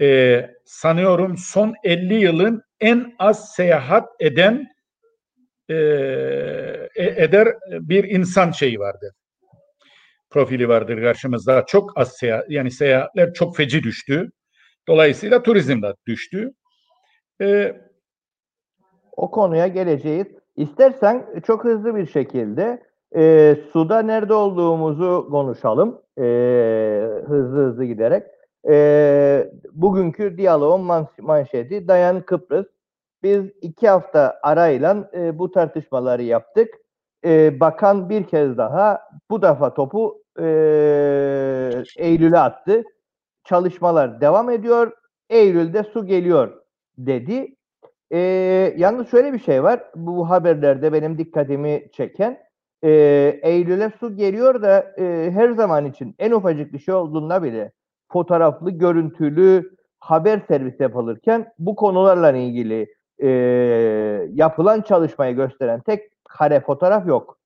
e, 0.00 0.50
sanıyorum 0.64 1.36
son 1.38 1.74
50 1.84 2.14
yılın 2.14 2.62
en 2.80 3.14
az 3.18 3.54
seyahat 3.54 4.08
eden 4.20 4.66
e, 5.68 5.74
eder 6.96 7.48
bir 7.70 8.04
insan 8.04 8.50
şeyi 8.50 8.78
vardır. 8.78 9.12
Profili 10.30 10.68
vardır 10.68 11.02
karşımızda. 11.02 11.66
Çok 11.66 11.98
az 11.98 12.16
seyahat 12.16 12.50
yani 12.50 12.70
seyahatler 12.70 13.32
çok 13.32 13.56
feci 13.56 13.82
düştü. 13.82 14.30
Dolayısıyla 14.88 15.42
turizm 15.42 15.82
de 15.82 15.94
düştü. 16.06 16.50
E, 17.40 17.76
o 19.12 19.30
konuya 19.30 19.66
geleceğiz. 19.66 20.26
İstersen 20.56 21.26
çok 21.46 21.64
hızlı 21.64 21.96
bir 21.96 22.06
şekilde 22.06 22.82
e, 23.16 23.56
suda 23.72 24.02
nerede 24.02 24.34
olduğumuzu 24.34 25.28
konuşalım. 25.30 26.00
E, 26.18 26.22
hızlı 27.26 27.66
hızlı 27.66 27.84
giderek. 27.84 28.26
E, 28.68 29.52
bugünkü 29.72 30.36
diyaloğun 30.38 30.80
man 30.80 31.08
manşeti 31.20 31.88
Dayan 31.88 32.20
Kıbrıs. 32.20 32.66
Biz 33.22 33.44
iki 33.62 33.88
hafta 33.88 34.38
arayla 34.42 35.10
e, 35.14 35.38
bu 35.38 35.50
tartışmaları 35.50 36.22
yaptık. 36.22 36.68
E, 37.24 37.60
bakan 37.60 38.10
bir 38.10 38.24
kez 38.24 38.58
daha 38.58 39.00
bu 39.30 39.42
defa 39.42 39.74
topu 39.74 40.22
e, 40.38 40.44
Eylül'e 41.96 42.38
attı. 42.38 42.82
Çalışmalar 43.44 44.20
devam 44.20 44.50
ediyor. 44.50 44.92
Eylül'de 45.30 45.84
su 45.84 46.06
geliyor 46.06 46.62
dedi. 46.98 47.56
E, 48.14 48.18
yalnız 48.76 49.10
şöyle 49.10 49.32
bir 49.32 49.38
şey 49.38 49.62
var. 49.62 49.82
Bu 49.94 50.30
haberlerde 50.30 50.92
benim 50.92 51.18
dikkatimi 51.18 51.88
çeken 51.92 52.38
e, 52.84 52.90
Eylül'e 53.42 53.92
su 54.00 54.16
geliyor 54.16 54.62
da 54.62 54.94
e, 54.98 55.30
her 55.30 55.50
zaman 55.50 55.86
için 55.86 56.14
en 56.18 56.32
ufacık 56.32 56.72
bir 56.72 56.78
şey 56.78 56.94
olduğunda 56.94 57.42
bile 57.42 57.72
fotoğraflı, 58.12 58.70
görüntülü 58.70 59.76
haber 59.98 60.40
servis 60.48 60.80
yapılırken 60.80 61.52
bu 61.58 61.76
konularla 61.76 62.36
ilgili 62.36 62.94
e, 63.18 63.28
yapılan 64.32 64.80
çalışmayı 64.82 65.36
gösteren 65.36 65.80
tek 65.80 66.02
kare 66.24 66.60
fotoğraf 66.60 67.06
yok. 67.06 67.38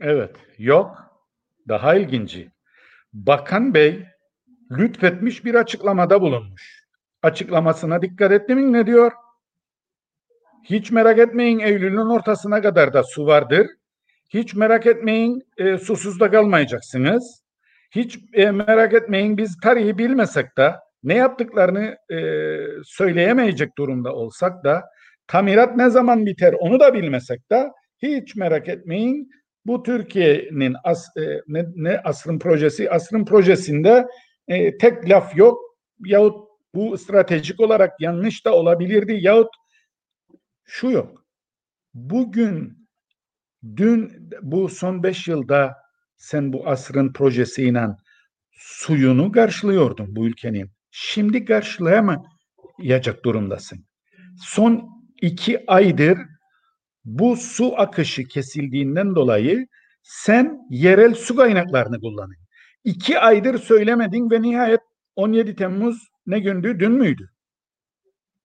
Evet, 0.00 0.36
yok. 0.58 0.96
Daha 1.68 1.94
ilginci. 1.94 2.50
Bakan 3.12 3.74
Bey 3.74 4.06
lütfetmiş 4.70 5.44
bir 5.44 5.54
açıklamada 5.54 6.20
bulunmuş. 6.20 6.89
Açıklamasına 7.22 8.02
dikkat 8.02 8.32
etti 8.32 8.54
mi 8.54 8.72
ne 8.72 8.86
diyor? 8.86 9.12
Hiç 10.64 10.90
merak 10.90 11.18
etmeyin 11.18 11.58
Eylül'ün 11.58 12.14
ortasına 12.14 12.62
kadar 12.62 12.92
da 12.92 13.02
su 13.02 13.26
vardır. 13.26 13.66
Hiç 14.28 14.54
merak 14.54 14.86
etmeyin 14.86 15.42
e, 15.56 15.78
susuz 15.78 16.20
da 16.20 16.30
kalmayacaksınız. 16.30 17.42
Hiç 17.90 18.18
e, 18.32 18.50
merak 18.50 18.94
etmeyin 18.94 19.36
biz 19.36 19.56
tarihi 19.62 19.98
bilmesek 19.98 20.56
de 20.56 20.74
ne 21.02 21.14
yaptıklarını 21.14 21.96
e, 22.10 22.18
söyleyemeyecek 22.84 23.78
durumda 23.78 24.14
olsak 24.14 24.64
da 24.64 24.84
tamirat 25.26 25.76
ne 25.76 25.90
zaman 25.90 26.26
biter 26.26 26.54
onu 26.58 26.80
da 26.80 26.94
bilmesek 26.94 27.50
de 27.50 27.70
hiç 28.02 28.36
merak 28.36 28.68
etmeyin 28.68 29.30
bu 29.66 29.82
Türkiye'nin 29.82 30.76
as, 30.84 31.16
e, 31.16 31.20
ne, 31.48 31.64
ne 31.74 32.00
asrın 32.04 32.38
projesi 32.38 32.90
asrın 32.90 33.24
projesinde 33.24 34.06
e, 34.48 34.78
tek 34.78 35.10
laf 35.10 35.36
yok 35.36 35.60
yahut 36.04 36.49
bu 36.74 36.98
stratejik 36.98 37.60
olarak 37.60 38.00
yanlış 38.00 38.44
da 38.44 38.54
olabilirdi 38.54 39.18
yahut 39.20 39.50
şu 40.64 40.90
yok. 40.90 41.24
Bugün 41.94 42.88
dün 43.76 44.30
bu 44.42 44.68
son 44.68 45.02
beş 45.02 45.28
yılda 45.28 45.76
sen 46.16 46.52
bu 46.52 46.68
asrın 46.68 47.12
projesiyle 47.12 47.86
suyunu 48.52 49.32
karşılıyordun 49.32 50.16
bu 50.16 50.26
ülkenin. 50.26 50.70
Şimdi 50.90 51.44
karşılayamayacak 51.44 53.24
durumdasın. 53.24 53.84
Son 54.44 54.88
iki 55.22 55.64
aydır 55.66 56.18
bu 57.04 57.36
su 57.36 57.74
akışı 57.80 58.24
kesildiğinden 58.24 59.14
dolayı 59.14 59.66
sen 60.02 60.58
yerel 60.70 61.14
su 61.14 61.36
kaynaklarını 61.36 62.00
kullanın. 62.00 62.36
İki 62.84 63.18
aydır 63.18 63.58
söylemedin 63.58 64.30
ve 64.30 64.42
nihayet 64.42 64.80
17 65.16 65.56
Temmuz 65.56 66.08
ne 66.30 66.38
gündü? 66.38 66.80
Dün 66.80 66.92
müydü? 66.92 67.30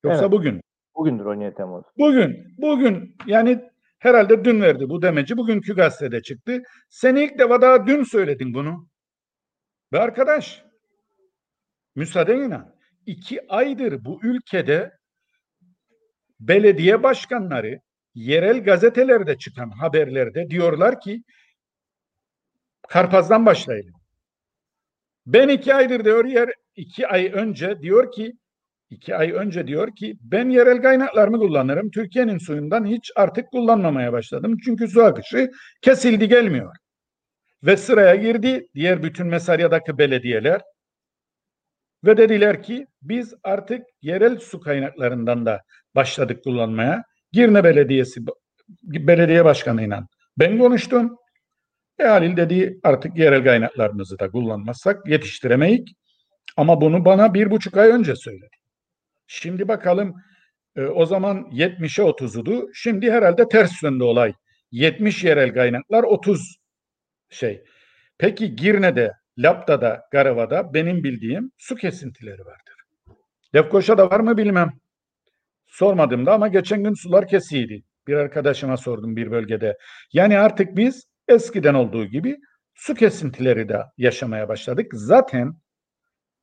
Yoksa 0.04 0.22
Evet. 0.22 0.32
bugün. 0.32 0.62
Bugündür 0.96 1.26
17 1.26 1.56
Temmuz. 1.56 1.86
Bugün, 1.98 2.56
bugün 2.58 3.18
yani 3.26 3.62
herhalde 4.00 4.46
dün 4.46 4.62
verdi 4.62 4.90
bu 4.90 5.02
demeci. 5.02 5.38
Bugünkü 5.38 5.76
gazetede 5.76 6.22
çıktı. 6.22 6.64
Sen 6.90 7.16
ilk 7.16 7.40
defa 7.40 7.62
daha 7.62 7.88
dün 7.88 8.04
söyledin 8.04 8.54
bunu. 8.54 8.88
Ve 9.94 10.00
arkadaş, 10.00 10.66
müsaadenle 11.96 12.60
iki 13.06 13.52
aydır 13.52 14.06
bu 14.06 14.20
ülkede 14.24 14.98
belediye 16.40 17.04
başkanları 17.04 17.80
yerel 18.14 18.64
gazetelerde 18.64 19.38
çıkan 19.38 19.70
haberlerde 19.70 20.50
diyorlar 20.50 21.02
ki 21.02 21.24
Karpaz'dan 22.88 23.46
başlayalım. 23.46 24.05
Ben 25.26 25.50
iki 25.50 25.74
aydır 25.74 26.06
diyor 26.06 26.26
yer 26.26 26.50
iki 26.76 27.08
ay 27.08 27.32
önce 27.34 27.82
diyor 27.82 28.12
ki 28.12 28.34
iki 28.90 29.16
ay 29.16 29.32
önce 29.32 29.68
diyor 29.68 29.96
ki 29.96 30.18
ben 30.22 30.50
yerel 30.50 30.82
kaynaklarımı 30.82 31.40
kullanırım. 31.40 31.92
Türkiye'nin 31.92 32.38
suyundan 32.38 32.86
hiç 32.86 33.12
artık 33.16 33.52
kullanmamaya 33.52 34.14
başladım. 34.14 34.58
Çünkü 34.66 34.88
su 34.88 35.04
akışı 35.04 35.52
kesildi 35.82 36.28
gelmiyor. 36.28 36.76
Ve 37.64 37.78
sıraya 37.78 38.16
girdi 38.16 38.68
diğer 38.76 39.04
bütün 39.04 39.28
Mesarya'daki 39.28 39.98
belediyeler 39.98 40.62
ve 42.06 42.18
dediler 42.18 42.64
ki 42.64 42.88
biz 43.02 43.34
artık 43.44 43.82
yerel 44.02 44.40
su 44.40 44.60
kaynaklarından 44.60 45.46
da 45.46 45.62
başladık 45.96 46.44
kullanmaya. 46.44 47.04
Girne 47.32 47.64
Belediyesi 47.64 48.22
belediye 48.84 49.46
başkanıyla 49.46 50.08
ben 50.40 50.58
konuştum. 50.60 51.18
E 52.00 52.04
Halil 52.04 52.38
dedi 52.38 52.80
artık 52.84 53.18
yerel 53.18 53.44
kaynaklarımızı 53.44 54.20
da 54.20 54.32
kullanmazsak 54.32 55.08
yetiştiremeyik. 55.08 55.96
Ama 56.58 56.82
bunu 56.82 57.06
bana 57.06 57.34
bir 57.34 57.52
buçuk 57.52 57.78
ay 57.78 57.90
önce 57.90 58.16
söyledi. 58.16 58.56
Şimdi 59.28 59.68
bakalım 59.68 60.16
e, 60.76 60.82
o 60.82 61.06
zaman 61.06 61.38
70'e 61.38 62.04
30'udu. 62.04 62.70
Şimdi 62.74 63.12
herhalde 63.12 63.48
ters 63.48 63.84
döndü 63.84 64.04
olay. 64.04 64.34
70 64.72 65.24
yerel 65.24 65.54
kaynaklar 65.54 66.04
30 66.04 66.56
şey. 67.30 67.64
Peki 68.18 68.56
Girne'de, 68.56 69.12
Lapta'da, 69.38 70.02
Garava'da 70.12 70.74
benim 70.74 71.04
bildiğim 71.04 71.52
su 71.58 71.76
kesintileri 71.76 72.46
vardır. 72.46 72.76
Lefkoşa'da 73.56 74.10
var 74.10 74.20
mı 74.20 74.38
bilmem. 74.38 74.70
Sormadım 75.68 76.26
da 76.26 76.34
ama 76.34 76.48
geçen 76.48 76.84
gün 76.84 76.94
sular 76.94 77.28
kesiydi. 77.28 77.84
Bir 78.08 78.14
arkadaşıma 78.14 78.78
sordum 78.78 79.16
bir 79.16 79.32
bölgede. 79.32 79.78
Yani 80.14 80.40
artık 80.40 80.78
biz 80.78 81.08
eskiden 81.28 81.74
olduğu 81.74 82.06
gibi 82.06 82.38
su 82.74 82.94
kesintileri 82.94 83.70
de 83.70 83.84
yaşamaya 83.98 84.50
başladık. 84.50 84.92
Zaten 84.94 85.54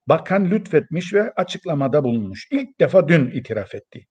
bakan 0.06 0.50
lütfetmiş 0.50 1.14
ve 1.14 1.32
açıklamada 1.32 2.04
bulunmuş. 2.04 2.48
İlk 2.50 2.80
defa 2.80 3.08
dün 3.08 3.30
itiraf 3.30 3.74
etti. 3.74 4.06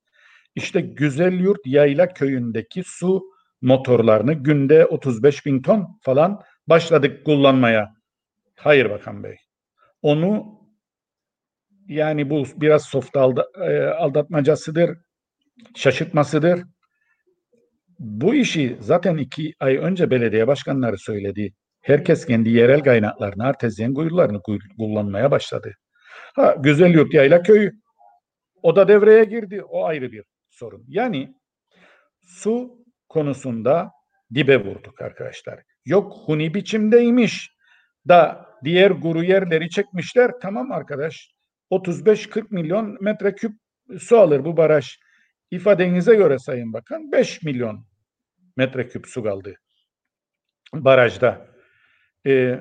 İşte 0.56 0.82
Güzelyurt 0.82 1.60
Yayla 1.66 2.14
köyündeki 2.14 2.84
su 2.86 3.24
motorlarını 3.62 4.34
günde 4.34 4.86
35 4.86 5.46
bin 5.46 5.62
ton 5.62 6.00
falan 6.02 6.42
başladık 6.68 7.26
kullanmaya. 7.26 7.94
Hayır 8.56 8.90
Bakan 8.90 9.24
Bey. 9.24 9.36
Onu 10.02 10.62
yani 11.88 12.30
bu 12.30 12.46
biraz 12.56 12.84
soft 12.84 13.16
e, 13.16 13.20
aldatmacasıdır, 13.84 14.98
şaşırtmasıdır. 15.76 16.64
Bu 18.02 18.36
işi 18.36 18.78
zaten 18.80 19.18
iki 19.18 19.54
ay 19.60 19.78
önce 19.78 20.10
belediye 20.12 20.48
başkanları 20.48 20.98
söyledi. 20.98 21.54
Herkes 21.82 22.26
kendi 22.26 22.50
yerel 22.50 22.84
kaynaklarını, 22.84 23.44
artezyen 23.46 23.94
kuyularını 23.94 24.42
kuy- 24.42 24.76
kullanmaya 24.78 25.32
başladı. 25.32 25.74
Ha, 26.36 26.56
Güzel 26.60 26.94
Yurt 26.94 27.14
Yayla 27.14 27.44
Köyü 27.44 27.72
o 28.64 28.76
da 28.76 28.88
devreye 28.88 29.24
girdi. 29.24 29.64
O 29.64 29.86
ayrı 29.86 30.12
bir 30.12 30.24
sorun. 30.50 30.86
Yani 30.88 31.34
su 32.22 32.78
konusunda 33.10 33.92
dibe 34.34 34.66
vurduk 34.66 35.02
arkadaşlar. 35.02 35.60
Yok 35.86 36.14
huni 36.26 36.54
biçimdeymiş 36.54 37.52
da 38.08 38.46
diğer 38.64 38.92
guru 38.92 39.24
yerleri 39.24 39.70
çekmişler. 39.70 40.32
Tamam 40.42 40.72
arkadaş 40.72 41.32
35-40 41.72 42.46
milyon 42.50 42.98
metreküp 43.02 43.52
su 44.00 44.18
alır 44.18 44.46
bu 44.46 44.58
baraj. 44.58 44.98
İfadenize 45.52 46.16
göre 46.16 46.40
Sayın 46.40 46.74
Bakan 46.74 47.12
5 47.12 47.44
milyon 47.44 47.91
metreküp 48.58 49.08
su 49.08 49.24
kaldı 49.24 49.56
barajda. 50.74 51.48
Ee, 52.26 52.60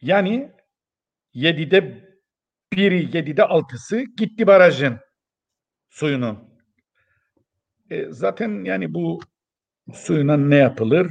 yani 0.00 0.52
7'de 1.34 2.08
biri, 2.72 3.04
7'de 3.04 3.42
6'sı 3.42 4.00
gitti 4.00 4.46
barajın 4.46 4.98
suyunun. 5.90 6.38
E, 7.90 8.06
zaten 8.10 8.64
yani 8.64 8.94
bu 8.94 9.20
suyuna 9.92 10.36
ne 10.36 10.56
yapılır 10.56 11.10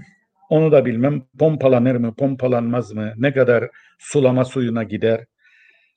onu 0.49 0.72
da 0.72 0.86
bilmem. 0.86 1.24
Pompalanır 1.39 1.95
mı, 1.95 2.16
pompalanmaz 2.16 2.93
mı? 2.93 3.14
Ne 3.18 3.34
kadar 3.34 3.70
sulama 3.99 4.45
suyuna 4.45 4.84
gider? 4.84 5.26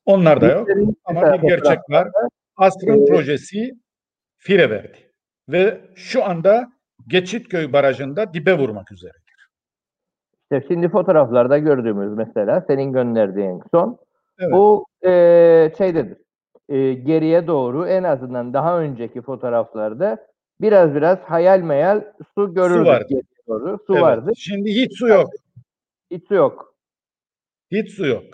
Onlar 0.04 0.40
da 0.40 0.46
yok. 0.46 0.68
Ama 1.04 1.42
bir 1.42 1.48
gerçek 1.48 1.78
var. 1.90 2.08
Asrın 2.56 3.02
e, 3.02 3.04
projesi 3.04 3.74
fire 4.36 4.70
verdi. 4.70 5.12
Ve 5.48 5.80
şu 5.94 6.24
anda 6.24 6.76
Geçitköy 7.09 7.72
Barajı'nda 7.72 8.34
dibe 8.34 8.59
vurmak 8.59 8.92
üzere. 8.92 9.12
İşte 10.42 10.66
şimdi 10.68 10.88
fotoğraflarda 10.88 11.59
gördüğümüz 11.59 12.12
mesela 12.16 12.64
senin 12.66 12.92
gönderdiğin 12.92 13.62
son 13.70 13.98
Evet. 14.38 14.52
bu 14.52 14.86
e, 15.07 15.11
şeydedir. 15.78 16.18
E, 16.68 16.92
geriye 16.94 17.46
doğru 17.46 17.86
en 17.86 18.02
azından 18.02 18.52
daha 18.54 18.80
önceki 18.80 19.22
fotoğraflarda 19.22 20.26
biraz 20.61 20.94
biraz 20.94 21.18
hayal 21.18 21.61
meyal 21.61 22.04
su 22.34 22.54
görürdük 22.54 22.86
vardı. 22.86 23.07
geriye 23.09 23.22
doğru. 23.48 23.78
Su 23.86 23.92
Evet. 23.92 24.02
vardı. 24.02 24.30
Şimdi 24.36 24.70
hiç 24.70 24.98
su 24.98 25.09
yok. 25.09 25.30
Hiç 26.11 26.28
su 26.28 26.34
yok. 26.34 26.74
Hiç 27.70 27.90
su 27.90 28.07
yok. 28.07 28.24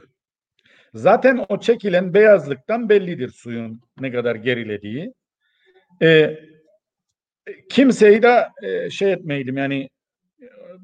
Zaten 0.94 1.44
o 1.48 1.60
çekilen 1.60 2.14
beyazlıktan 2.14 2.88
bellidir 2.88 3.28
suyun 3.28 3.80
ne 4.00 4.12
kadar 4.12 4.34
gerilediği. 4.34 5.14
Ee, 6.02 6.38
kimseyi 7.70 8.22
de 8.22 8.48
e, 8.62 8.90
şey 8.90 9.12
etmeydim 9.12 9.56
yani 9.56 9.88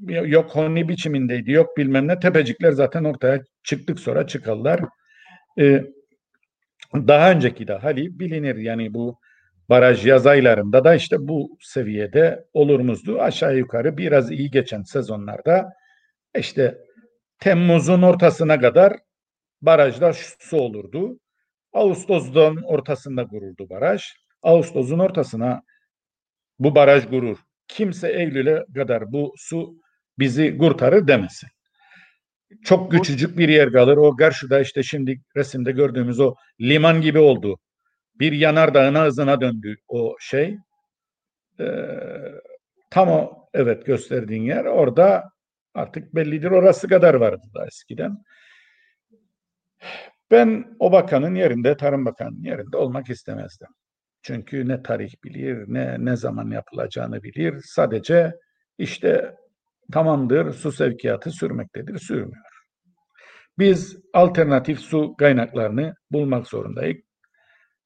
e, 0.08 0.14
yok 0.14 0.50
honni 0.50 0.88
biçimindeydi 0.88 1.50
yok 1.52 1.76
bilmem 1.76 2.08
ne 2.08 2.18
tepecikler 2.20 2.72
zaten 2.72 3.04
ortaya 3.04 3.40
çıktık 3.62 4.00
sonra 4.00 4.26
çıkarlar. 4.26 4.80
Ee, 5.58 5.84
daha 6.94 7.30
önceki 7.30 7.68
de 7.68 7.72
hali 7.72 8.18
bilinir 8.18 8.56
yani 8.56 8.94
bu 8.94 9.18
baraj 9.68 10.06
yaz 10.06 10.26
aylarında 10.26 10.84
da 10.84 10.94
işte 10.94 11.16
bu 11.20 11.58
seviyede 11.60 12.44
olurmuzdu. 12.52 13.20
Aşağı 13.20 13.56
yukarı 13.56 13.96
biraz 13.96 14.30
iyi 14.30 14.50
geçen 14.50 14.82
sezonlarda 14.82 15.72
işte 16.38 16.78
Temmuz'un 17.38 18.02
ortasına 18.02 18.60
kadar 18.60 18.96
barajda 19.62 20.12
su 20.38 20.56
olurdu. 20.56 21.18
Ağustos'un 21.72 22.62
ortasında 22.62 23.26
kuruldu 23.26 23.70
baraj. 23.70 24.04
Ağustos'un 24.42 24.98
ortasına 24.98 25.62
bu 26.58 26.74
baraj 26.74 27.06
kurur. 27.06 27.38
Kimse 27.68 28.12
Eylül'e 28.12 28.64
kadar 28.74 29.12
bu 29.12 29.34
su 29.36 29.74
bizi 30.18 30.58
kurtarır 30.58 31.06
demesin. 31.06 31.48
Çok 32.64 32.92
küçücük 32.92 33.38
bir 33.38 33.48
yer 33.48 33.72
kalır. 33.72 33.96
O 33.96 34.16
karşıda 34.16 34.60
işte 34.60 34.82
şimdi 34.82 35.20
resimde 35.36 35.72
gördüğümüz 35.72 36.20
o 36.20 36.34
liman 36.60 37.00
gibi 37.00 37.18
oldu. 37.18 37.58
Bir 38.14 38.32
yanardağın 38.32 38.94
ağzına 38.94 39.40
döndü 39.40 39.76
o 39.88 40.16
şey. 40.20 40.58
Ee, 41.60 41.64
tam 42.90 43.08
o 43.08 43.48
evet 43.54 43.86
gösterdiğin 43.86 44.42
yer 44.42 44.64
orada 44.64 45.30
artık 45.74 46.14
bellidir 46.14 46.50
orası 46.50 46.88
kadar 46.88 47.14
vardı 47.14 47.46
da 47.54 47.66
eskiden. 47.66 48.18
Ben 50.30 50.76
o 50.78 50.92
bakanın 50.92 51.34
yerinde, 51.34 51.76
Tarım 51.76 52.06
Bakanı'nın 52.06 52.42
yerinde 52.42 52.76
olmak 52.76 53.10
istemezdim. 53.10 53.68
Çünkü 54.22 54.68
ne 54.68 54.82
tarih 54.82 55.14
bilir, 55.24 55.64
ne 55.68 55.96
ne 56.04 56.16
zaman 56.16 56.50
yapılacağını 56.50 57.22
bilir. 57.22 57.60
Sadece 57.64 58.34
işte 58.78 59.36
tamamdır, 59.92 60.52
su 60.52 60.72
sevkiyatı 60.72 61.30
sürmektedir, 61.30 61.98
sürmüyor. 61.98 62.44
Biz 63.58 63.98
alternatif 64.12 64.80
su 64.80 65.14
kaynaklarını 65.18 65.94
bulmak 66.10 66.46
zorundayız. 66.46 66.98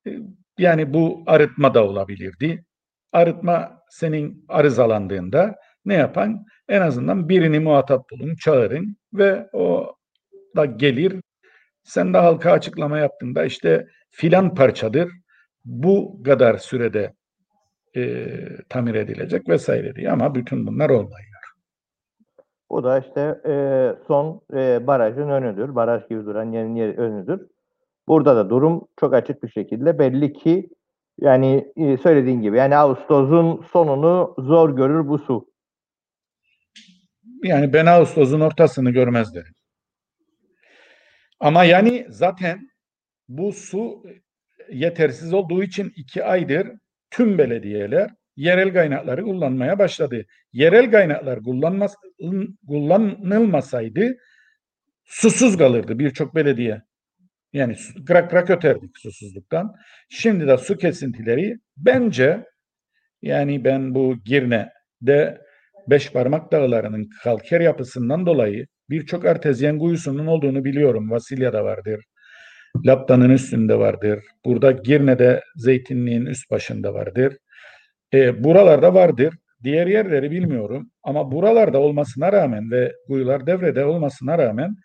Ee, 0.06 0.18
Yani 0.58 0.94
bu 0.94 1.24
arıtma 1.26 1.74
da 1.74 1.84
olabilirdi. 1.84 2.64
Arıtma 3.12 3.80
senin 3.90 4.44
arızalandığında 4.48 5.56
ne 5.84 5.94
yapan? 5.94 6.44
En 6.68 6.80
azından 6.80 7.28
birini 7.28 7.60
muhatap 7.60 8.10
bulun, 8.10 8.36
çağırın 8.36 8.96
ve 9.14 9.48
o 9.52 9.94
da 10.56 10.64
gelir 10.64 11.20
sen 11.84 12.14
de 12.14 12.18
halka 12.18 12.52
açıklama 12.52 12.98
yaptığında 12.98 13.44
işte 13.44 13.86
filan 14.10 14.54
parçadır 14.54 15.10
bu 15.64 16.22
kadar 16.22 16.58
sürede 16.58 17.14
e, 17.96 18.26
tamir 18.68 18.94
edilecek 18.94 19.48
vesaire 19.48 19.94
diye 19.94 20.10
ama 20.10 20.34
bütün 20.34 20.66
bunlar 20.66 20.90
olmuyor. 20.90 21.32
Bu 22.70 22.84
da 22.84 22.98
işte 22.98 23.40
e, 23.46 23.54
son 24.06 24.40
e, 24.54 24.86
barajın 24.86 25.28
önüdür. 25.28 25.74
Baraj 25.74 26.08
gibi 26.08 26.24
duran 26.24 26.52
yerin 26.52 26.74
yeri 26.74 26.96
önüdür. 26.96 27.46
Burada 28.08 28.36
da 28.36 28.50
durum 28.50 28.88
çok 29.00 29.14
açık 29.14 29.42
bir 29.42 29.48
şekilde 29.48 29.98
belli 29.98 30.32
ki 30.32 30.70
yani 31.20 31.72
e, 31.76 31.96
söylediğin 31.96 32.42
gibi 32.42 32.56
yani 32.56 32.76
Ağustos'un 32.76 33.64
sonunu 33.72 34.34
zor 34.38 34.76
görür 34.76 35.08
bu 35.08 35.18
su. 35.18 35.52
Yani 37.44 37.72
ben 37.72 37.86
Ağustos'un 37.86 38.40
ortasını 38.40 38.90
görmez 38.90 39.34
derim. 39.34 39.54
Ama 41.40 41.64
yani 41.64 42.06
zaten 42.08 42.70
bu 43.28 43.52
su 43.52 44.02
yetersiz 44.70 45.32
olduğu 45.32 45.62
için 45.62 45.92
iki 45.96 46.24
aydır 46.24 46.68
tüm 47.10 47.38
belediyeler 47.38 48.10
yerel 48.36 48.72
kaynakları 48.72 49.22
kullanmaya 49.22 49.78
başladı. 49.78 50.24
Yerel 50.52 50.90
kaynaklar 50.90 51.42
kullanmaz, 51.42 51.94
kullanılmasaydı 52.68 54.16
susuz 55.04 55.58
kalırdı 55.58 55.98
birçok 55.98 56.34
belediye. 56.34 56.82
Yani 57.52 57.76
kırak 58.06 58.30
kırak 58.30 58.50
öterdik 58.50 58.98
susuzluktan. 58.98 59.72
Şimdi 60.08 60.46
de 60.46 60.58
su 60.58 60.76
kesintileri 60.76 61.56
bence 61.76 62.44
yani 63.22 63.64
ben 63.64 63.94
bu 63.94 64.16
Girne'de 64.24 65.40
beş 65.90 66.12
parmak 66.12 66.52
dağlarının 66.52 67.08
kalker 67.22 67.60
yapısından 67.60 68.26
dolayı 68.26 68.66
birçok 68.90 69.24
artezyen 69.24 69.78
kuyusunun 69.78 70.26
olduğunu 70.26 70.64
biliyorum. 70.64 71.10
Vasilya'da 71.10 71.64
vardır. 71.64 72.04
Laptanın 72.76 73.30
üstünde 73.30 73.78
vardır. 73.78 74.24
Burada 74.44 74.70
Girne'de 74.72 75.42
zeytinliğin 75.56 76.26
üst 76.26 76.50
başında 76.50 76.94
vardır. 76.94 77.36
E, 78.14 78.44
buralarda 78.44 78.94
vardır. 78.94 79.34
Diğer 79.64 79.86
yerleri 79.86 80.30
bilmiyorum. 80.30 80.90
Ama 81.02 81.32
buralarda 81.32 81.78
olmasına 81.78 82.32
rağmen 82.32 82.70
ve 82.70 82.92
kuyular 83.06 83.46
devrede 83.46 83.84
olmasına 83.84 84.38
rağmen 84.38 84.76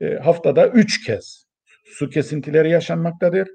e, 0.00 0.14
haftada 0.14 0.68
üç 0.68 1.06
kez 1.06 1.46
su 1.84 2.10
kesintileri 2.10 2.70
yaşanmaktadır. 2.70 3.48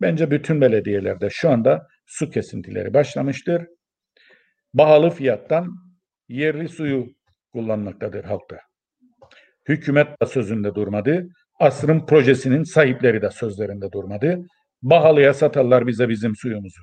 Bence 0.00 0.30
bütün 0.30 0.60
belediyelerde 0.60 1.30
şu 1.30 1.50
anda 1.50 1.86
su 2.06 2.30
kesintileri 2.30 2.94
başlamıştır. 2.94 3.66
Pahalı 4.76 5.10
fiyattan 5.10 5.74
yerli 6.28 6.68
suyu 6.68 7.06
kullanmaktadır 7.52 8.24
halkta. 8.24 8.58
Hükümet 9.68 10.22
de 10.22 10.26
sözünde 10.26 10.74
durmadı. 10.74 11.28
Asrın 11.60 12.00
projesinin 12.00 12.62
sahipleri 12.62 13.22
de 13.22 13.30
sözlerinde 13.30 13.92
durmadı. 13.92 14.38
Pahalıya 14.90 15.34
satarlar 15.34 15.86
bize 15.86 16.08
bizim 16.08 16.36
suyumuzu. 16.36 16.82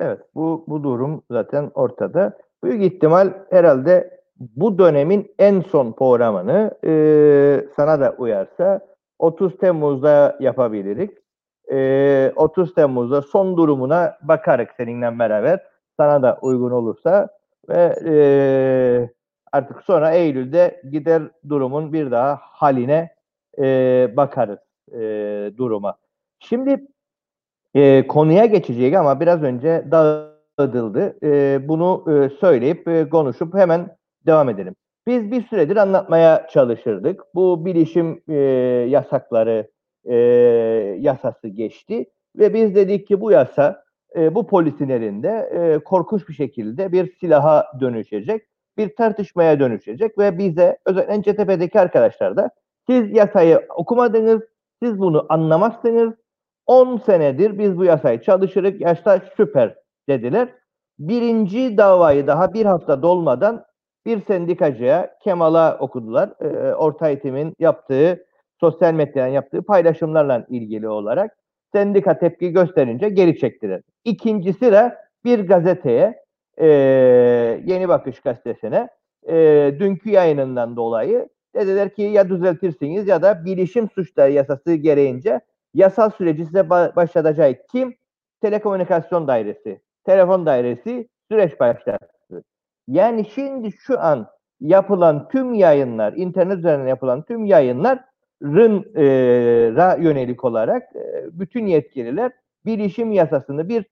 Evet 0.00 0.20
bu, 0.34 0.64
bu 0.68 0.82
durum 0.82 1.22
zaten 1.30 1.70
ortada. 1.74 2.38
Büyük 2.64 2.82
ihtimal 2.82 3.32
herhalde 3.50 4.20
bu 4.38 4.78
dönemin 4.78 5.34
en 5.38 5.60
son 5.60 5.92
programını 5.92 6.74
e, 6.84 7.66
sana 7.76 8.00
da 8.00 8.14
uyarsa 8.18 8.80
30 9.18 9.58
Temmuz'da 9.58 10.36
yapabiliriz. 10.40 11.10
E, 11.72 12.32
30 12.36 12.74
Temmuz'da 12.74 13.22
son 13.22 13.56
durumuna 13.56 14.18
bakarız 14.22 14.68
seninle 14.76 15.18
beraber. 15.18 15.60
Sana 15.96 16.22
da 16.22 16.38
uygun 16.42 16.70
olursa 16.70 17.28
ve 17.68 17.94
e, 18.06 18.14
artık 19.54 19.82
sonra 19.82 20.10
Eylül'de 20.10 20.82
gider 20.90 21.22
durumun 21.48 21.92
bir 21.92 22.10
daha 22.10 22.40
haline 22.42 23.14
e, 23.58 23.64
bakarız 24.16 24.58
e, 24.92 25.00
duruma. 25.56 25.96
Şimdi 26.38 26.86
e, 27.74 28.06
konuya 28.06 28.46
geçecek 28.46 28.94
ama 28.94 29.20
biraz 29.20 29.42
önce 29.42 29.84
dağıtıldı. 29.90 31.16
E, 31.22 31.60
bunu 31.68 32.04
e, 32.08 32.28
söyleyip 32.40 32.88
e, 32.88 33.08
konuşup 33.08 33.54
hemen 33.54 33.96
devam 34.26 34.48
edelim. 34.48 34.74
Biz 35.06 35.30
bir 35.30 35.42
süredir 35.42 35.76
anlatmaya 35.76 36.46
çalışırdık. 36.50 37.22
Bu 37.34 37.64
bilişim 37.64 38.22
e, 38.28 38.34
yasakları 38.88 39.70
e, 40.04 40.14
yasası 41.00 41.48
geçti 41.48 42.06
ve 42.38 42.54
biz 42.54 42.74
dedik 42.74 43.06
ki 43.06 43.20
bu 43.20 43.30
yasa 43.30 43.84
e, 44.16 44.34
bu 44.34 44.46
polisin 44.46 44.88
elinde 44.88 45.50
e, 45.54 45.78
korkunç 45.78 46.28
bir 46.28 46.34
şekilde 46.34 46.92
bir 46.92 47.12
silaha 47.20 47.66
dönüşecek, 47.80 48.42
bir 48.78 48.96
tartışmaya 48.96 49.60
dönüşecek 49.60 50.18
ve 50.18 50.38
bize 50.38 50.78
özellikle 50.86 51.32
CTP'deki 51.32 51.80
arkadaşlar 51.80 52.36
da 52.36 52.50
siz 52.86 53.16
yasayı 53.16 53.66
okumadınız, 53.76 54.42
siz 54.82 54.98
bunu 54.98 55.26
anlamazsınız. 55.28 56.14
10 56.66 56.96
senedir 56.96 57.58
biz 57.58 57.78
bu 57.78 57.84
yasayı 57.84 58.22
çalışırız, 58.22 58.80
yaşta 58.80 59.20
süper 59.36 59.74
dediler. 60.08 60.48
Birinci 60.98 61.76
davayı 61.76 62.26
daha 62.26 62.54
bir 62.54 62.66
hafta 62.66 63.02
dolmadan 63.02 63.64
bir 64.06 64.24
sendikacıya 64.24 65.18
Kemal'a 65.22 65.78
okudular. 65.78 66.30
E, 66.40 66.74
orta 66.74 67.08
eğitimin 67.08 67.54
yaptığı, 67.58 68.26
sosyal 68.60 68.94
medyadan 68.94 69.28
yaptığı 69.28 69.62
paylaşımlarla 69.62 70.46
ilgili 70.48 70.88
olarak 70.88 71.36
sendika 71.72 72.18
tepki 72.18 72.50
gösterince 72.50 73.08
geri 73.08 73.38
çektiler. 73.38 73.80
İkincisi 74.04 74.72
de 74.72 74.94
bir 75.24 75.46
gazeteye, 75.48 76.23
e, 76.60 76.66
Yeni 77.64 77.88
Bakış 77.88 78.20
gazetesine 78.20 78.88
e, 79.28 79.34
dünkü 79.78 80.10
yayınından 80.10 80.76
dolayı 80.76 81.28
dediler 81.54 81.94
ki 81.94 82.02
ya 82.02 82.28
düzeltirsiniz 82.28 83.08
ya 83.08 83.22
da 83.22 83.44
bilişim 83.44 83.90
suçları 83.90 84.32
yasası 84.32 84.74
gereğince 84.74 85.40
yasal 85.74 86.10
süreci 86.10 86.46
size 86.46 86.60
ba- 86.60 86.96
başlatacak 86.96 87.68
kim? 87.72 87.94
Telekomünikasyon 88.40 89.28
dairesi, 89.28 89.80
telefon 90.04 90.46
dairesi 90.46 91.08
süreç 91.30 91.60
başlattı. 91.60 92.44
Yani 92.88 93.24
şimdi 93.34 93.72
şu 93.72 94.00
an 94.00 94.26
yapılan 94.60 95.28
tüm 95.28 95.54
yayınlar, 95.54 96.12
internet 96.12 96.58
üzerinden 96.58 96.86
yapılan 96.86 97.22
tüm 97.22 97.44
yayınların 97.44 98.84
e, 98.96 99.04
ra 99.76 99.96
yönelik 100.00 100.44
olarak 100.44 100.82
bütün 101.32 101.66
yetkililer 101.66 102.32
bilişim 102.66 103.12
yasasını 103.12 103.68
bir 103.68 103.84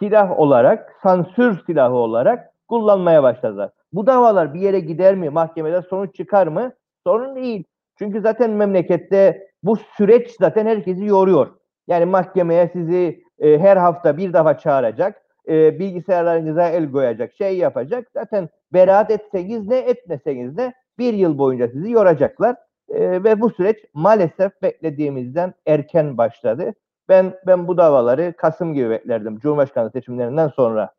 silah 0.00 0.40
olarak, 0.40 0.94
sansür 1.02 1.64
silahı 1.66 1.94
olarak 1.94 2.52
kullanmaya 2.68 3.22
başladılar. 3.22 3.70
Bu 3.92 4.06
davalar 4.06 4.54
bir 4.54 4.60
yere 4.60 4.80
gider 4.80 5.14
mi? 5.14 5.30
Mahkemede 5.30 5.82
sonuç 5.82 6.14
çıkar 6.14 6.46
mı? 6.46 6.72
Sorun 7.06 7.36
değil. 7.36 7.64
Çünkü 7.98 8.20
zaten 8.20 8.50
memlekette 8.50 9.48
bu 9.62 9.76
süreç 9.76 10.30
zaten 10.40 10.66
herkesi 10.66 11.04
yoruyor. 11.04 11.46
Yani 11.86 12.04
mahkemeye 12.04 12.70
sizi 12.72 13.22
e, 13.38 13.58
her 13.58 13.76
hafta 13.76 14.16
bir 14.16 14.32
defa 14.32 14.58
çağıracak, 14.58 15.22
e, 15.48 15.78
bilgisayarlarınıza 15.78 16.68
el 16.68 16.92
koyacak, 16.92 17.34
şey 17.34 17.58
yapacak. 17.58 18.08
Zaten 18.14 18.48
beraat 18.72 19.10
etseniz 19.10 19.66
ne, 19.66 19.78
etmeseniz 19.78 20.56
de 20.56 20.72
bir 20.98 21.14
yıl 21.14 21.38
boyunca 21.38 21.68
sizi 21.68 21.90
yoracaklar. 21.90 22.56
E, 22.88 23.24
ve 23.24 23.40
bu 23.40 23.50
süreç 23.50 23.76
maalesef 23.94 24.62
beklediğimizden 24.62 25.54
erken 25.66 26.18
başladı. 26.18 26.74
Ben 27.08 27.34
ben 27.46 27.68
bu 27.68 27.76
davaları 27.76 28.34
Kasım 28.36 28.74
gibi 28.74 28.90
beklerdim. 28.90 29.38
Cumhurbaşkanı 29.38 29.90
seçimlerinden 29.90 30.48
sonra 30.48 30.94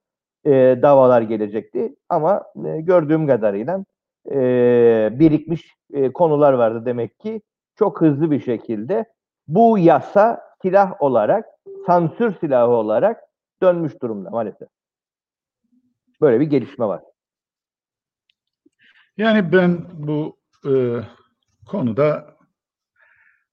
e, 0.46 0.52
davalar 0.82 1.22
gelecekti. 1.22 1.96
Ama 2.10 2.44
e, 2.66 2.82
gördüğüm 2.82 3.28
kadarıyla 3.28 3.86
e, 4.32 4.40
birikmiş 5.12 5.76
e, 5.94 6.14
konular 6.14 6.54
vardı 6.54 6.86
demek 6.86 7.20
ki. 7.20 7.42
Çok 7.76 8.02
hızlı 8.02 8.32
bir 8.32 8.40
şekilde 8.40 9.06
bu 9.48 9.78
yasa 9.78 10.42
silah 10.62 11.02
olarak, 11.02 11.46
sansür 11.86 12.36
silahı 12.40 12.70
olarak 12.70 13.22
dönmüş 13.62 14.02
durumda 14.02 14.30
maalesef. 14.30 14.68
Böyle 16.22 16.40
bir 16.40 16.46
gelişme 16.46 16.86
var. 16.86 17.02
Yani 19.18 19.52
ben 19.52 19.86
bu 19.94 20.38
e, 20.66 20.72
konuda 21.68 22.36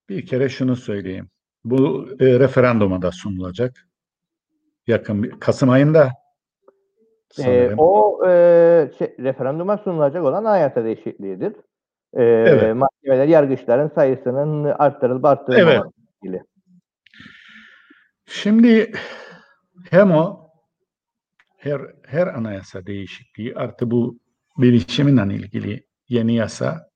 bir 0.08 0.26
kere 0.26 0.48
şunu 0.48 0.76
söyleyeyim. 0.76 1.30
Bu 1.70 2.08
e, 2.20 2.38
referanduma 2.40 3.02
da 3.02 3.12
sunulacak. 3.12 3.88
Yakın 4.86 5.22
bir 5.22 5.30
Kasım 5.30 5.70
ayında 5.70 6.10
sanırım. 7.32 7.78
o 7.78 8.20
e, 8.26 8.30
şey, 8.98 9.14
referanduma 9.18 9.78
sunulacak 9.78 10.24
olan 10.24 10.44
anayasa 10.44 10.84
değişikliğidir. 10.84 11.52
Ee, 12.14 12.22
Evet. 12.22 12.76
Mahkemeler, 12.76 13.26
yargıçların 13.26 13.88
sayısının 13.88 14.64
arttırılıp 14.64 15.24
arttırılmaması 15.24 15.80
Evet. 15.80 15.92
ilgili. 16.22 16.42
Şimdi 18.26 18.92
hem 19.90 20.10
o 20.10 20.50
her 21.58 21.80
her 22.06 22.26
anayasa 22.26 22.86
değişikliği 22.86 23.54
artı 23.54 23.90
bu 23.90 24.18
bilişiminle 24.58 25.34
ilgili 25.34 25.86
yeni 26.08 26.34
yasa 26.34 26.90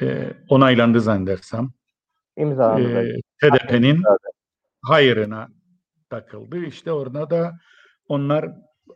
e, 0.00 0.32
onaylandı 0.48 1.00
zannedersem. 1.00 1.68
İmzalandı. 2.36 3.02
E, 3.02 3.20
HDP'nin 3.42 3.82
imzalandı. 3.82 4.18
hayırına 4.82 5.48
takıldı. 6.10 6.64
İşte 6.64 6.92
orada 6.92 7.30
da 7.30 7.52
onlar 8.08 8.48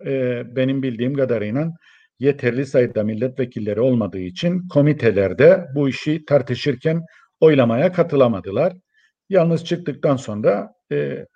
e, 0.07 0.43
benim 0.57 0.83
bildiğim 0.83 1.15
kadarıyla 1.15 1.73
yeterli 2.19 2.67
sayıda 2.67 3.03
milletvekilleri 3.03 3.81
olmadığı 3.81 4.19
için 4.19 4.69
komitelerde 4.69 5.67
bu 5.75 5.89
işi 5.89 6.25
tartışırken 6.25 7.03
oylamaya 7.41 7.93
katılamadılar. 7.93 8.73
Yalnız 9.29 9.65
çıktıktan 9.65 10.17
sonra 10.17 10.73
e, 10.93 11.27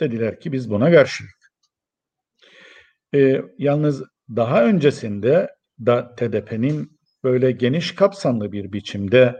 dediler 0.00 0.40
ki 0.40 0.52
biz 0.52 0.70
buna 0.70 0.90
karşıyız. 0.90 1.32
E, 3.14 3.42
yalnız 3.58 4.02
daha 4.36 4.64
öncesinde 4.64 5.48
da 5.86 6.14
TDP'nin 6.14 6.98
böyle 7.24 7.50
geniş 7.52 7.94
kapsamlı 7.94 8.52
bir 8.52 8.72
biçimde 8.72 9.36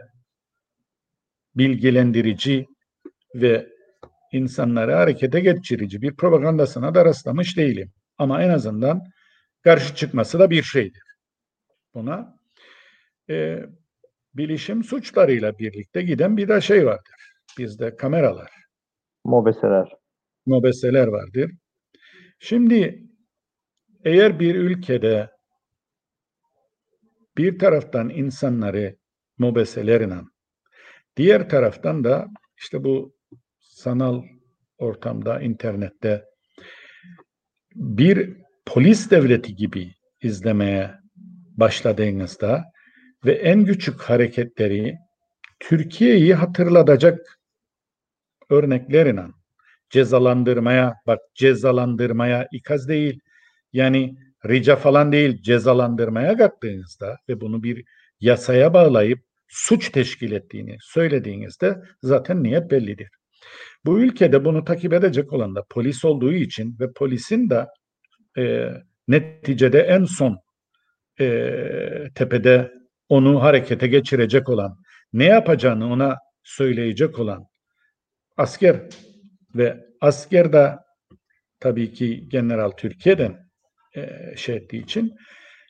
bilgilendirici 1.57 2.67
ve 3.35 3.69
insanları 4.33 4.93
harekete 4.95 5.41
geçirici 5.41 6.03
bir 6.03 6.17
propagandasına 6.17 6.95
da 6.95 7.05
rastlamış 7.05 7.57
değilim. 7.57 7.93
Ama 8.19 8.43
en 8.43 8.49
azından 8.49 9.03
karşı 9.63 9.95
çıkması 9.95 10.39
da 10.39 10.51
bir 10.51 10.63
şeydir. 10.63 11.03
Buna 11.95 12.39
e, 13.31 13.67
bilişim 14.35 14.85
suçlarıyla 14.85 15.59
birlikte 15.59 16.03
giden 16.03 16.37
bir 16.37 16.49
de 16.49 16.61
şey 16.61 16.87
vardır. 16.87 17.15
Bizde 17.59 17.97
kameralar, 17.97 18.51
Mobeseler. 19.25 19.89
mobeseler 20.47 21.07
vardır. 21.07 21.51
Şimdi 22.39 23.03
eğer 24.05 24.41
bir 24.41 24.55
ülkede 24.55 25.31
bir 27.37 27.59
taraftan 27.59 28.11
insanları 28.11 28.97
mobeselerle, 29.39 30.21
diğer 31.17 31.49
taraftan 31.49 32.05
da 32.05 32.29
işte 32.59 32.85
bu 32.85 33.15
sanal 33.59 34.23
ortamda, 34.79 35.41
internette 35.41 36.25
bir 37.75 38.37
polis 38.67 39.11
devleti 39.11 39.57
gibi 39.57 39.95
izlemeye 40.23 40.91
başladığınızda 41.57 42.65
ve 43.25 43.33
en 43.33 43.65
küçük 43.65 44.01
hareketleri 44.01 44.95
Türkiye'yi 45.61 46.35
hatırlatacak 46.35 47.41
örneklerine 48.51 49.27
cezalandırmaya, 49.91 50.95
bak 51.07 51.19
cezalandırmaya 51.35 52.49
ikaz 52.53 52.89
değil, 52.89 53.21
yani 53.73 54.15
rica 54.47 54.77
falan 54.77 55.13
değil, 55.13 55.43
cezalandırmaya 55.43 56.37
kattığınızda 56.37 57.17
ve 57.29 57.41
bunu 57.41 57.63
bir 57.63 57.85
yasaya 58.21 58.75
bağlayıp 58.75 59.21
suç 59.49 59.91
teşkil 59.91 60.33
ettiğini 60.33 60.77
söylediğinizde 60.81 61.83
zaten 62.03 62.43
niyet 62.43 62.71
bellidir. 62.71 63.09
Bu 63.85 64.01
ülkede 64.01 64.45
bunu 64.45 64.65
takip 64.65 64.93
edecek 64.93 65.33
olan 65.33 65.55
da 65.55 65.65
polis 65.71 66.05
olduğu 66.05 66.33
için 66.33 66.77
ve 66.81 66.93
polisin 66.93 67.51
de 67.51 67.67
e, 68.39 68.71
neticede 69.09 69.81
en 69.81 70.05
son 70.05 70.39
e, 71.21 71.51
tepede 72.15 72.73
onu 73.09 73.43
harekete 73.43 73.87
geçirecek 73.87 74.49
olan, 74.49 74.79
ne 75.13 75.25
yapacağını 75.25 75.93
ona 75.93 76.17
söyleyecek 76.43 77.19
olan 77.19 77.47
asker 78.37 78.81
ve 79.55 79.87
asker 80.01 80.53
de 80.53 80.75
tabii 81.61 81.93
ki 81.93 82.29
General 82.29 82.71
Türkiye'den 82.71 83.51
e, 83.97 84.35
şey 84.37 84.57
ettiği 84.57 84.83
için 84.83 85.15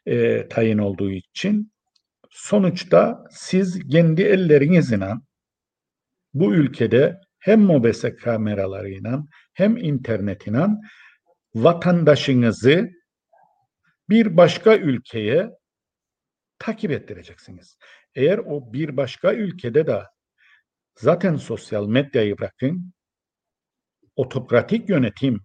e, 0.06 0.48
tayin 0.48 0.78
olduğu 0.78 1.10
için 1.10 1.72
sonuçta 2.34 3.24
siz 3.30 3.88
kendi 3.88 4.22
ellerinizle 4.22 5.14
bu 6.34 6.54
ülkede 6.54 7.20
hem 7.38 7.60
mobese 7.60 8.16
kameralarıyla 8.16 9.22
hem 9.54 9.76
internetiyle 9.76 10.66
vatandaşınızı 11.54 12.90
bir 14.08 14.36
başka 14.36 14.76
ülkeye 14.76 15.50
takip 16.58 16.90
ettireceksiniz. 16.90 17.78
Eğer 18.14 18.38
o 18.38 18.72
bir 18.72 18.96
başka 18.96 19.34
ülkede 19.34 19.86
de 19.86 20.02
zaten 20.94 21.36
sosyal 21.36 21.86
medyayı 21.86 22.38
bırakın 22.38 22.92
otokratik 24.16 24.88
yönetim 24.88 25.40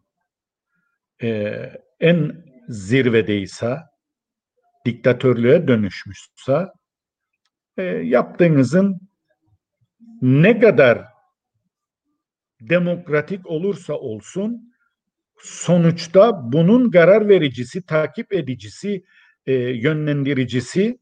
e, 1.22 1.60
en 2.00 2.46
zirvedeyse, 2.68 3.78
diktatörlüğe 4.86 5.68
dönüşmüşse, 5.68 6.68
e, 7.80 7.84
yaptığınızın 7.84 9.00
ne 10.22 10.60
kadar 10.60 11.06
demokratik 12.62 13.48
olursa 13.48 13.94
olsun 13.94 14.74
sonuçta 15.38 16.52
bunun 16.52 16.92
karar 16.92 17.30
vericisi, 17.30 17.86
takip 17.86 18.34
edicisi, 18.34 19.04
e, 19.46 19.54
yönlendiricisi 19.54 21.00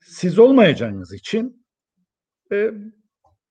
siz 0.00 0.38
olmayacağınız 0.38 1.14
için 1.14 1.66
e, 2.52 2.70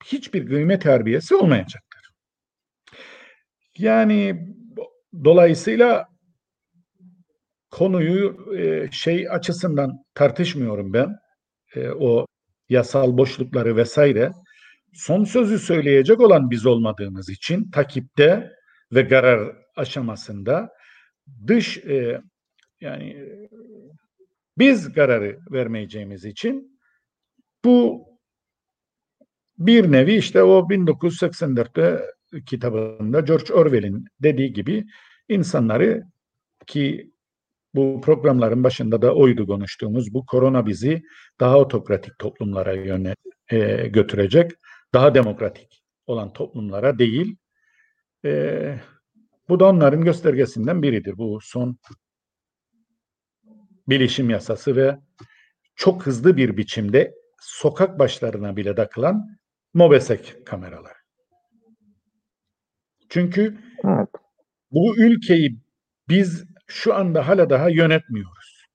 hiçbir 0.05 0.47
kıymet 0.47 0.85
harbiyesi 0.85 1.35
olmayacaktır. 1.35 2.11
Yani 3.77 4.47
dolayısıyla 5.23 6.07
konuyu 7.71 8.55
e, 8.57 8.91
şey 8.91 9.29
açısından 9.29 10.05
tartışmıyorum 10.13 10.93
ben. 10.93 11.22
E, 11.75 11.89
o 11.89 12.25
yasal 12.69 13.17
boşlukları 13.17 13.75
vesaire. 13.75 14.31
Son 14.93 15.23
sözü 15.23 15.59
söyleyecek 15.59 16.19
olan 16.19 16.49
biz 16.49 16.65
olmadığımız 16.65 17.29
için 17.29 17.71
takipte 17.71 18.51
ve 18.91 19.07
karar 19.07 19.55
aşamasında 19.75 20.69
dış 21.47 21.77
e, 21.77 22.21
yani 22.81 23.09
e, 23.09 23.49
biz 24.57 24.93
kararı 24.93 25.39
vermeyeceğimiz 25.51 26.25
için 26.25 26.79
bu 27.65 28.07
bir 29.57 29.91
nevi 29.91 30.15
işte 30.15 30.43
o 30.43 30.59
1984'te 30.59 32.05
kitabında 32.45 33.19
George 33.19 33.53
Orwell'in 33.53 34.05
dediği 34.19 34.53
gibi 34.53 34.85
insanları 35.29 36.03
ki 36.67 37.12
bu 37.75 38.01
programların 38.01 38.63
başında 38.63 39.01
da 39.01 39.15
oydu 39.15 39.47
konuştuğumuz 39.47 40.13
bu 40.13 40.25
korona 40.25 40.65
bizi 40.65 41.03
daha 41.39 41.59
otokratik 41.59 42.19
toplumlara 42.19 42.73
yöne 42.73 43.15
e, 43.51 43.87
götürecek. 43.87 44.51
Daha 44.93 45.15
demokratik 45.15 45.83
olan 46.07 46.33
toplumlara 46.33 46.99
değil. 46.99 47.35
E, 48.25 48.79
bu 49.49 49.59
da 49.59 49.65
onların 49.65 50.03
göstergesinden 50.03 50.81
biridir. 50.81 51.17
Bu 51.17 51.39
son 51.41 51.77
bilişim 53.89 54.29
yasası 54.29 54.75
ve 54.75 54.99
çok 55.75 56.05
hızlı 56.05 56.37
bir 56.37 56.57
biçimde 56.57 57.13
sokak 57.41 57.99
başlarına 57.99 58.57
bile 58.57 58.75
takılan 58.75 59.37
Mobesek 59.73 60.45
kameralar. 60.45 60.97
Çünkü 63.09 63.57
Evet. 63.83 64.09
bu 64.71 64.97
ülkeyi 64.97 65.57
biz 66.09 66.45
şu 66.73 66.95
anda 66.95 67.27
hala 67.27 67.49
daha 67.49 67.69
yönetmiyoruz. 67.69 68.67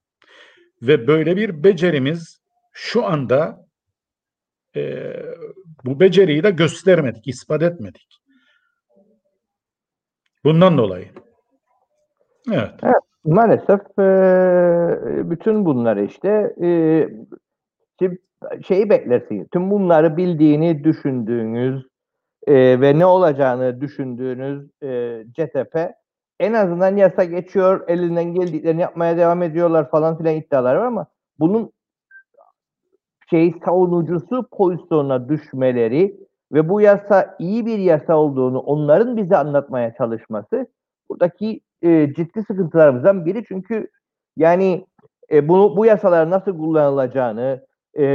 Ve 0.82 1.06
böyle 1.06 1.36
bir 1.36 1.64
becerimiz 1.64 2.40
şu 2.72 3.06
anda 3.06 3.66
e, 4.76 5.12
bu 5.84 6.00
beceriyi 6.00 6.42
de 6.42 6.50
göstermedik, 6.50 7.28
ispat 7.28 7.62
etmedik. 7.62 8.20
Bundan 10.44 10.78
dolayı. 10.78 11.08
Evet. 12.52 12.70
Maalesef 13.24 13.80
e, 13.98 15.30
bütün 15.30 15.64
bunları 15.64 16.04
işte 16.04 16.54
e, 16.62 16.68
şeyi 18.66 18.90
beklersiniz. 18.90 19.46
Tüm 19.52 19.70
bunları 19.70 20.16
bildiğini 20.16 20.84
düşündüğünüz 20.84 21.86
e, 22.46 22.80
ve 22.80 22.98
ne 22.98 23.06
olacağını 23.06 23.80
düşündüğünüz 23.80 24.70
e, 24.82 25.22
CTP 25.32 25.98
en 26.40 26.52
azından 26.52 26.96
yasa 26.96 27.24
geçiyor, 27.24 27.84
elinden 27.88 28.34
geldiklerini 28.34 28.80
yapmaya 28.80 29.16
devam 29.16 29.42
ediyorlar 29.42 29.90
falan 29.90 30.18
filan 30.18 30.34
iddialar 30.34 30.74
var 30.74 30.86
ama 30.86 31.06
bunun 31.38 31.72
şey 33.30 33.54
savunucusu 33.64 34.48
pozisyonuna 34.52 35.28
düşmeleri 35.28 36.16
ve 36.52 36.68
bu 36.68 36.80
yasa 36.80 37.36
iyi 37.38 37.66
bir 37.66 37.78
yasa 37.78 38.16
olduğunu 38.16 38.58
onların 38.58 39.16
bize 39.16 39.36
anlatmaya 39.36 39.94
çalışması 39.94 40.66
buradaki 41.10 41.60
e, 41.82 42.14
ciddi 42.14 42.42
sıkıntılarımızdan 42.42 43.26
biri 43.26 43.44
çünkü 43.48 43.90
yani 44.36 44.86
e, 45.32 45.48
bunu 45.48 45.76
bu 45.76 45.86
yasalar 45.86 46.30
nasıl 46.30 46.58
kullanılacağını 46.58 47.66
e, 47.94 48.06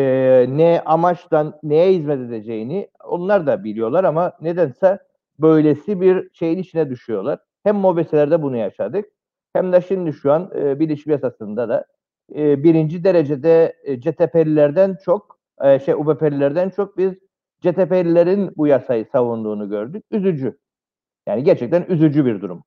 ne 0.49 0.81
amaçtan 0.85 1.59
neye 1.63 1.93
hizmet 1.93 2.19
edeceğini 2.19 2.89
onlar 3.03 3.47
da 3.47 3.63
biliyorlar 3.63 4.03
ama 4.03 4.31
nedense 4.41 4.99
böylesi 5.39 6.01
bir 6.01 6.29
şeyin 6.33 6.57
içine 6.57 6.89
düşüyorlar. 6.89 7.39
Hem 7.63 7.75
mobeselerde 7.75 8.41
bunu 8.41 8.57
yaşadık 8.57 9.05
hem 9.53 9.73
de 9.73 9.81
şimdi 9.81 10.13
şu 10.13 10.31
an 10.31 10.51
e, 10.55 10.79
bilişim 10.79 11.11
yasasında 11.11 11.69
da 11.69 11.85
e, 12.35 12.63
birinci 12.63 13.03
derecede 13.03 13.75
e, 13.83 14.01
CTP'lilerden 14.01 14.97
çok 15.05 15.39
e, 15.63 15.79
şey 15.79 15.93
UBP'lilerden 15.93 16.69
çok 16.69 16.97
biz 16.97 17.13
CTP'lilerin 17.61 18.51
bu 18.57 18.67
yasayı 18.67 19.05
savunduğunu 19.11 19.69
gördük. 19.69 20.03
Üzücü. 20.11 20.57
Yani 21.27 21.43
gerçekten 21.43 21.85
üzücü 21.89 22.25
bir 22.25 22.41
durum. 22.41 22.63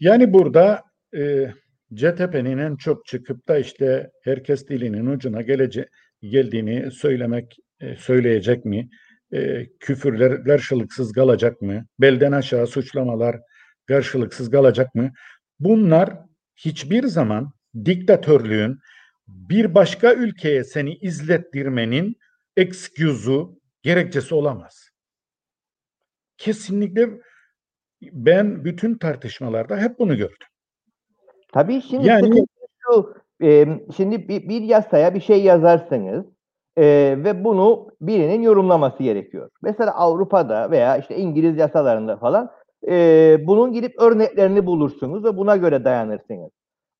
Yani 0.00 0.32
burada 0.32 0.82
e, 1.16 1.52
CTP'nin 1.94 2.58
en 2.58 2.76
çok 2.76 3.06
çıkıp 3.06 3.48
da 3.48 3.58
işte 3.58 4.10
herkes 4.24 4.68
dilinin 4.68 5.06
ucuna 5.06 5.42
gelece 5.42 5.86
geldiğini 6.22 6.90
söylemek 6.90 7.56
e, 7.80 7.96
söyleyecek 7.96 8.64
mi? 8.64 8.88
E, 9.32 9.66
küfürler 9.80 10.44
karşılıksız 10.44 11.12
kalacak 11.12 11.62
mı? 11.62 11.84
Belden 12.00 12.32
aşağı 12.32 12.66
suçlamalar 12.66 13.40
karşılıksız 13.88 14.50
kalacak 14.50 14.94
mı? 14.94 15.10
Bunlar 15.60 16.10
hiçbir 16.56 17.06
zaman 17.06 17.52
diktatörlüğün 17.84 18.78
bir 19.28 19.74
başka 19.74 20.14
ülkeye 20.14 20.64
seni 20.64 20.94
izlettirmenin 20.94 22.16
excuse'u, 22.56 23.58
gerekçesi 23.82 24.34
olamaz. 24.34 24.90
Kesinlikle 26.38 27.08
ben 28.02 28.64
bütün 28.64 28.98
tartışmalarda 28.98 29.76
hep 29.76 29.98
bunu 29.98 30.16
gördüm. 30.16 30.46
Tabii 31.52 31.82
şimdi 31.82 32.06
Yani- 32.06 32.44
şu, 32.80 33.14
e, 33.42 33.66
şimdi 33.96 34.28
bir, 34.28 34.48
bir 34.48 34.62
yasaya 34.62 35.14
bir 35.14 35.20
şey 35.20 35.42
yazarsınız 35.42 36.26
e, 36.76 36.84
ve 37.24 37.44
bunu 37.44 37.88
birinin 38.00 38.42
yorumlaması 38.42 39.02
gerekiyor. 39.02 39.50
Mesela 39.62 39.94
Avrupa'da 39.94 40.70
veya 40.70 40.96
işte 40.96 41.16
İngiliz 41.16 41.56
yasalarında 41.58 42.16
falan 42.16 42.50
e, 42.88 43.36
bunun 43.46 43.72
gidip 43.72 44.00
örneklerini 44.00 44.66
bulursunuz 44.66 45.24
ve 45.24 45.36
buna 45.36 45.56
göre 45.56 45.84
dayanırsınız. 45.84 46.50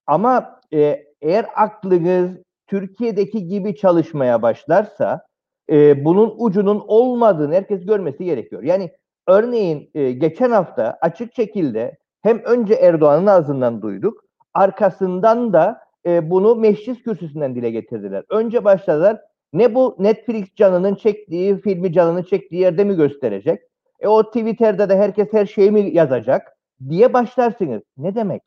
Ama 0.06 0.60
e, 0.74 1.04
eğer 1.22 1.46
aklınız 1.56 2.30
Türkiye'deki 2.66 3.46
gibi 3.46 3.76
çalışmaya 3.76 4.42
başlarsa 4.42 5.26
e, 5.70 6.04
bunun 6.04 6.34
ucunun 6.38 6.84
olmadığını 6.86 7.54
herkes 7.54 7.86
görmesi 7.86 8.24
gerekiyor. 8.24 8.62
Yani 8.62 8.90
örneğin 9.26 9.90
e, 9.94 10.12
geçen 10.12 10.50
hafta 10.50 10.98
açık 11.00 11.34
şekilde 11.34 11.98
hem 12.22 12.38
önce 12.38 12.74
Erdoğan'ın 12.74 13.26
ağzından 13.26 13.82
duyduk, 13.82 14.24
arkasından 14.54 15.52
da 15.52 15.80
e, 16.06 16.30
bunu 16.30 16.56
meclis 16.56 17.02
kürsüsünden 17.02 17.54
dile 17.54 17.70
getirdiler. 17.70 18.24
Önce 18.30 18.64
başladılar, 18.64 19.20
ne 19.52 19.74
bu 19.74 19.96
Netflix 19.98 20.54
canının 20.54 20.94
çektiği, 20.94 21.60
filmi 21.60 21.92
canının 21.92 22.22
çektiği 22.22 22.60
yerde 22.60 22.84
mi 22.84 22.96
gösterecek? 22.96 23.62
E 24.00 24.08
o 24.08 24.22
Twitter'da 24.22 24.88
da 24.88 24.94
herkes 24.94 25.32
her 25.32 25.46
şeyi 25.46 25.70
mi 25.70 25.80
yazacak 25.80 26.56
diye 26.88 27.12
başlarsınız. 27.12 27.82
Ne 27.96 28.14
demek? 28.14 28.42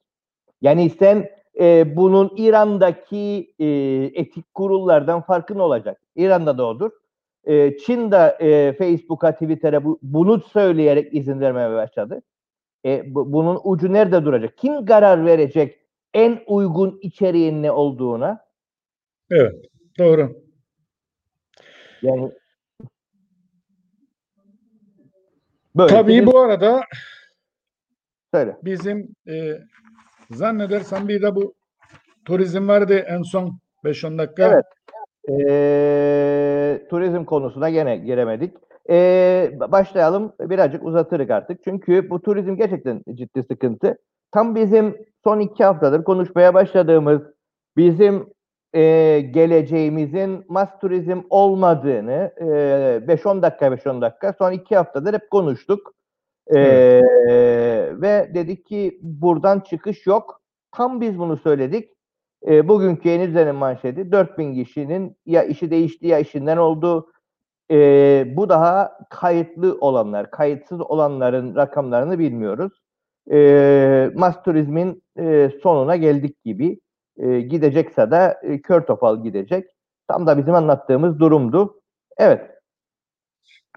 Yani 0.62 0.90
sen 0.90 1.30
e, 1.60 1.96
bunun 1.96 2.34
İran'daki 2.38 3.54
e, 3.60 3.66
etik 4.14 4.54
kurullardan 4.54 5.22
farkı 5.22 5.58
ne 5.58 5.62
olacak? 5.62 6.02
İran'da 6.16 6.58
da 6.58 6.66
odur. 6.66 6.92
E, 7.44 7.78
Çin 7.78 8.12
de 8.12 8.38
e, 8.40 8.74
Facebook'a, 8.74 9.32
Twitter'a 9.32 9.84
bu, 9.84 10.00
bunu 10.02 10.40
söyleyerek 10.40 11.14
izin 11.14 11.40
vermeye 11.40 11.72
başladı. 11.72 12.22
E, 12.86 13.16
bu- 13.16 13.34
bunun 13.34 13.60
ucu 13.64 13.94
nerede 13.94 14.26
duracak? 14.26 14.58
Kim 14.58 14.86
karar 14.86 15.26
verecek 15.26 15.80
en 16.14 16.40
uygun 16.48 17.00
içeriğin 17.02 17.64
ne 17.64 17.72
olduğuna? 17.72 18.46
Evet, 19.32 19.66
doğru. 20.00 20.42
Yani 22.02 22.32
böyle 25.76 25.94
Tabii 25.94 26.26
bu 26.26 26.40
arada 26.40 26.82
söyle. 28.34 28.58
bizim 28.64 29.16
e, 29.28 29.58
zannedersem 30.32 31.08
bir 31.08 31.22
de 31.22 31.36
bu 31.36 31.54
turizm 32.26 32.68
vardı 32.68 32.94
en 32.94 33.22
son 33.22 33.60
5-10 33.84 34.18
dakika. 34.18 34.48
Evet. 34.48 34.66
Ee, 35.30 36.88
turizm 36.90 37.24
konusuna 37.26 37.70
gene 37.70 37.98
giremedik. 37.98 38.54
Ee, 38.90 39.52
başlayalım. 39.72 40.34
Birazcık 40.40 40.84
uzatırız 40.84 41.30
artık. 41.30 41.64
Çünkü 41.64 42.10
bu 42.10 42.22
turizm 42.22 42.56
gerçekten 42.56 43.04
ciddi 43.14 43.44
sıkıntı. 43.44 43.98
Tam 44.32 44.56
bizim 44.56 44.98
son 45.24 45.40
iki 45.40 45.64
haftadır 45.64 46.04
konuşmaya 46.04 46.54
başladığımız 46.54 47.22
bizim 47.78 48.30
e, 48.74 48.82
geleceğimizin 49.32 50.46
mas 50.48 50.70
turizm 50.82 51.22
olmadığını 51.30 52.34
e, 52.38 52.44
5-10 53.08 53.42
dakika 53.42 53.66
5-10 53.68 54.02
dakika 54.02 54.34
son 54.38 54.52
iki 54.52 54.76
haftadır 54.76 55.14
hep 55.14 55.32
konuştuk. 55.32 55.94
Ee, 56.56 57.02
ve 58.02 58.32
dedik 58.34 58.66
ki 58.66 59.00
buradan 59.02 59.60
çıkış 59.60 60.06
yok. 60.08 60.42
Tam 60.72 61.02
biz 61.02 61.20
bunu 61.20 61.38
söyledik. 61.38 61.90
E, 62.48 62.68
bugünkü 62.68 63.10
Yeni 63.10 63.28
Düzen'in 63.28 63.56
manşeti 63.56 64.12
4000 64.12 64.54
kişinin 64.64 65.18
ya 65.26 65.44
işi 65.44 65.72
değişti 65.72 66.08
ya 66.08 66.20
işinden 66.20 66.58
oldu. 66.58 67.12
E, 67.72 67.78
bu 68.36 68.50
daha 68.50 68.98
kayıtlı 69.10 69.78
olanlar, 69.82 70.32
kayıtsız 70.32 70.82
olanların 70.82 71.56
rakamlarını 71.56 72.20
bilmiyoruz. 72.20 72.74
E, 73.32 74.12
mas 74.16 74.44
turizmin 74.44 75.04
e, 75.20 75.52
sonuna 75.64 75.96
geldik 75.96 76.44
gibi. 76.44 76.80
E, 77.22 77.42
gidecekse 77.42 78.12
de 78.12 78.38
e, 78.44 78.62
kör 78.62 78.82
topal 78.82 79.24
gidecek. 79.24 79.66
Tam 80.08 80.28
da 80.28 80.38
bizim 80.38 80.54
anlattığımız 80.54 81.20
durumdu. 81.20 81.82
Evet. 82.18 82.42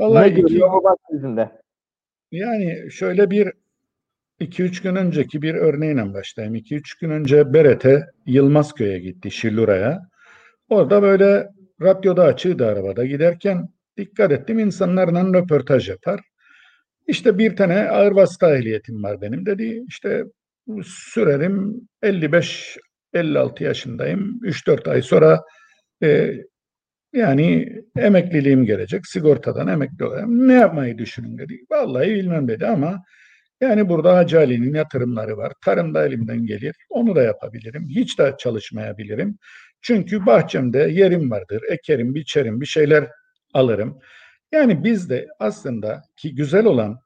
Vallahi 0.00 0.34
ne 0.34 0.40
görüyor 0.40 0.72
bu 0.72 0.82
mas 0.82 0.96
turizmde? 1.08 1.50
Yani 2.30 2.90
şöyle 2.90 3.30
bir 3.30 3.52
2-3 4.40 4.82
gün 4.82 4.96
önceki 4.96 5.42
bir 5.42 5.54
örneğine 5.54 6.14
başlayayım. 6.14 6.54
2-3 6.56 7.00
gün 7.00 7.10
önce 7.10 7.52
Beret'e 7.52 8.06
Yılmazköy'e 8.26 8.98
gitti 8.98 9.30
Şillura'ya. 9.30 10.00
Orada 10.68 11.02
böyle 11.02 11.48
radyoda 11.82 12.24
açığıydı 12.24 12.66
arabada 12.66 13.04
giderken 13.04 13.68
dikkat 13.96 14.32
ettim 14.32 14.58
insanlarla 14.58 15.40
röportaj 15.40 15.88
yapar. 15.88 16.20
İşte 17.06 17.38
bir 17.38 17.56
tane 17.56 17.90
ağır 17.90 18.12
vasıta 18.12 18.56
ehliyetim 18.56 19.02
var 19.02 19.20
benim 19.20 19.46
dedi. 19.46 19.84
İşte 19.88 20.24
sürerim 20.84 21.88
55-56 23.14 23.64
yaşındayım. 23.64 24.40
3-4 24.42 24.90
ay 24.90 25.02
sonra 25.02 25.42
e, 26.02 26.34
yani 27.12 27.76
emekliliğim 27.96 28.64
gelecek. 28.64 29.06
Sigortadan 29.06 29.68
emekli 29.68 30.04
olayım. 30.04 30.48
Ne 30.48 30.54
yapmayı 30.54 30.98
düşünün 30.98 31.38
dedi. 31.38 31.60
Vallahi 31.70 32.10
bilmem 32.10 32.48
dedi 32.48 32.66
ama 32.66 33.04
yani 33.60 33.88
burada 33.88 34.16
Hacı 34.16 34.38
Ali'nin 34.38 34.74
yatırımları 34.74 35.36
var. 35.36 35.52
Tarımda 35.64 36.06
elimden 36.06 36.46
gelir. 36.46 36.76
Onu 36.90 37.16
da 37.16 37.22
yapabilirim. 37.22 37.88
Hiç 37.88 38.18
de 38.18 38.34
çalışmayabilirim. 38.38 39.38
Çünkü 39.82 40.26
bahçemde 40.26 40.78
yerim 40.78 41.30
vardır. 41.30 41.62
Ekerim, 41.70 42.14
biçerim, 42.14 42.60
bir 42.60 42.66
şeyler 42.66 43.08
alırım. 43.54 43.98
Yani 44.52 44.84
biz 44.84 45.10
de 45.10 45.26
aslında 45.38 46.02
ki 46.16 46.34
güzel 46.34 46.64
olan 46.64 46.98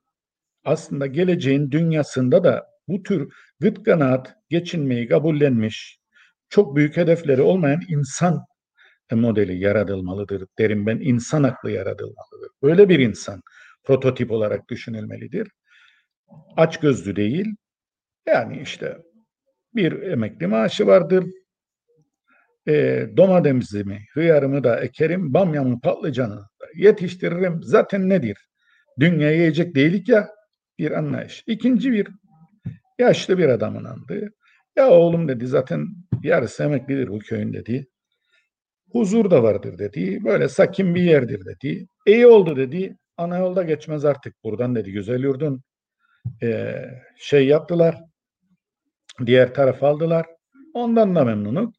aslında 0.64 1.06
geleceğin 1.06 1.70
dünyasında 1.70 2.44
da 2.44 2.66
bu 2.88 3.02
tür 3.02 3.32
gıt 3.60 3.82
kanaat 3.82 4.36
geçinmeyi 4.48 5.08
kabullenmiş, 5.08 5.97
çok 6.48 6.76
büyük 6.76 6.96
hedefleri 6.96 7.42
olmayan 7.42 7.80
insan 7.88 8.44
modeli 9.12 9.58
yaratılmalıdır 9.58 10.46
derim 10.58 10.86
ben. 10.86 11.00
İnsan 11.00 11.42
aklı 11.42 11.70
yaratılmalıdır. 11.70 12.50
Böyle 12.62 12.88
bir 12.88 12.98
insan 12.98 13.42
prototip 13.84 14.30
olarak 14.30 14.68
düşünülmelidir. 14.68 15.48
Aç 16.56 16.80
gözlü 16.80 17.16
değil. 17.16 17.54
Yani 18.26 18.60
işte 18.62 18.98
bir 19.74 20.02
emekli 20.02 20.46
maaşı 20.46 20.86
vardır. 20.86 21.24
E, 22.68 23.06
domatesimi, 23.16 24.04
hıyarımı 24.14 24.64
da 24.64 24.80
ekerim, 24.80 25.34
bamyamı, 25.34 25.80
patlıcanı 25.80 26.36
da 26.36 26.66
yetiştiririm. 26.74 27.62
Zaten 27.62 28.08
nedir? 28.08 28.48
Dünya 29.00 29.30
yiyecek 29.30 29.74
değilik 29.74 30.08
ya 30.08 30.28
bir 30.78 30.90
anlayış. 30.90 31.44
İkinci 31.46 31.92
bir 31.92 32.08
yaşlı 32.98 33.38
bir 33.38 33.48
adamın 33.48 33.84
andığı. 33.84 34.32
Ya 34.76 34.90
oğlum 34.90 35.28
dedi 35.28 35.46
zaten 35.46 35.86
yarısı 36.22 36.62
emeklidir 36.62 37.08
bu 37.08 37.18
köyün 37.18 37.52
dedi. 37.52 37.88
Huzur 38.92 39.30
da 39.30 39.42
vardır 39.42 39.78
dedi. 39.78 40.24
Böyle 40.24 40.48
sakin 40.48 40.94
bir 40.94 41.02
yerdir 41.02 41.44
dedi. 41.44 41.88
İyi 42.06 42.26
oldu 42.26 42.56
dedi. 42.56 42.96
Ana 43.16 43.38
yolda 43.38 43.62
geçmez 43.62 44.04
artık 44.04 44.44
buradan 44.44 44.74
dedi. 44.74 44.92
Güzel 44.92 45.22
yurdun 45.22 45.62
e, 46.42 46.74
şey 47.16 47.46
yaptılar. 47.46 48.04
Diğer 49.26 49.54
taraf 49.54 49.82
aldılar. 49.82 50.26
Ondan 50.74 51.14
da 51.14 51.24
memnunum. 51.24 51.72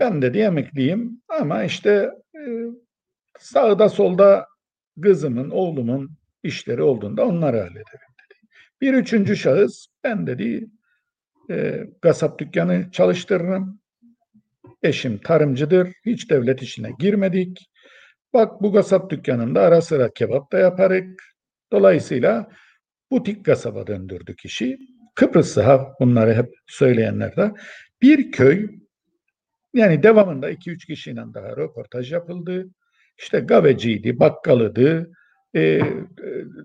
Ben 0.00 0.22
dedi 0.22 0.38
emekliyim 0.38 1.22
ama 1.28 1.64
işte 1.64 2.10
e, 2.34 2.40
sağda 3.38 3.88
solda 3.88 4.46
kızımın, 5.02 5.50
oğlumun 5.50 6.10
işleri 6.42 6.82
olduğunda 6.82 7.26
onları 7.26 7.56
hallederim 7.56 8.10
dedi. 8.24 8.48
Bir 8.80 8.94
üçüncü 8.94 9.36
şahıs 9.36 9.86
ben 10.04 10.26
dedi 10.26 10.70
e, 11.50 11.86
kasap 12.00 12.38
dükkanı 12.38 12.90
çalıştırırım. 12.92 13.80
Eşim 14.82 15.18
tarımcıdır. 15.18 15.92
Hiç 16.06 16.30
devlet 16.30 16.62
işine 16.62 16.90
girmedik. 16.98 17.70
Bak 18.32 18.62
bu 18.62 18.72
kasap 18.72 19.10
dükkanında 19.10 19.60
ara 19.60 19.82
sıra 19.82 20.10
kebap 20.12 20.52
da 20.52 20.58
yaparık. 20.58 21.22
Dolayısıyla 21.72 22.48
butik 23.10 23.44
kasaba 23.44 23.86
döndürdük 23.86 24.44
işi. 24.44 24.78
Kıbrıs'ı 25.14 25.62
ha 25.62 25.94
bunları 26.00 26.34
hep 26.34 26.54
söyleyenler 26.66 27.36
de 27.36 27.52
bir 28.02 28.32
köy 28.32 28.68
yani 29.74 30.02
devamında 30.02 30.50
2-3 30.50 30.86
kişiyle 30.86 31.22
daha 31.34 31.56
röportaj 31.56 32.12
yapıldı. 32.12 32.66
İşte 33.18 33.40
gaveciydi, 33.40 34.18
bakkalıdı, 34.18 35.10
e, 35.54 35.60
e, 35.60 35.82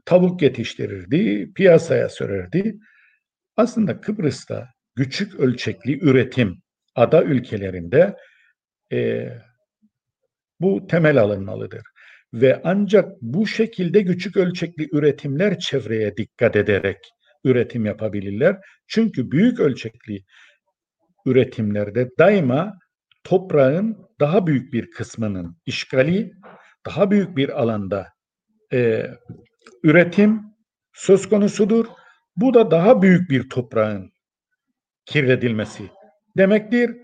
tavuk 0.05 0.41
yetiştirirdi, 0.41 1.53
piyasaya 1.53 2.09
sürerdi. 2.09 2.77
Aslında 3.57 4.01
Kıbrıs'ta 4.01 4.74
küçük 4.95 5.35
ölçekli 5.35 5.99
üretim 6.01 6.61
ada 6.95 7.23
ülkelerinde 7.23 8.15
e, 8.91 9.29
bu 10.59 10.87
temel 10.87 11.17
alınmalıdır. 11.17 11.81
Ve 12.33 12.61
ancak 12.63 13.21
bu 13.21 13.47
şekilde 13.47 14.05
küçük 14.05 14.37
ölçekli 14.37 14.87
üretimler 14.91 15.59
çevreye 15.59 16.17
dikkat 16.17 16.55
ederek 16.55 16.97
üretim 17.43 17.85
yapabilirler. 17.85 18.57
Çünkü 18.87 19.31
büyük 19.31 19.59
ölçekli 19.59 20.23
üretimlerde 21.25 22.09
daima 22.19 22.73
toprağın 23.23 23.97
daha 24.19 24.47
büyük 24.47 24.73
bir 24.73 24.91
kısmının 24.91 25.57
işgali, 25.65 26.31
daha 26.85 27.11
büyük 27.11 27.37
bir 27.37 27.61
alanda 27.61 28.07
e, 28.73 29.07
üretim 29.83 30.41
söz 30.93 31.29
konusudur. 31.29 31.85
Bu 32.35 32.53
da 32.53 32.71
daha 32.71 33.01
büyük 33.01 33.29
bir 33.29 33.49
toprağın 33.49 34.11
kirletilmesi 35.05 35.83
demektir. 36.37 36.97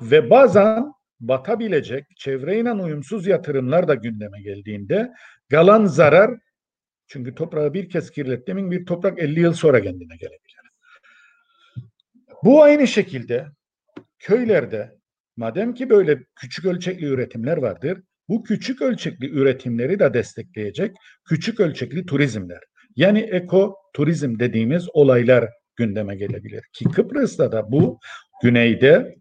Ve 0.00 0.30
bazen 0.30 0.92
batabilecek 1.20 2.06
çevreyle 2.16 2.72
uyumsuz 2.72 3.26
yatırımlar 3.26 3.88
da 3.88 3.94
gündeme 3.94 4.42
geldiğinde 4.42 5.12
galan 5.48 5.84
zarar 5.84 6.30
çünkü 7.06 7.34
toprağı 7.34 7.74
bir 7.74 7.88
kez 7.88 8.10
kirlettiğimin 8.10 8.70
bir 8.70 8.86
toprak 8.86 9.18
50 9.18 9.40
yıl 9.40 9.52
sonra 9.52 9.82
kendine 9.82 10.16
gelebilir. 10.16 10.54
Bu 12.44 12.62
aynı 12.62 12.86
şekilde 12.86 13.46
köylerde 14.18 14.98
madem 15.36 15.74
ki 15.74 15.90
böyle 15.90 16.24
küçük 16.36 16.64
ölçekli 16.64 17.06
üretimler 17.06 17.56
vardır, 17.56 18.02
bu 18.28 18.42
küçük 18.42 18.82
ölçekli 18.82 19.30
üretimleri 19.30 19.98
de 19.98 20.14
destekleyecek 20.14 20.96
küçük 21.28 21.60
ölçekli 21.60 22.06
turizmler. 22.06 22.60
Yani 22.96 23.20
eko 23.20 23.76
turizm 23.94 24.38
dediğimiz 24.38 24.88
olaylar 24.92 25.50
gündeme 25.76 26.16
gelebilir. 26.16 26.64
Ki 26.72 26.84
Kıbrıs'ta 26.84 27.52
da 27.52 27.72
bu 27.72 27.98
güneyde 28.42 29.16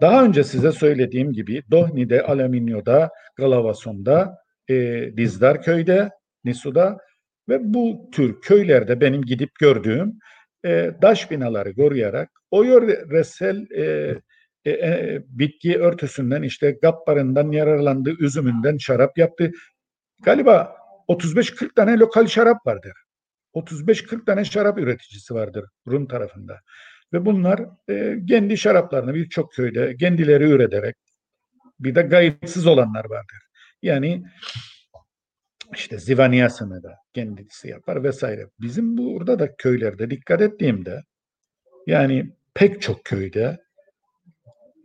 daha 0.00 0.24
önce 0.24 0.44
size 0.44 0.72
söylediğim 0.72 1.32
gibi 1.32 1.62
Dohni'de, 1.70 2.22
Alüminya'da, 2.22 3.10
Galavason'da, 3.36 4.38
e, 4.68 4.74
Dizdarköy'de, 5.16 6.10
Nisu'da 6.44 6.98
ve 7.48 7.74
bu 7.74 8.10
tür 8.12 8.40
köylerde 8.40 9.00
benim 9.00 9.22
gidip 9.22 9.50
gördüğüm 9.60 10.18
e, 10.64 10.90
taş 11.00 11.30
binaları 11.30 11.74
koruyarak 11.74 12.30
o 12.50 12.62
yöresel 12.62 13.66
e, 13.70 14.14
e, 14.64 14.70
e, 14.70 15.22
bitki 15.26 15.78
örtüsünden 15.78 16.42
işte 16.42 16.78
gapparından 16.82 17.52
yararlandı, 17.52 18.10
üzümünden 18.20 18.76
şarap 18.76 19.18
yaptı. 19.18 19.50
Galiba 20.22 20.76
35-40 21.08 21.74
tane 21.74 21.98
lokal 21.98 22.26
şarap 22.26 22.66
vardır. 22.66 22.92
35-40 23.54 24.24
tane 24.24 24.44
şarap 24.44 24.78
üreticisi 24.78 25.34
vardır 25.34 25.64
Rum 25.86 26.06
tarafında. 26.06 26.60
Ve 27.12 27.26
bunlar 27.26 27.60
e, 27.88 28.26
kendi 28.28 28.58
şaraplarını 28.58 29.14
birçok 29.14 29.52
köyde 29.52 29.96
kendileri 29.96 30.44
üreterek 30.44 30.96
bir 31.80 31.94
de 31.94 32.02
gayritsiz 32.02 32.66
olanlar 32.66 33.04
vardır. 33.04 33.38
Yani 33.82 34.24
işte 35.74 35.98
zivaniyasını 35.98 36.82
da 36.82 36.96
kendisi 37.14 37.68
yapar 37.68 38.04
vesaire. 38.04 38.46
Bizim 38.60 38.96
burada 38.96 39.38
da 39.38 39.56
köylerde 39.56 40.10
dikkat 40.10 40.40
ettiğimde 40.40 41.02
yani 41.86 42.32
pek 42.54 42.82
çok 42.82 43.04
köyde 43.04 43.58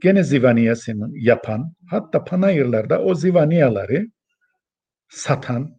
gene 0.01 0.23
zivaniyasını 0.23 1.09
yapan 1.13 1.73
hatta 1.89 2.23
panayırlarda 2.23 3.01
o 3.01 3.15
zivaniyaları 3.15 4.07
satan 5.09 5.77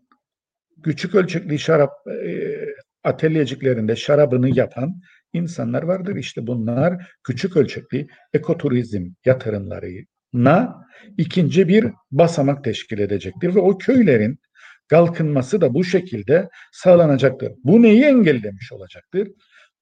küçük 0.82 1.14
ölçekli 1.14 1.58
şarap 1.58 1.92
e, 2.06 2.58
atölyeciklerinde 3.04 3.96
şarabını 3.96 4.58
yapan 4.58 5.00
insanlar 5.32 5.82
vardır. 5.82 6.16
İşte 6.16 6.46
bunlar 6.46 7.10
küçük 7.24 7.56
ölçekli 7.56 8.06
ekoturizm 8.32 9.10
yatırımlarına 9.24 10.86
ikinci 11.18 11.68
bir 11.68 11.86
basamak 12.10 12.64
teşkil 12.64 12.98
edecektir 12.98 13.54
ve 13.54 13.60
o 13.60 13.78
köylerin 13.78 14.38
kalkınması 14.88 15.60
da 15.60 15.74
bu 15.74 15.84
şekilde 15.84 16.48
sağlanacaktır. 16.72 17.52
Bu 17.64 17.82
neyi 17.82 18.04
engellemiş 18.04 18.72
olacaktır? 18.72 19.28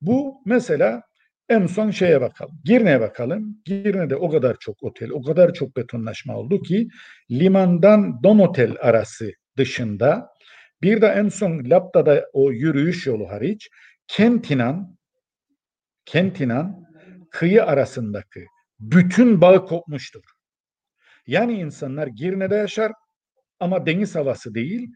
Bu 0.00 0.34
mesela 0.46 1.02
en 1.48 1.66
son 1.66 1.90
şeye 1.90 2.20
bakalım. 2.20 2.58
Girne'ye 2.64 3.00
bakalım. 3.00 3.62
Girne'de 3.64 4.16
o 4.16 4.30
kadar 4.30 4.56
çok 4.60 4.82
otel, 4.82 5.10
o 5.10 5.22
kadar 5.22 5.54
çok 5.54 5.76
betonlaşma 5.76 6.36
oldu 6.36 6.62
ki 6.62 6.88
limandan 7.30 8.22
Domotel 8.22 8.74
arası 8.80 9.32
dışında 9.56 10.28
bir 10.82 11.00
de 11.02 11.06
en 11.06 11.28
son 11.28 11.70
Lapta'da 11.70 12.26
o 12.32 12.52
yürüyüş 12.52 13.06
yolu 13.06 13.28
hariç 13.28 13.68
Kentinan 14.06 14.96
Kentinan 16.04 16.86
kıyı 17.30 17.64
arasındaki 17.64 18.46
bütün 18.80 19.40
bağ 19.40 19.64
kopmuştur. 19.64 20.22
Yani 21.26 21.52
insanlar 21.52 22.06
Girne'de 22.06 22.54
yaşar 22.54 22.92
ama 23.60 23.86
deniz 23.86 24.14
havası 24.14 24.54
değil, 24.54 24.88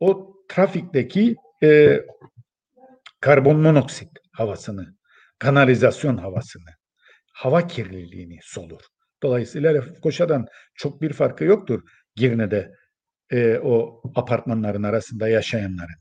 o 0.00 0.36
trafikteki 0.48 1.36
e, 1.62 2.00
karbon 3.20 3.60
monoksit 3.60 4.10
havasını, 4.32 4.94
kanalizasyon 5.38 6.16
havasını, 6.16 6.70
hava 7.32 7.66
kirliliğini 7.66 8.38
solur. 8.42 8.80
Dolayısıyla 9.22 9.72
Lefkoşa'dan 9.72 10.46
çok 10.74 11.02
bir 11.02 11.12
farkı 11.12 11.44
yoktur 11.44 11.82
Girne'de 12.14 12.74
e, 13.32 13.58
o 13.58 14.02
apartmanların 14.14 14.82
arasında 14.82 15.28
yaşayanların. 15.28 15.96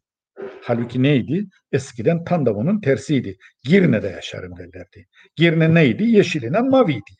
Halbuki 0.61 1.03
neydi? 1.03 1.45
Eskiden 1.71 2.23
tam 2.23 2.45
da 2.45 2.55
bunun 2.55 2.82
tersiydi. 2.82 3.38
Girne'de 3.63 4.07
yaşarım 4.07 4.57
derlerdi. 4.57 5.05
Girne 5.36 5.73
neydi? 5.73 6.03
Yeşilinden 6.03 6.69
maviydi. 6.69 7.11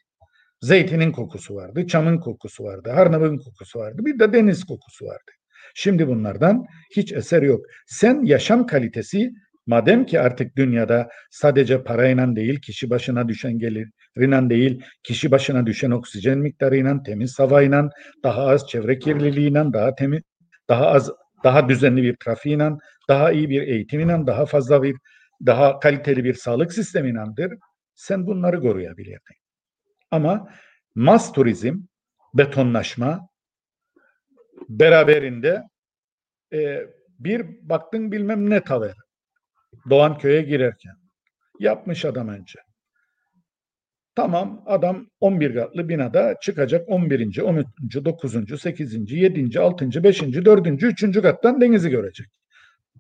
Zeytinin 0.62 1.12
kokusu 1.12 1.56
vardı, 1.56 1.88
çamın 1.88 2.18
kokusu 2.18 2.64
vardı, 2.64 2.90
harnabın 2.90 3.38
kokusu 3.38 3.80
vardı, 3.80 4.02
bir 4.06 4.20
de 4.20 4.34
deniz 4.34 4.64
kokusu 4.64 5.06
vardı. 5.06 5.32
Şimdi 5.76 6.08
bunlardan 6.08 6.66
hiç 6.96 7.14
eser 7.14 7.42
yok. 7.42 7.66
Sen 7.88 8.26
yaşam 8.26 8.68
kalitesi 8.68 9.32
madem 9.70 10.06
ki 10.06 10.20
artık 10.20 10.58
dünyada 10.58 11.10
sadece 11.32 11.84
parayla 11.84 12.36
değil, 12.36 12.62
kişi 12.62 12.90
başına 12.90 13.28
düşen 13.28 13.60
geliriyle 13.60 14.50
değil, 14.50 14.84
kişi 15.04 15.32
başına 15.32 15.66
düşen 15.66 15.92
oksijen 15.92 16.38
miktarıyla, 16.38 17.04
temiz 17.04 17.40
havayla, 17.40 17.90
daha 18.24 18.48
az 18.48 18.68
çevre 18.68 19.00
kirliliğiyle, 19.00 19.64
daha 19.74 19.96
temiz, 19.96 20.22
daha 20.70 20.88
az, 20.88 21.12
daha 21.44 21.70
düzenli 21.70 22.04
bir 22.04 22.16
trafiğiyle, 22.16 22.72
daha 23.10 23.32
iyi 23.32 23.50
bir 23.50 23.62
eğitimiyle, 23.62 24.28
daha 24.28 24.46
fazla 24.46 24.84
bir, 24.84 24.96
daha 25.46 25.80
kaliteli 25.80 26.24
bir 26.24 26.34
sağlık 26.34 26.74
sisteminendir. 26.74 27.54
Sen 27.96 28.28
bunları 28.28 28.62
koruyabilirdin. 28.62 29.36
Ama 30.12 30.50
mas 30.96 31.32
turizm, 31.32 31.76
betonlaşma 32.34 33.30
beraberinde 34.70 35.64
e, 36.54 36.88
bir 37.20 37.70
baktın 37.70 38.12
bilmem 38.12 38.50
ne 38.50 38.62
taver. 38.62 39.09
Doğan 39.90 40.18
köye 40.18 40.42
girerken. 40.42 40.94
Yapmış 41.60 42.06
adam 42.06 42.28
önce. 42.28 42.60
Tamam 44.16 44.64
adam 44.66 45.08
11 45.20 45.56
katlı 45.56 45.90
binada 45.90 46.36
çıkacak 46.42 46.90
11. 46.90 47.42
13. 47.42 47.68
9. 48.06 48.62
8. 48.62 49.12
7. 49.12 49.60
6. 49.60 50.04
5. 50.04 50.22
4. 50.22 50.68
3. 50.84 51.22
kattan 51.22 51.62
denizi 51.62 51.90
görecek. 51.90 52.28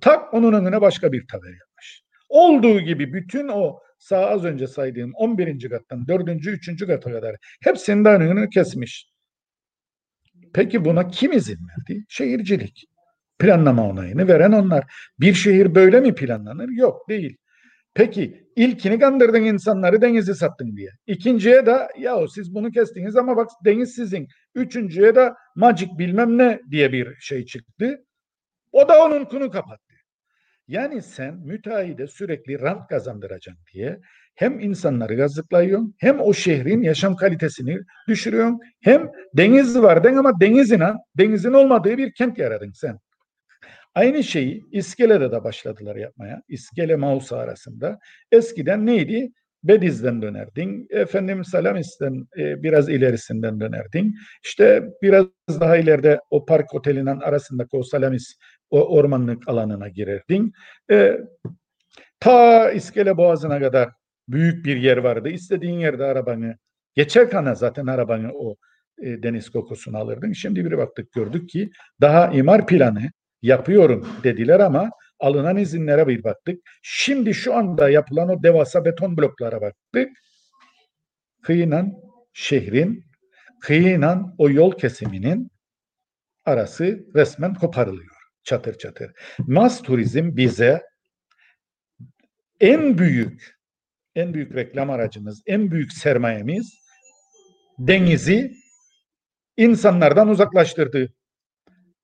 Tak 0.02 0.34
onun 0.34 0.54
önüne 0.54 0.82
başka 0.82 1.12
bir 1.12 1.28
taver 1.28 1.50
yapmış. 1.60 2.04
Olduğu 2.30 2.80
gibi 2.80 3.14
bütün 3.14 3.48
o 3.48 3.80
sağ 3.98 4.28
az 4.28 4.46
önce 4.46 4.68
saydığım 4.68 5.14
11. 5.14 5.70
kattan 5.70 6.08
4. 6.08 6.30
3. 6.30 6.86
kata 6.86 7.12
kadar 7.12 7.36
hepsinin 7.64 8.06
de 8.06 8.10
önünü 8.10 8.50
kesmiş. 8.50 9.10
Peki 10.54 10.86
buna 10.86 11.08
kim 11.08 11.32
izin 11.32 11.60
verdi? 11.68 12.06
Şehircilik. 12.10 12.86
Planlama 13.40 13.90
onayını 13.90 14.28
veren 14.28 14.52
onlar. 14.52 14.84
Bir 15.20 15.34
şehir 15.34 15.76
böyle 15.76 16.00
mi 16.00 16.16
planlanır? 16.16 16.70
Yok 16.70 17.10
değil. 17.10 17.38
Peki 17.94 18.48
ilkini 18.56 19.00
kandırdın 19.00 19.44
insanları 19.44 20.02
denizi 20.02 20.36
sattın 20.36 20.78
diye. 20.78 20.90
İkinciye 21.08 21.66
de 21.66 21.88
ya 21.98 22.28
siz 22.28 22.56
bunu 22.56 22.72
kestiniz 22.72 23.16
ama 23.16 23.38
bak 23.38 23.50
deniz 23.66 23.96
sizin. 23.96 24.28
Üçüncüye 24.56 25.16
de 25.16 25.34
magic 25.56 25.90
bilmem 25.98 26.38
ne 26.38 26.60
diye 26.72 26.92
bir 26.92 27.16
şey 27.20 27.46
çıktı. 27.46 28.06
O 28.72 28.88
da 28.90 29.06
onun 29.06 29.26
kunu 29.26 29.52
kapattı. 29.52 29.94
Yani 30.68 31.02
sen 31.02 31.36
müteahhide 31.36 32.08
sürekli 32.08 32.62
rant 32.62 32.88
kazandıracaksın 32.88 33.66
diye 33.74 34.00
hem 34.36 34.60
insanları 34.60 35.16
gazıklayıyorsun 35.16 35.96
hem 36.00 36.20
o 36.20 36.34
şehrin 36.34 36.82
yaşam 36.82 37.16
kalitesini 37.16 37.78
düşürüyorsun 38.08 38.60
hem 38.82 39.12
deniz 39.34 39.82
var 39.82 40.04
den 40.04 40.16
ama 40.16 40.40
denizin 40.40 40.82
denizin 41.18 41.54
olmadığı 41.54 41.98
bir 41.98 42.14
kent 42.14 42.38
yaradın 42.38 42.72
sen. 42.72 43.00
Aynı 43.96 44.24
şeyi 44.24 44.66
İskele'de 44.72 45.32
de 45.32 45.44
başladılar 45.44 45.96
yapmaya. 45.96 46.42
İskele 46.48 46.96
Mausa 46.96 47.38
arasında. 47.38 48.00
Eskiden 48.32 48.86
neydi? 48.86 49.32
Bediz'den 49.64 50.22
dönerdin. 50.22 50.88
Efendim 50.90 51.46
Salamis'ten 51.46 52.28
e, 52.38 52.64
biraz 52.64 52.90
ilerisinden 52.90 53.60
dönerdin. 53.60 54.16
İşte 54.44 54.84
biraz 55.02 55.26
daha 55.60 55.78
ileride 55.78 56.20
o 56.30 56.46
park 56.46 56.74
otelinin 56.74 57.20
arasındaki 57.20 57.78
o 57.78 57.84
Salamis 57.84 58.36
o 58.70 58.96
ormanlık 58.96 59.50
alanına 59.50 59.88
girerdin. 59.90 60.54
E, 60.92 61.18
ta 62.20 62.72
İskele 62.72 63.18
Boğazı'na 63.18 63.60
kadar 63.60 63.90
büyük 64.28 64.66
bir 64.66 64.78
yer 64.78 64.98
vardı. 64.98 65.30
İstediğin 65.30 65.80
yerde 65.80 66.06
arabanı 66.06 66.58
geçerken 66.96 67.54
zaten 67.54 67.88
arabanı 67.88 68.32
o 68.34 68.56
e, 69.02 69.24
deniz 69.24 69.50
kokusunu 69.50 69.98
alırdın. 69.98 70.34
Şimdi 70.34 70.66
bir 70.66 70.78
baktık 70.78 71.12
gördük 71.12 71.50
ki 71.50 71.70
daha 72.02 72.32
imar 72.32 72.68
planı 72.68 73.12
yapıyorum 73.42 74.08
dediler 74.24 74.60
ama 74.60 74.90
alınan 75.20 75.58
izinlere 75.58 76.08
bir 76.08 76.24
baktık. 76.24 76.62
Şimdi 76.82 77.34
şu 77.34 77.56
anda 77.56 77.90
yapılan 77.90 78.30
o 78.30 78.44
devasa 78.44 78.86
beton 78.86 79.18
bloklara 79.18 79.62
baktık. 79.62 80.10
Kıyınan 81.44 81.94
şehrin, 82.34 83.06
kıyınan 83.62 84.36
o 84.38 84.50
yol 84.50 84.72
kesiminin 84.72 85.52
arası 86.46 87.06
resmen 87.16 87.54
koparılıyor. 87.54 88.16
Çatır 88.44 88.78
çatır. 88.78 89.12
Mas 89.40 89.82
turizm 89.82 90.38
bize 90.38 90.82
en 92.60 92.98
büyük 92.98 93.60
en 94.16 94.34
büyük 94.34 94.56
reklam 94.56 94.90
aracımız, 94.90 95.44
en 95.46 95.72
büyük 95.72 95.94
sermayemiz 95.94 96.74
denizi 97.80 98.54
insanlardan 99.58 100.30
uzaklaştırdı. 100.30 101.14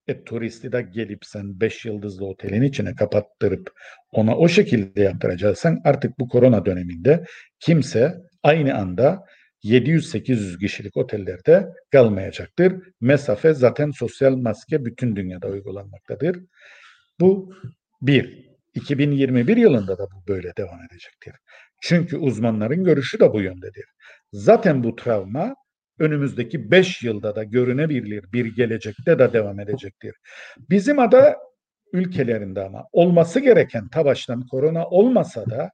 E, 0.07 0.23
turisti 0.23 0.71
de 0.71 0.81
gelip 0.81 1.25
sen 1.25 1.59
beş 1.59 1.85
yıldızlı 1.85 2.25
otelin 2.25 2.61
içine 2.61 2.95
kapattırıp 2.95 3.71
ona 4.11 4.37
o 4.37 4.47
şekilde 4.47 5.01
yaptıracaksan 5.01 5.81
artık 5.83 6.19
bu 6.19 6.29
korona 6.29 6.65
döneminde 6.65 7.25
kimse 7.59 8.15
aynı 8.43 8.75
anda 8.75 9.25
700-800 9.63 10.59
kişilik 10.59 10.97
otellerde 10.97 11.67
kalmayacaktır. 11.91 12.73
Mesafe 13.01 13.53
zaten 13.53 13.91
sosyal 13.91 14.35
maske 14.35 14.85
bütün 14.85 15.15
dünyada 15.15 15.47
uygulanmaktadır. 15.47 16.39
Bu 17.19 17.53
bir. 18.01 18.45
2021 18.75 19.57
yılında 19.57 19.97
da 19.97 20.03
bu 20.03 20.27
böyle 20.27 20.53
devam 20.57 20.79
edecektir. 20.83 21.33
Çünkü 21.81 22.17
uzmanların 22.17 22.83
görüşü 22.83 23.19
de 23.19 23.33
bu 23.33 23.41
yöndedir. 23.41 23.85
Zaten 24.31 24.83
bu 24.83 24.95
travma 24.95 25.55
önümüzdeki 25.99 26.71
5 26.71 27.03
yılda 27.03 27.35
da 27.35 27.43
görünebilir 27.43 28.31
bir 28.33 28.55
gelecekte 28.55 29.19
de 29.19 29.33
devam 29.33 29.59
edecektir. 29.59 30.15
Bizim 30.69 30.99
ada 30.99 31.37
ülkelerinde 31.93 32.61
ama 32.61 32.85
olması 32.91 33.39
gereken 33.39 33.87
ta 33.87 34.05
baştan 34.05 34.47
korona 34.47 34.87
olmasa 34.87 35.49
da 35.49 35.71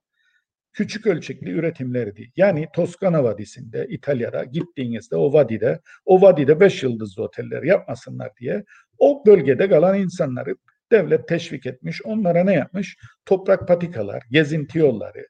küçük 0.72 1.06
ölçekli 1.06 1.50
üretimlerdi. 1.50 2.30
Yani 2.36 2.68
Toskana 2.74 3.24
Vadisi'nde, 3.24 3.86
İtalya'da 3.88 4.44
gittiğinizde 4.44 5.16
o 5.16 5.32
vadide, 5.32 5.80
o 6.04 6.22
vadide 6.22 6.60
5 6.60 6.82
yıldızlı 6.82 7.22
oteller 7.22 7.62
yapmasınlar 7.62 8.30
diye 8.40 8.64
o 8.98 9.26
bölgede 9.26 9.68
kalan 9.68 9.98
insanları 9.98 10.56
devlet 10.92 11.28
teşvik 11.28 11.66
etmiş. 11.66 12.02
Onlara 12.04 12.44
ne 12.44 12.54
yapmış? 12.54 12.96
Toprak 13.26 13.68
patikalar, 13.68 14.22
gezinti 14.30 14.78
yolları 14.78 15.26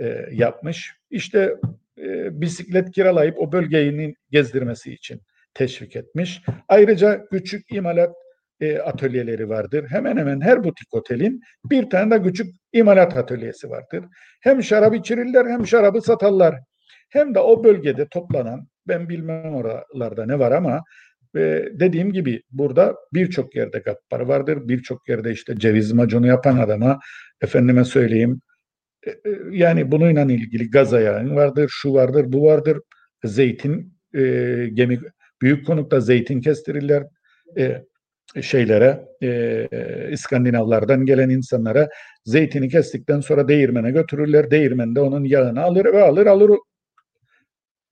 e, 0.00 0.26
yapmış. 0.32 0.92
İşte 1.10 1.56
e, 1.98 2.40
bisiklet 2.40 2.90
kiralayıp 2.90 3.38
o 3.38 3.52
bölgeyi 3.52 4.14
gezdirmesi 4.30 4.92
için 4.92 5.20
teşvik 5.54 5.96
etmiş. 5.96 6.42
Ayrıca 6.68 7.26
küçük 7.30 7.72
imalat 7.72 8.14
e, 8.60 8.78
atölyeleri 8.78 9.48
vardır. 9.48 9.86
Hemen 9.88 10.16
hemen 10.16 10.40
her 10.40 10.64
butik 10.64 10.94
otelin 10.94 11.40
bir 11.64 11.90
tane 11.90 12.10
de 12.10 12.22
küçük 12.22 12.46
imalat 12.72 13.16
atölyesi 13.16 13.70
vardır. 13.70 14.04
Hem 14.40 14.62
şarap 14.62 14.94
içirirler 14.94 15.46
hem 15.46 15.66
şarabı 15.66 16.00
satarlar. 16.00 16.54
Hem 17.10 17.34
de 17.34 17.40
o 17.40 17.64
bölgede 17.64 18.06
toplanan, 18.10 18.68
ben 18.88 19.08
bilmem 19.08 19.54
oralarda 19.54 20.26
ne 20.26 20.38
var 20.38 20.52
ama 20.52 20.82
e, 21.36 21.64
dediğim 21.72 22.12
gibi 22.12 22.42
burada 22.50 22.94
birçok 23.14 23.56
yerde 23.56 23.78
gappar 23.78 24.20
vardır. 24.20 24.68
Birçok 24.68 25.08
yerde 25.08 25.32
işte 25.32 25.58
ceviz 25.58 25.92
macunu 25.92 26.26
yapan 26.26 26.58
adama 26.58 26.98
efendime 27.40 27.84
söyleyeyim 27.84 28.40
yani 29.50 29.92
bununla 29.92 30.32
ilgili 30.32 30.70
gaz 30.70 30.94
ayağı 30.94 31.34
vardır, 31.34 31.68
şu 31.72 31.94
vardır, 31.94 32.24
bu 32.32 32.44
vardır. 32.44 32.80
Zeytin 33.24 33.94
e, 34.14 34.20
gemi 34.72 35.00
büyük 35.42 35.66
konukta 35.66 36.00
zeytin 36.00 36.40
kestirirler. 36.40 37.04
E, 37.58 37.84
şeylere, 38.42 39.04
e, 39.22 39.68
İskandinavlardan 40.12 41.06
gelen 41.06 41.30
insanlara 41.30 41.88
zeytini 42.24 42.68
kestikten 42.68 43.20
sonra 43.20 43.48
değirmene 43.48 43.90
götürürler. 43.90 44.50
Değirmende 44.50 45.00
onun 45.00 45.24
yağını 45.24 45.62
alır 45.62 45.84
ve 45.84 46.02
alır 46.02 46.26
alır 46.26 46.50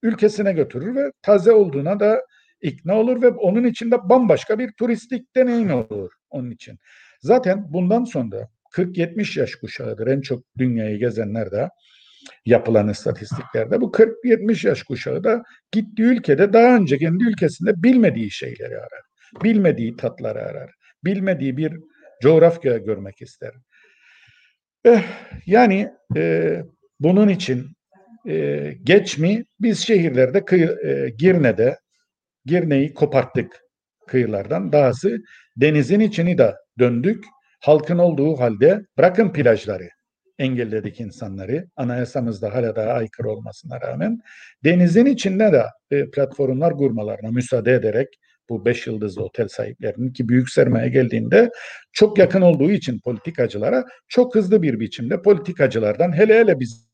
ülkesine 0.03 0.53
götürür 0.53 0.95
ve 0.95 1.11
taze 1.21 1.51
olduğuna 1.51 1.99
da 1.99 2.21
ikna 2.61 2.95
olur 2.95 3.21
ve 3.21 3.29
onun 3.29 3.63
içinde 3.63 4.09
bambaşka 4.09 4.59
bir 4.59 4.71
turistik 4.71 5.35
deneyim 5.35 5.73
olur 5.73 6.11
onun 6.29 6.51
için. 6.51 6.79
Zaten 7.21 7.73
bundan 7.73 8.03
sonra 8.03 8.47
40-70 8.73 9.39
yaş 9.39 9.55
kuşağıdır 9.55 10.07
en 10.07 10.21
çok 10.21 10.43
dünyayı 10.57 10.99
gezenler 10.99 11.51
de 11.51 11.69
yapılan 12.45 12.89
istatistiklerde. 12.89 13.81
Bu 13.81 13.91
40-70 13.91 14.67
yaş 14.67 14.83
kuşağı 14.83 15.23
da 15.23 15.43
gittiği 15.71 16.03
ülkede 16.03 16.53
daha 16.53 16.75
önce 16.75 16.97
kendi 16.97 17.23
ülkesinde 17.23 17.83
bilmediği 17.83 18.31
şeyleri 18.31 18.77
arar. 18.77 19.01
Bilmediği 19.43 19.95
tatları 19.95 20.41
arar. 20.41 20.71
Bilmediği 21.03 21.57
bir 21.57 21.73
coğrafya 22.21 22.77
görmek 22.77 23.21
ister. 23.21 23.51
Eh, 24.85 25.03
yani 25.45 25.91
e, 26.15 26.55
bunun 26.99 27.29
için 27.29 27.67
e, 28.27 28.73
geç 28.83 29.17
mi 29.17 29.45
biz 29.59 29.79
şehirlerde 29.79 30.45
kıyı, 30.45 30.77
e, 30.83 31.09
Girne'de 31.09 31.77
Girne'yi 32.45 32.93
koparttık 32.93 33.61
kıyılardan. 34.07 34.71
Dahası 34.71 35.17
denizin 35.57 35.99
içini 35.99 36.37
de 36.37 36.55
döndük. 36.79 37.25
Halkın 37.63 37.97
olduğu 37.97 38.39
halde 38.39 38.85
bırakın 38.97 39.33
plajları 39.33 39.89
engelledik 40.39 40.99
insanları. 40.99 41.67
Anayasamızda 41.75 42.53
hala 42.53 42.75
daha 42.75 42.89
aykırı 42.89 43.29
olmasına 43.29 43.81
rağmen 43.81 44.19
denizin 44.63 45.05
içinde 45.05 45.51
de 45.51 45.63
e, 45.91 46.09
platformlar 46.11 46.77
kurmalarına 46.77 47.31
müsaade 47.31 47.73
ederek 47.73 48.07
bu 48.49 48.65
beş 48.65 48.87
yıldızlı 48.87 49.23
otel 49.23 49.47
sahiplerinin 49.47 50.13
ki 50.13 50.29
büyük 50.29 50.49
sermaye 50.49 50.89
geldiğinde 50.89 51.51
çok 51.91 52.17
yakın 52.17 52.41
olduğu 52.41 52.71
için 52.71 52.99
politikacılara 52.99 53.85
çok 54.07 54.35
hızlı 54.35 54.61
bir 54.61 54.79
biçimde 54.79 55.21
politikacılardan 55.21 56.17
hele 56.17 56.39
hele 56.39 56.59
biz 56.59 56.87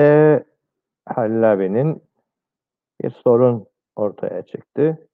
İnternette 0.00 0.44
Halil 1.06 1.52
abinin 1.52 2.02
bir 3.02 3.10
sorun 3.10 3.66
ortaya 3.96 4.42
çıktı. 4.46 5.08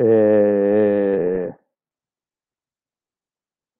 Ee, 0.00 1.52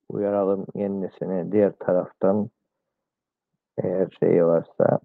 uyaralım 0.08 0.66
kendisini 0.76 1.52
diğer 1.52 1.72
taraftan 1.72 2.50
eğer 3.78 4.08
şeyi 4.20 4.44
varsa. 4.46 5.00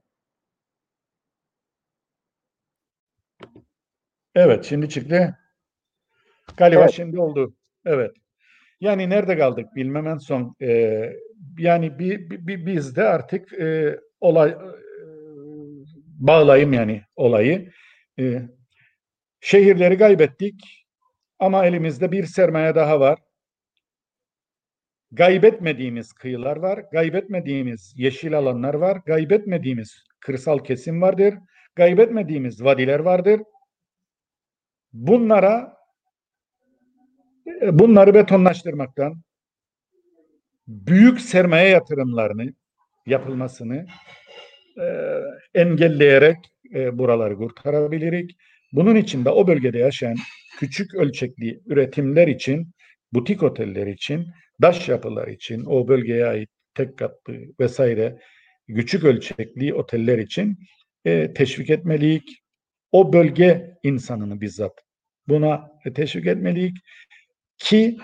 Evet 4.35 4.65
şimdi 4.65 4.89
çıktı. 4.89 5.37
Galiba 6.57 6.81
Evet. 6.81 6.91
şimdi 6.91 7.19
oldu. 7.19 7.53
Evet. 7.85 8.11
Yani 8.81 9.09
nerede 9.09 9.37
kaldık 9.37 9.75
bilmem 9.75 10.07
en 10.07 10.17
son. 10.17 10.55
Ee, 10.61 11.13
yani 11.57 11.99
bir, 11.99 12.29
bir- 12.47 12.65
biz 12.65 12.95
de 12.95 13.03
artık 13.03 13.53
e, 13.53 13.99
olay 14.21 14.57
bağlayayım 16.19 16.73
yani 16.73 17.03
olayı. 17.15 17.71
E, 18.19 18.41
şehirleri 19.41 19.97
kaybettik 19.97 20.85
ama 21.39 21.65
elimizde 21.65 22.11
bir 22.11 22.25
sermaye 22.25 22.75
daha 22.75 22.99
var. 22.99 23.19
Kaybetmediğimiz 25.17 26.13
kıyılar 26.13 26.57
var, 26.57 26.89
kaybetmediğimiz 26.89 27.93
yeşil 27.97 28.37
alanlar 28.37 28.73
var, 28.73 29.03
kaybetmediğimiz 29.05 30.03
kırsal 30.19 30.59
kesim 30.59 31.01
vardır, 31.01 31.35
kaybetmediğimiz 31.75 32.63
vadiler 32.63 32.99
vardır. 32.99 33.41
Bunlara 34.93 35.77
bunları 37.61 38.13
betonlaştırmaktan 38.13 39.21
büyük 40.67 41.21
sermaye 41.21 41.69
yatırımlarını 41.69 42.53
yapılmasını 43.05 43.85
e, 44.77 45.19
engelleyerek 45.53 46.37
e, 46.75 46.97
buraları 46.97 47.35
kurtarabilirik. 47.35 48.37
Bunun 48.71 48.95
için 48.95 49.25
de 49.25 49.29
o 49.29 49.47
bölgede 49.47 49.77
yaşayan 49.77 50.17
küçük 50.59 50.95
ölçekli 50.95 51.59
üretimler 51.65 52.27
için, 52.27 52.71
butik 53.13 53.43
oteller 53.43 53.87
için, 53.87 54.27
daş 54.61 54.89
yapılar 54.89 55.27
için, 55.27 55.65
o 55.65 55.87
bölgeye 55.87 56.25
ait 56.25 56.49
tek 56.75 56.97
katlı 56.97 57.33
vesaire 57.59 58.19
küçük 58.67 59.03
ölçekli 59.03 59.73
oteller 59.73 60.17
için 60.17 60.59
e, 61.05 61.33
teşvik 61.33 61.69
etmeliyik. 61.69 62.43
O 62.91 63.13
bölge 63.13 63.77
insanını 63.83 64.41
bizzat 64.41 64.73
buna 65.27 65.71
teşvik 65.95 66.27
etmeliyik 66.27 66.77
ki 67.57 67.97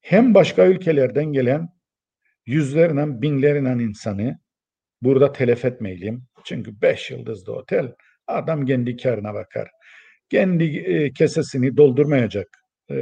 hem 0.00 0.34
başka 0.34 0.66
ülkelerden 0.66 1.32
gelen 1.32 1.68
yüzlerle 2.46 3.22
binlerle 3.22 3.84
insanı 3.84 4.38
burada 5.02 5.32
telef 5.32 5.64
etmeyelim. 5.64 6.22
Çünkü 6.44 6.80
beş 6.82 7.10
yıldızlı 7.10 7.52
otel 7.52 7.92
adam 8.26 8.66
kendi 8.66 8.96
karına 8.96 9.34
bakar. 9.34 9.68
Kendi 10.30 10.64
e, 10.64 11.12
kesesini 11.12 11.76
doldurmayacak. 11.76 12.46
E, 12.90 12.94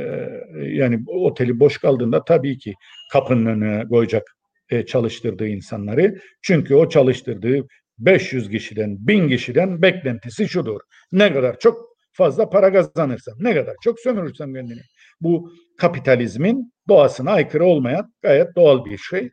yani 0.56 1.04
oteli 1.06 1.60
boş 1.60 1.78
kaldığında 1.78 2.24
tabii 2.24 2.58
ki 2.58 2.74
kapının 3.12 3.46
önüne 3.46 3.88
koyacak 3.88 4.22
e, 4.70 4.86
çalıştırdığı 4.86 5.46
insanları. 5.46 6.20
Çünkü 6.42 6.74
o 6.74 6.88
çalıştırdığı 6.88 7.66
500 7.98 8.50
kişiden, 8.50 8.96
1000 9.06 9.28
kişiden 9.28 9.82
beklentisi 9.82 10.48
şudur. 10.48 10.80
Ne 11.12 11.32
kadar 11.32 11.58
çok 11.58 11.96
fazla 12.12 12.50
para 12.50 12.72
kazanırsam, 12.72 13.34
ne 13.38 13.54
kadar 13.54 13.74
çok 13.84 14.00
sömürürsem 14.00 14.54
kendini. 14.54 14.80
Bu 15.20 15.52
kapitalizmin 15.78 16.72
doğasına 16.88 17.30
aykırı 17.30 17.64
olmayan 17.64 18.12
gayet 18.22 18.56
doğal 18.56 18.84
bir 18.84 18.98
şey. 18.98 19.30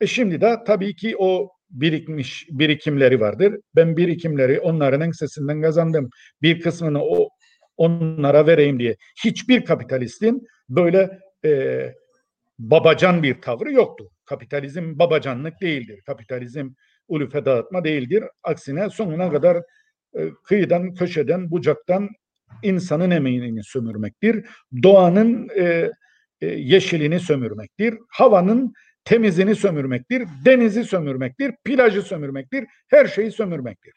E 0.00 0.06
şimdi 0.06 0.40
de 0.40 0.56
tabii 0.66 0.94
ki 0.94 1.14
o 1.18 1.48
birikmiş 1.70 2.46
birikimleri 2.50 3.20
vardır. 3.20 3.54
Ben 3.76 3.96
birikimleri 3.96 4.60
onların 4.60 5.00
ensesinden 5.00 5.62
kazandım. 5.62 6.10
Bir 6.42 6.60
kısmını 6.60 7.02
o 7.02 7.28
onlara 7.76 8.46
vereyim 8.46 8.78
diye. 8.80 8.96
Hiçbir 9.24 9.64
kapitalistin 9.64 10.46
böyle 10.68 11.18
e, 11.44 11.82
babacan 12.58 13.22
bir 13.22 13.40
tavrı 13.40 13.72
yoktur. 13.72 14.06
Kapitalizm 14.24 14.98
babacanlık 14.98 15.60
değildir. 15.60 16.00
Kapitalizm 16.06 16.70
ulufe 17.08 17.44
dağıtma 17.44 17.84
değildir. 17.84 18.24
Aksine 18.42 18.90
sonuna 18.90 19.30
kadar 19.30 19.56
e, 20.14 20.30
kıyıdan, 20.44 20.94
köşeden, 20.94 21.50
bucaktan 21.50 22.08
insanın 22.62 23.10
emeğini 23.10 23.64
sömürmektir. 23.64 24.46
Doğanın 24.82 25.48
e, 25.56 25.90
e, 26.40 26.46
yeşilini 26.46 27.20
sömürmektir. 27.20 27.94
Havanın 28.08 28.72
temizini 29.08 29.54
sömürmektir. 29.54 30.28
Denizi 30.44 30.84
sömürmektir. 30.84 31.54
Plajı 31.64 32.02
sömürmektir. 32.02 32.66
Her 32.88 33.06
şeyi 33.06 33.32
sömürmektir. 33.32 33.92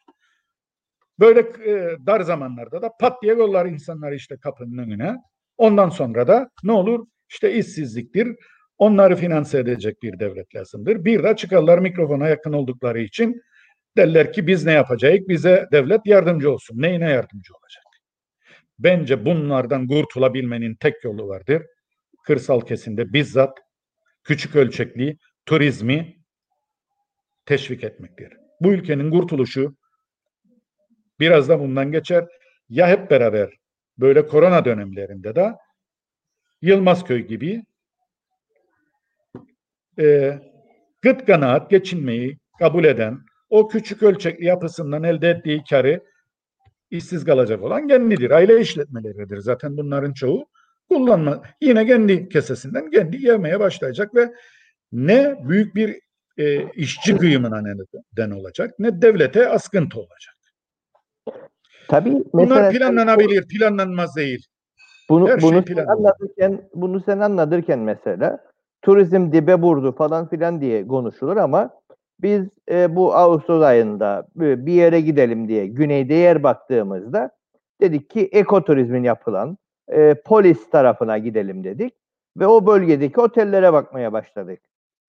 Böyle 1.20 1.40
e, 1.40 1.98
dar 2.06 2.22
zamanlarda 2.22 2.82
da 2.82 2.92
pat 3.00 3.22
diye 3.22 3.34
yollar 3.34 3.66
insanları 3.66 4.16
işte 4.16 4.38
kapının 4.38 4.78
önüne. 4.78 5.16
Ondan 5.58 5.90
sonra 5.90 6.28
da 6.28 6.50
ne 6.64 6.72
olur? 6.72 7.08
İşte 7.30 7.54
işsizliktir. 7.54 8.36
Onları 8.78 9.16
finanse 9.16 9.60
edecek 9.60 10.02
bir 10.04 10.20
devlet 10.20 10.56
lazımdır. 10.56 11.06
Bir 11.06 11.24
de 11.24 11.36
çıkarlar 11.36 11.80
mikrofona 11.80 12.28
yakın 12.28 12.54
oldukları 12.54 13.00
için 13.02 13.42
derler 13.98 14.34
ki 14.34 14.48
biz 14.48 14.66
ne 14.66 14.72
yapacağız? 14.72 15.20
Bize 15.28 15.68
devlet 15.72 16.02
yardımcı 16.06 16.52
olsun. 16.52 16.82
Neyine 16.82 17.10
yardımcı 17.10 17.54
olacak? 17.54 17.84
Bence 18.80 19.26
bunlardan 19.26 19.88
kurtulabilmenin 19.88 20.76
tek 20.76 21.04
yolu 21.04 21.28
vardır. 21.28 21.64
Kırsal 22.24 22.62
kesimde 22.62 23.14
bizzat 23.14 23.60
küçük 24.24 24.56
ölçekli 24.56 25.18
turizmi 25.46 26.18
teşvik 27.46 27.84
etmektir. 27.84 28.38
Bu 28.62 28.74
ülkenin 28.74 29.12
kurtuluşu 29.12 29.76
biraz 31.20 31.50
da 31.50 31.60
bundan 31.60 31.92
geçer. 31.92 32.28
Ya 32.70 32.88
hep 32.88 33.12
beraber 33.12 33.50
böyle 33.98 34.28
korona 34.28 34.66
dönemlerinde 34.66 35.36
de 35.36 35.54
Yılmazköy 36.62 37.28
gibi 37.28 37.64
e, 40.00 40.40
gıt 41.02 41.26
kanaat 41.26 41.70
geçinmeyi 41.70 42.38
kabul 42.60 42.84
eden 42.84 43.20
o 43.50 43.68
küçük 43.68 44.04
ölçekli 44.04 44.46
yapısından 44.46 45.04
elde 45.04 45.30
ettiği 45.30 45.64
karı 45.70 46.04
işsiz 46.90 47.26
kalacak 47.26 47.64
olan 47.64 47.88
kendidir. 47.88 48.32
Aile 48.32 48.60
işletmeleridir. 48.62 49.38
Zaten 49.38 49.78
bunların 49.78 50.14
çoğu 50.14 50.46
kullanma 50.94 51.42
yine 51.62 51.86
kendi 51.86 52.30
kesesinden 52.30 52.92
kendi 52.92 53.26
yemeye 53.26 53.60
başlayacak 53.60 54.16
ve 54.16 54.34
ne 54.92 55.36
büyük 55.50 55.76
bir 55.76 56.00
e, 56.38 56.72
işçi 56.72 57.18
kıyımına 57.18 57.62
neden 57.62 58.32
olacak 58.32 58.74
ne 58.80 59.02
devlete 59.02 59.50
askıntı 59.50 60.00
olacak. 60.00 60.36
Tabii 61.88 62.24
Bunlar 62.34 62.74
planlanabilir, 62.74 63.48
planlanmaz 63.48 64.16
değil. 64.16 64.46
bunu, 65.10 65.30
her 65.30 65.40
şey 65.40 65.50
bunu 65.50 65.58
sen 65.58 65.66
planlı. 65.66 65.92
anlatırken 65.92 66.70
bunu 66.74 67.02
sen 67.02 67.20
anlatırken 67.20 67.80
mesela 67.80 68.40
turizm 68.82 69.32
dibe 69.32 69.56
vurdu 69.56 69.96
falan 69.96 70.30
filan 70.30 70.62
diye 70.62 70.88
konuşulur 70.88 71.38
ama 71.38 71.82
Biz 72.22 72.46
e, 72.72 72.96
bu 72.96 73.16
Ağustos 73.16 73.64
ayında 73.64 74.28
bir 74.36 74.74
yere 74.74 75.02
gidelim 75.02 75.48
diye 75.48 75.68
güneyde 75.68 76.14
yer 76.14 76.44
baktığımızda 76.44 77.32
dedik 77.82 78.10
ki 78.10 78.30
ekoturizmin 78.32 79.04
yapılan 79.04 79.58
e, 79.92 80.14
polis 80.26 80.70
tarafına 80.70 81.18
gidelim 81.18 81.64
dedik 81.64 81.94
ve 82.38 82.48
o 82.48 82.68
bölgedeki 82.68 83.22
otellere 83.22 83.74
bakmaya 83.74 84.14
başladık. 84.14 84.60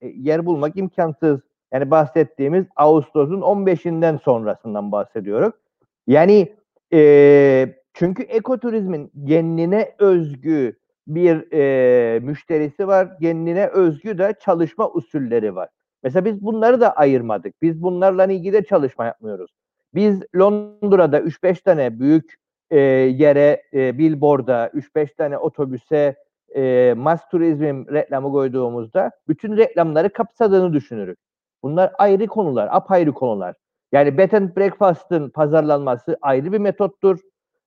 E, 0.00 0.08
yer 0.08 0.46
bulmak 0.46 0.76
imkansız. 0.76 1.40
Yani 1.72 1.90
bahsettiğimiz 1.90 2.66
Ağustos'un 2.76 3.40
15'inden 3.40 4.18
sonrasından 4.18 4.92
bahsediyoruz. 4.92 5.52
Yani 6.06 6.56
e, 6.92 7.74
çünkü 7.94 8.22
ekoturizmin 8.22 9.12
kendine 9.26 9.94
özgü 9.98 10.76
bir 11.06 11.52
e, 11.52 12.20
müşterisi 12.20 12.88
var, 12.88 13.18
kendine 13.18 13.66
özgü 13.66 14.18
de 14.18 14.34
çalışma 14.40 14.90
usulleri 14.90 15.54
var. 15.54 15.68
Mesela 16.02 16.24
biz 16.24 16.42
bunları 16.42 16.80
da 16.80 16.92
ayırmadık. 16.92 17.62
Biz 17.62 17.82
bunlarla 17.82 18.26
ilgili 18.26 18.52
de 18.52 18.64
çalışma 18.64 19.04
yapmıyoruz. 19.04 19.50
Biz 19.94 20.22
Londra'da 20.36 21.20
3-5 21.20 21.62
tane 21.62 22.00
büyük 22.00 22.41
e, 22.72 22.78
yere, 22.80 23.62
e, 23.74 23.98
billboard'a, 23.98 24.66
3-5 24.66 25.16
tane 25.16 25.38
otobüse 25.38 26.16
e, 26.56 26.94
mass 26.96 27.20
turizm 27.30 27.84
reklamı 27.92 28.32
koyduğumuzda 28.32 29.10
bütün 29.28 29.56
reklamları 29.56 30.12
kapsadığını 30.12 30.72
düşünürük. 30.72 31.18
Bunlar 31.62 31.92
ayrı 31.98 32.26
konular, 32.26 32.68
apayrı 32.70 33.12
konular. 33.12 33.54
Yani 33.92 34.18
bed 34.18 34.32
and 34.32 34.56
breakfast'ın 34.56 35.28
pazarlanması 35.30 36.16
ayrı 36.22 36.52
bir 36.52 36.58
metottur. 36.58 37.18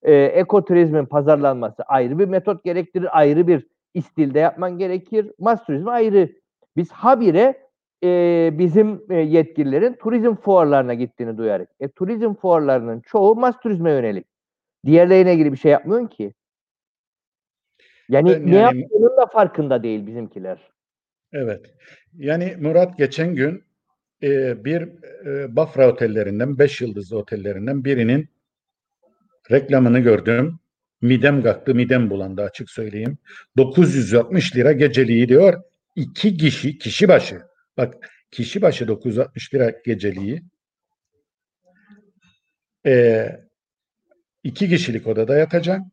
E, 0.03 0.13
ekoturizmin 0.13 1.05
pazarlanması 1.05 1.83
ayrı 1.83 2.19
bir 2.19 2.27
metot 2.27 2.63
gerektirir. 2.63 3.19
Ayrı 3.19 3.47
bir 3.47 3.67
istilde 3.93 4.39
yapman 4.39 4.77
gerekir. 4.77 5.31
Mass 5.39 5.65
turizm 5.65 5.87
ayrı. 5.87 6.29
Biz 6.77 6.91
habire 6.91 7.67
e, 8.03 8.49
bizim 8.53 9.01
e, 9.09 9.15
yetkililerin 9.15 9.93
turizm 9.93 10.35
fuarlarına 10.35 10.93
gittiğini 10.93 11.37
duyarız. 11.37 11.67
E, 11.79 11.87
turizm 11.87 12.33
fuarlarının 12.33 13.01
çoğu 13.01 13.35
mass 13.35 13.59
turizme 13.59 13.91
yönelik. 13.91 14.34
Diğerlerine 14.85 15.33
ilgili 15.33 15.51
bir 15.51 15.57
şey 15.57 15.71
yapmıyorsun 15.71 16.07
ki. 16.07 16.33
Yani 18.09 18.29
Ben 18.29 18.51
ne 18.51 18.55
yani- 18.55 18.79
yaptığının 18.81 19.17
da 19.17 19.25
farkında 19.25 19.83
değil 19.83 20.07
bizimkiler. 20.07 20.71
Evet. 21.33 21.65
Yani 22.17 22.55
Murat 22.59 22.97
geçen 22.97 23.35
gün 23.35 23.63
e, 24.23 24.65
bir 24.65 24.81
e, 25.25 25.55
Bafra 25.55 25.91
otellerinden, 25.91 26.59
beş 26.59 26.81
yıldızlı 26.81 27.17
otellerinden 27.17 27.85
birinin 27.85 28.29
reklamını 29.51 29.99
gördüm. 29.99 30.59
Midem 31.01 31.43
kalktı, 31.43 31.75
midem 31.75 32.09
bulandı 32.09 32.41
açık 32.41 32.69
söyleyeyim. 32.69 33.17
960 33.57 34.55
lira 34.55 34.71
geceliği 34.71 35.29
diyor. 35.29 35.63
İki 35.95 36.37
kişi, 36.37 36.77
kişi 36.77 37.07
başı. 37.07 37.41
Bak 37.77 38.09
kişi 38.31 38.61
başı 38.61 38.87
960 38.87 39.53
lira 39.53 39.69
geceliği. 39.85 40.43
E, 42.85 43.27
iki 44.45 44.69
kişilik 44.69 45.07
odada 45.07 45.37
yatacağım. 45.37 45.91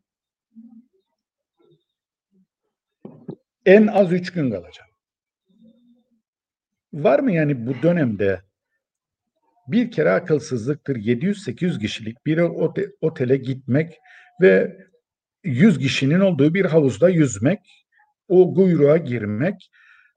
En 3.66 3.86
az 3.86 4.12
üç 4.12 4.32
gün 4.32 4.50
kalacağım. 4.50 4.90
Var 6.92 7.18
mı 7.18 7.32
yani 7.32 7.66
bu 7.66 7.82
dönemde 7.82 8.42
bir 9.68 9.90
kere 9.90 10.10
akılsızlıktır 10.10 10.96
700-800 10.96 11.80
kişilik 11.80 12.26
bir 12.26 12.38
ote- 12.38 12.92
otele 13.00 13.36
gitmek 13.36 13.98
ve 14.40 14.76
100 15.44 15.78
kişinin 15.78 16.20
olduğu 16.20 16.54
bir 16.54 16.64
havuzda 16.64 17.08
yüzmek, 17.08 17.60
o 18.28 18.54
kuyruğa 18.54 18.96
girmek. 18.96 19.70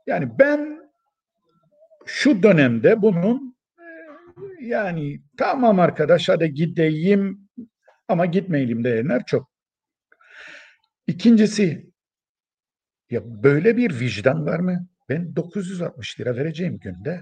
Yani 0.07 0.39
ben 0.39 0.89
şu 2.05 2.43
dönemde 2.43 3.01
bunun 3.01 3.55
yani 4.61 5.21
tamam 5.37 5.79
arkadaş 5.79 6.29
hadi 6.29 6.53
gideyim 6.53 7.44
ama 8.07 8.25
gitmeyelim 8.25 8.83
diyenler 8.83 9.25
çok. 9.25 9.49
İkincisi 11.07 11.91
ya 13.09 13.21
böyle 13.43 13.77
bir 13.77 13.99
vicdan 13.99 14.45
var 14.45 14.59
mı? 14.59 14.87
Ben 15.09 15.35
960 15.35 16.19
lira 16.19 16.35
vereceğim 16.35 16.79
günde. 16.79 17.21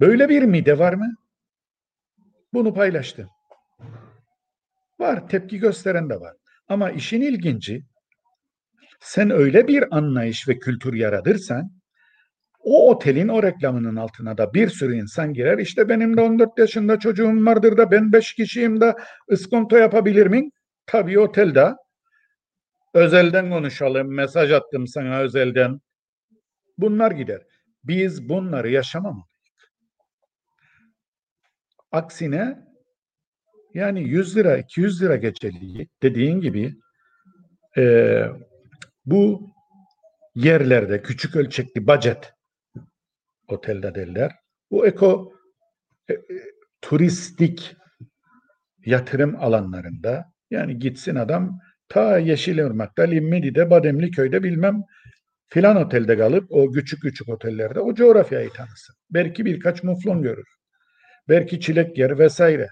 Böyle 0.00 0.28
bir 0.28 0.42
mide 0.42 0.78
var 0.78 0.94
mı? 0.94 1.14
Bunu 2.52 2.74
paylaştım. 2.74 3.28
Var, 4.98 5.28
tepki 5.28 5.58
gösteren 5.58 6.10
de 6.10 6.20
var. 6.20 6.36
Ama 6.68 6.90
işin 6.90 7.20
ilginci, 7.20 7.84
sen 9.00 9.30
öyle 9.30 9.68
bir 9.68 9.96
anlayış 9.96 10.48
ve 10.48 10.58
kültür 10.58 10.94
yaratırsan, 10.94 11.81
o 12.62 12.90
otelin 12.90 13.28
o 13.28 13.42
reklamının 13.42 13.96
altına 13.96 14.38
da 14.38 14.54
bir 14.54 14.68
sürü 14.68 14.96
insan 14.96 15.34
girer. 15.34 15.58
İşte 15.58 15.88
benim 15.88 16.16
de 16.16 16.20
14 16.20 16.58
yaşında 16.58 16.98
çocuğum 16.98 17.46
vardır 17.46 17.76
da 17.76 17.90
ben 17.90 18.12
5 18.12 18.34
kişiyim 18.34 18.80
de 18.80 18.94
ıskonto 19.32 19.76
yapabilir 19.76 20.26
miyim? 20.26 20.50
Tabii 20.86 21.18
otelde. 21.18 21.74
Özelden 22.94 23.50
konuşalım, 23.50 24.14
mesaj 24.14 24.52
attım 24.52 24.86
sana 24.86 25.20
özelden. 25.20 25.80
Bunlar 26.78 27.10
gider. 27.10 27.42
Biz 27.84 28.28
bunları 28.28 28.70
yaşamamalıyız. 28.70 29.26
Aksine 31.92 32.58
yani 33.74 34.02
100 34.02 34.36
lira, 34.36 34.56
200 34.56 35.02
lira 35.02 35.16
geceliği 35.16 35.88
dediğin 36.02 36.40
gibi 36.40 36.74
e, 37.76 38.24
bu 39.06 39.50
yerlerde 40.34 41.02
küçük 41.02 41.36
ölçekli 41.36 41.86
budget 41.86 42.32
otelde 43.48 43.94
derler. 43.94 44.32
Bu 44.70 44.86
eko 44.86 45.32
e, 46.08 46.12
e, 46.12 46.18
turistik 46.82 47.76
yatırım 48.86 49.36
alanlarında 49.40 50.24
yani 50.50 50.78
gitsin 50.78 51.14
adam 51.14 51.58
ta 51.88 52.18
Yeşilırmak'ta, 52.18 53.02
Limmedi'de, 53.02 53.70
Bademliköy'de 53.70 54.42
bilmem 54.42 54.82
filan 55.48 55.76
otelde 55.76 56.18
kalıp 56.18 56.46
o 56.50 56.70
küçük 56.70 57.02
küçük 57.02 57.28
otellerde 57.28 57.80
o 57.80 57.94
coğrafyayı 57.94 58.50
tanısın. 58.50 58.94
Belki 59.10 59.44
birkaç 59.44 59.82
muflon 59.82 60.22
görür. 60.22 60.48
Belki 61.28 61.60
çilek 61.60 61.98
yer 61.98 62.18
vesaire. 62.18 62.68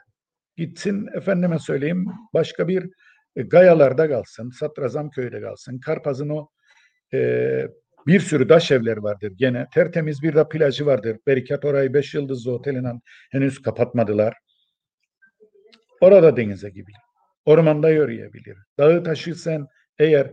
Gitsin 0.57 1.07
efendime 1.17 1.59
söyleyeyim 1.59 2.07
başka 2.35 2.69
bir 2.69 2.91
e, 3.37 3.43
Gayalarda 3.43 4.09
kalsın, 4.09 4.51
Satrazamköy'de 4.51 5.41
kalsın, 5.41 5.79
Karpaz'ın 5.79 6.29
o 6.29 6.49
e, 7.15 7.69
bir 8.07 8.21
sürü 8.21 8.49
taş 8.49 8.71
evleri 8.71 9.03
vardır 9.03 9.33
gene. 9.37 9.67
Tertemiz 9.75 10.23
bir 10.23 10.35
de 10.35 10.49
plajı 10.49 10.87
vardır. 10.87 11.19
Berikat 11.27 11.65
orayı 11.65 11.95
beş 11.95 12.15
yıldızlı 12.15 12.53
otelinden 12.53 13.01
henüz 13.31 13.63
kapatmadılar. 13.63 14.35
Orada 16.01 16.37
denize 16.37 16.71
gibi. 16.71 16.93
Ormanda 17.45 17.91
yürüyebilir. 17.91 18.59
Dağı 18.79 19.05
taşı 19.05 19.35
sen 19.35 19.67
eğer 19.99 20.31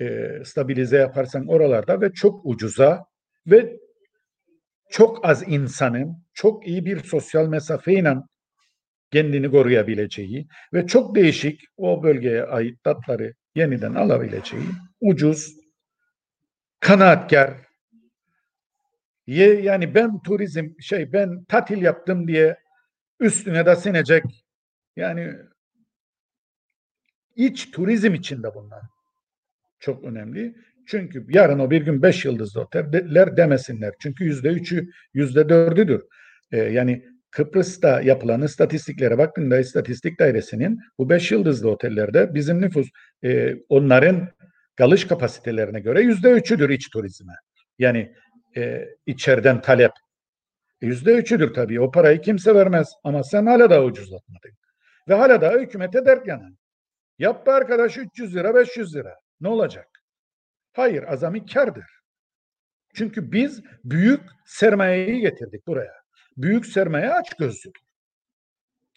e, 0.00 0.30
stabilize 0.44 0.96
yaparsan 0.96 1.46
oralarda 1.46 2.00
ve 2.00 2.12
çok 2.12 2.40
ucuza 2.46 3.04
ve 3.46 3.76
çok 4.90 5.24
az 5.24 5.48
insanın 5.48 6.16
çok 6.34 6.66
iyi 6.66 6.84
bir 6.84 7.02
sosyal 7.04 7.48
mesafeyle 7.48 8.14
kendini 9.10 9.50
koruyabileceği 9.50 10.46
ve 10.72 10.86
çok 10.86 11.14
değişik 11.14 11.60
o 11.76 12.02
bölgeye 12.02 12.44
ait 12.44 12.82
tatları 12.84 13.34
yeniden 13.54 13.94
alabileceği 13.94 14.62
ucuz, 15.00 15.59
kanaatkar, 16.80 17.54
yani 19.26 19.94
ben 19.94 20.22
turizm 20.22 20.68
şey 20.80 21.12
ben 21.12 21.44
tatil 21.44 21.82
yaptım 21.82 22.28
diye 22.28 22.56
üstüne 23.20 23.66
de 23.66 23.76
sinecek 23.76 24.24
yani 24.96 25.34
iç 27.36 27.70
turizm 27.70 28.14
içinde 28.14 28.54
bunlar 28.54 28.82
çok 29.78 30.04
önemli. 30.04 30.54
Çünkü 30.86 31.26
yarın 31.28 31.58
o 31.58 31.70
bir 31.70 31.82
gün 31.82 32.02
beş 32.02 32.24
yıldızlı 32.24 32.60
oteller 32.60 33.36
demesinler. 33.36 33.94
Çünkü 33.98 34.24
yüzde 34.24 34.48
üçü, 34.48 34.90
yüzde 35.14 35.48
dördüdür. 35.48 36.02
Ee, 36.52 36.56
yani 36.58 37.04
Kıbrıs'ta 37.30 38.00
yapılan 38.00 38.42
istatistiklere 38.42 39.18
baktığında 39.18 39.58
istatistik 39.58 40.18
dairesinin 40.18 40.80
bu 40.98 41.10
beş 41.10 41.32
yıldızlı 41.32 41.70
otellerde 41.70 42.34
bizim 42.34 42.60
nüfus 42.60 42.88
e, 43.24 43.54
onların 43.68 44.28
kalış 44.80 45.06
kapasitelerine 45.06 45.80
göre 45.80 46.00
yüzde 46.00 46.30
üçüdür 46.30 46.70
iç 46.70 46.90
turizme. 46.90 47.32
Yani 47.78 48.14
e, 48.56 48.84
içeriden 49.06 49.60
talep. 49.60 49.92
Yüzde 50.80 51.12
üçüdür 51.12 51.54
tabii. 51.54 51.80
O 51.80 51.90
parayı 51.90 52.20
kimse 52.20 52.54
vermez. 52.54 52.92
Ama 53.04 53.24
sen 53.24 53.46
hala 53.46 53.70
da 53.70 53.84
ucuzlatmadın. 53.84 54.50
Ve 55.08 55.14
hala 55.14 55.40
da 55.40 55.52
hükümete 55.52 56.06
dert 56.06 56.26
yanan. 56.26 56.56
Yaptı 57.18 57.52
arkadaş 57.52 57.96
300 57.96 58.36
lira 58.36 58.54
500 58.54 58.94
lira. 58.94 59.16
Ne 59.40 59.48
olacak? 59.48 59.88
Hayır 60.72 61.02
azami 61.02 61.46
kardır. 61.46 61.86
Çünkü 62.94 63.32
biz 63.32 63.62
büyük 63.84 64.20
sermayeyi 64.46 65.20
getirdik 65.20 65.66
buraya. 65.66 65.94
Büyük 66.36 66.66
sermaye 66.66 67.12
aç 67.12 67.34
gözlüdür. 67.38 67.80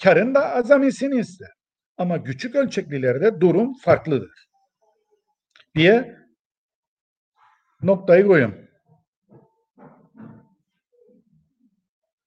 Karın 0.03 0.35
da 0.35 0.55
azamisini 0.55 1.19
ister. 1.19 1.51
Ama 1.97 2.23
küçük 2.23 2.55
ölçeklilerde 2.55 3.41
durum 3.41 3.73
farklıdır. 3.73 4.52
Diye 5.75 6.15
noktayı 7.83 8.27
koyun. 8.27 8.53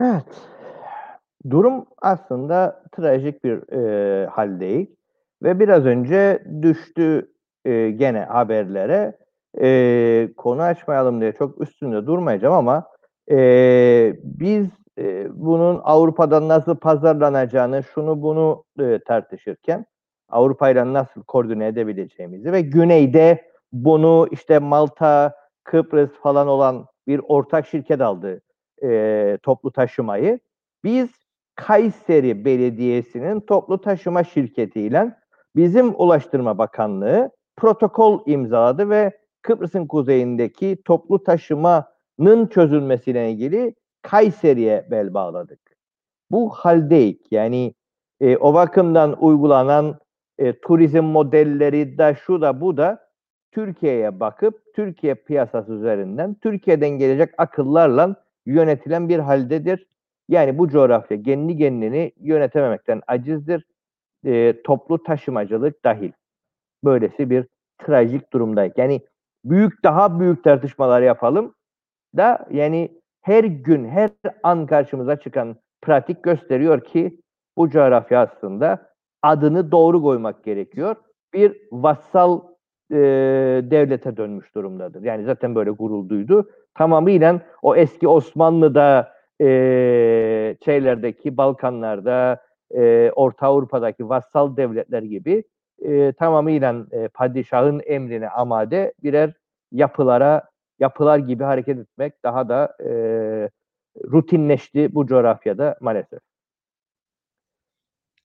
Evet. 0.01 0.24
Durum 1.51 1.86
aslında 2.02 2.82
trajik 2.93 3.44
bir 3.44 3.73
e, 3.73 4.27
hal 4.27 4.60
değil. 4.60 4.97
Ve 5.43 5.60
biraz 5.60 5.86
önce 5.86 6.44
düştü 6.62 7.32
e, 7.64 7.90
gene 7.90 8.20
haberlere. 8.20 9.18
E, 9.60 10.28
konu 10.36 10.62
açmayalım 10.62 11.20
diye 11.20 11.32
çok 11.32 11.60
üstünde 11.60 12.06
durmayacağım 12.06 12.55
ama 12.55 12.86
e, 13.31 14.16
biz 14.23 14.66
e, 14.98 15.28
bunun 15.31 15.81
Avrupa'da 15.85 16.48
nasıl 16.48 16.77
pazarlanacağını, 16.77 17.82
şunu 17.82 18.23
bunu 18.23 18.64
e, 18.81 18.98
tartışırken 19.06 19.86
Avrupa 20.28 20.70
ile 20.70 20.93
nasıl 20.93 21.23
koordine 21.23 21.66
edebileceğimizi 21.66 22.53
ve 22.53 22.61
güneyde 22.61 23.51
bunu 23.73 24.28
işte 24.31 24.59
Malta, 24.59 25.35
Kıbrıs 25.65 26.11
falan 26.11 26.48
olan 26.48 26.86
bir 27.07 27.20
ortak 27.28 27.66
şirket 27.66 28.01
aldı 28.01 28.40
e, 28.82 29.39
toplu 29.43 29.73
taşımayı. 29.73 30.40
Biz 30.85 31.09
Kayseri 31.55 32.44
Belediyesi'nin 32.44 33.40
toplu 33.40 33.81
taşıma 33.81 34.24
şirketiyle 34.24 35.16
bizim 35.57 35.94
Ulaştırma 36.01 36.59
Bakanlığı 36.59 37.31
protokol 37.57 38.23
imzaladı 38.27 38.90
ve 38.90 39.19
Kıbrıs'ın 39.43 39.86
kuzeyindeki 39.86 40.78
toplu 40.85 41.23
taşımanın 41.23 42.47
çözülmesiyle 42.51 43.31
ilgili 43.31 43.74
Kayseri'ye 44.03 44.86
bel 44.90 45.15
bağladık. 45.15 45.61
Bu 46.31 46.51
haldeyiz. 46.51 47.19
Yani 47.31 47.74
e, 48.20 48.36
o 48.36 48.55
bakımdan 48.55 49.24
uygulanan 49.24 49.98
e, 50.38 50.60
turizm 50.60 51.04
modelleri 51.04 51.98
da 51.98 52.14
şu 52.14 52.40
da 52.40 52.60
bu 52.60 52.76
da 52.76 53.06
Türkiye'ye 53.52 54.20
bakıp 54.20 54.74
Türkiye 54.74 55.14
piyasası 55.14 55.72
üzerinden 55.72 56.34
Türkiye'den 56.34 56.90
gelecek 56.90 57.34
akıllarla 57.38 58.16
yönetilen 58.46 59.08
bir 59.08 59.18
haldedir. 59.18 59.86
Yani 60.28 60.58
bu 60.58 60.68
coğrafya 60.68 61.16
genli 61.16 61.56
genlini 61.56 62.12
yönetememekten 62.20 63.02
acizdir. 63.06 63.64
E, 64.24 64.62
toplu 64.62 65.02
taşımacılık 65.02 65.84
dahil. 65.84 66.12
Böylesi 66.84 67.30
bir 67.30 67.46
trajik 67.78 68.32
durumdayız. 68.32 68.72
Yani 68.76 69.00
büyük 69.44 69.84
daha 69.84 70.20
büyük 70.20 70.44
tartışmalar 70.44 71.02
yapalım 71.02 71.54
da 72.16 72.46
yani 72.50 73.00
her 73.22 73.44
gün 73.44 73.88
her 73.88 74.10
an 74.42 74.66
karşımıza 74.66 75.16
çıkan 75.16 75.56
pratik 75.82 76.22
gösteriyor 76.22 76.80
ki 76.84 77.20
bu 77.56 77.70
coğrafya 77.70 78.20
aslında 78.20 78.95
adını 79.27 79.73
doğru 79.73 80.03
koymak 80.03 80.44
gerekiyor. 80.44 80.97
Bir 81.35 81.57
vassal 81.73 82.40
e, 82.90 82.97
devlete 83.70 84.16
dönmüş 84.16 84.55
durumdadır. 84.55 85.03
Yani 85.03 85.24
zaten 85.24 85.55
böyle 85.55 85.70
gurulduydu. 85.70 86.51
Tamamıyla 86.74 87.40
o 87.62 87.77
eski 87.77 88.09
Osmanlı'da 88.09 89.12
e, 89.40 89.47
şeylerdeki 90.65 91.36
Balkanlarda 91.36 92.40
e, 92.74 93.11
Orta 93.16 93.47
Avrupa'daki 93.47 94.09
vassal 94.09 94.57
devletler 94.57 95.03
gibi 95.03 95.44
e, 95.82 96.12
tamamıyla 96.12 96.86
e, 96.90 97.09
padişahın 97.09 97.81
emrine 97.86 98.28
amade 98.28 98.93
birer 99.03 99.32
yapılara 99.73 100.43
yapılar 100.78 101.19
gibi 101.19 101.44
hareket 101.44 101.78
etmek 101.78 102.24
daha 102.24 102.48
da 102.48 102.77
e, 102.85 102.90
rutinleşti 104.12 104.94
bu 104.94 105.07
coğrafyada 105.07 105.77
maalesef. 105.81 106.20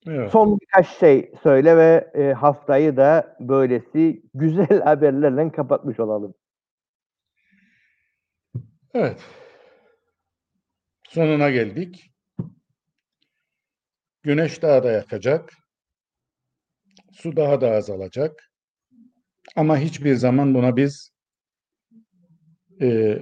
Evet. 0.08 0.32
Son 0.32 0.60
birkaç 0.60 0.98
şey 0.98 1.32
söyle 1.44 1.78
ve 1.78 2.12
e, 2.14 2.34
haftayı 2.34 2.98
da 2.98 3.38
böylesi 3.40 4.24
güzel 4.34 4.82
haberlerle 4.82 5.52
kapatmış 5.52 6.00
olalım. 6.00 6.34
Evet. 8.94 9.24
Sonuna 11.10 11.50
geldik. 11.50 12.12
Güneş 14.24 14.62
daha 14.62 14.84
da 14.84 14.92
yakacak. 14.92 15.54
Su 17.12 17.36
daha 17.36 17.62
da 17.62 17.72
azalacak. 17.72 18.52
Ama 19.56 19.78
hiçbir 19.78 20.16
zaman 20.16 20.54
buna 20.54 20.78
biz 20.78 21.12
e, 22.82 23.20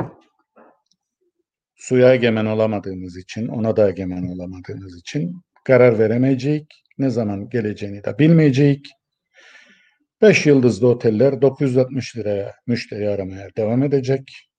suya 1.76 2.14
egemen 2.14 2.46
olamadığımız 2.46 3.18
için, 3.18 3.48
ona 3.48 3.78
da 3.78 3.90
egemen 3.90 4.28
olamadığımız 4.28 5.00
için 5.00 5.42
karar 5.66 6.00
veremeyecek. 6.00 6.84
Ne 6.98 7.10
zaman 7.10 7.50
geleceğini 7.50 8.04
de 8.04 8.20
bilmeyecek. 8.20 8.86
5 10.22 10.46
yıldızlı 10.46 10.88
oteller 10.88 11.42
960 11.42 12.18
liraya 12.18 12.56
müşteri 12.68 13.10
aramaya 13.10 13.48
devam 13.58 13.84
edecek. 13.84 14.50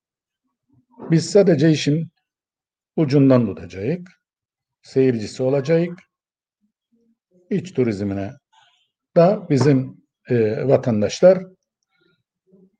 Biz 1.11 1.29
sadece 1.29 1.71
işin 1.71 2.07
ucundan 2.95 3.45
tutacağız. 3.45 3.99
Seyircisi 4.81 5.43
olacağız. 5.43 5.89
İç 7.49 7.73
turizmine 7.73 8.31
da 9.15 9.49
bizim 9.49 9.97
e, 10.29 10.67
vatandaşlar 10.67 11.43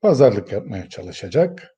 pazarlık 0.01 0.51
yapmaya 0.51 0.89
çalışacak. 0.89 1.75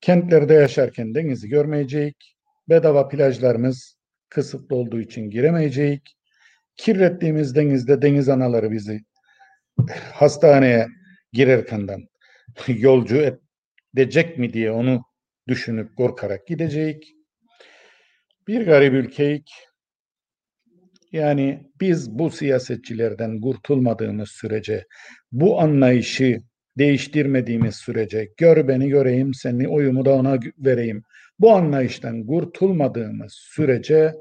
Kentlerde 0.00 0.54
yaşarken 0.54 1.14
denizi 1.14 1.48
görmeyecek. 1.48 2.36
Bedava 2.68 3.08
plajlarımız 3.08 3.95
kısıtlı 4.28 4.76
olduğu 4.76 5.00
için 5.00 5.30
giremeyecek. 5.30 6.16
Kirlettiğimiz 6.76 7.54
denizde 7.54 8.02
deniz 8.02 8.28
anaları 8.28 8.70
bizi 8.70 9.04
hastaneye 10.12 10.86
girerkenden 11.32 12.08
yolcu 12.68 13.36
edecek 13.94 14.38
mi 14.38 14.52
diye 14.52 14.70
onu 14.70 15.02
düşünüp 15.48 15.96
korkarak 15.96 16.46
gidecek. 16.46 17.12
Bir 18.48 18.66
garip 18.66 18.94
ülkeyik. 18.94 19.50
Yani 21.12 21.70
biz 21.80 22.10
bu 22.10 22.30
siyasetçilerden 22.30 23.40
kurtulmadığımız 23.40 24.28
sürece, 24.28 24.86
bu 25.32 25.60
anlayışı 25.60 26.42
değiştirmediğimiz 26.78 27.76
sürece, 27.76 28.28
gör 28.36 28.68
beni 28.68 28.88
göreyim 28.88 29.34
seni, 29.34 29.68
oyumu 29.68 30.04
da 30.04 30.10
ona 30.10 30.38
vereyim. 30.58 31.02
Bu 31.40 31.52
anlayıştan 31.52 32.26
kurtulmadığımız 32.26 33.32
sürece 33.32 34.14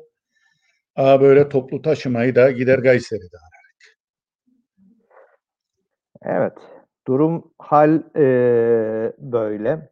aa 0.95 1.21
böyle 1.21 1.49
toplu 1.49 1.81
taşımayı 1.81 2.35
da 2.35 2.51
gider 2.51 2.83
Kayseri'de 2.83 3.37
ararız. 3.37 3.95
Evet, 6.23 6.53
durum 7.07 7.51
hal 7.59 8.03
e, 8.15 8.23
böyle. 9.17 9.89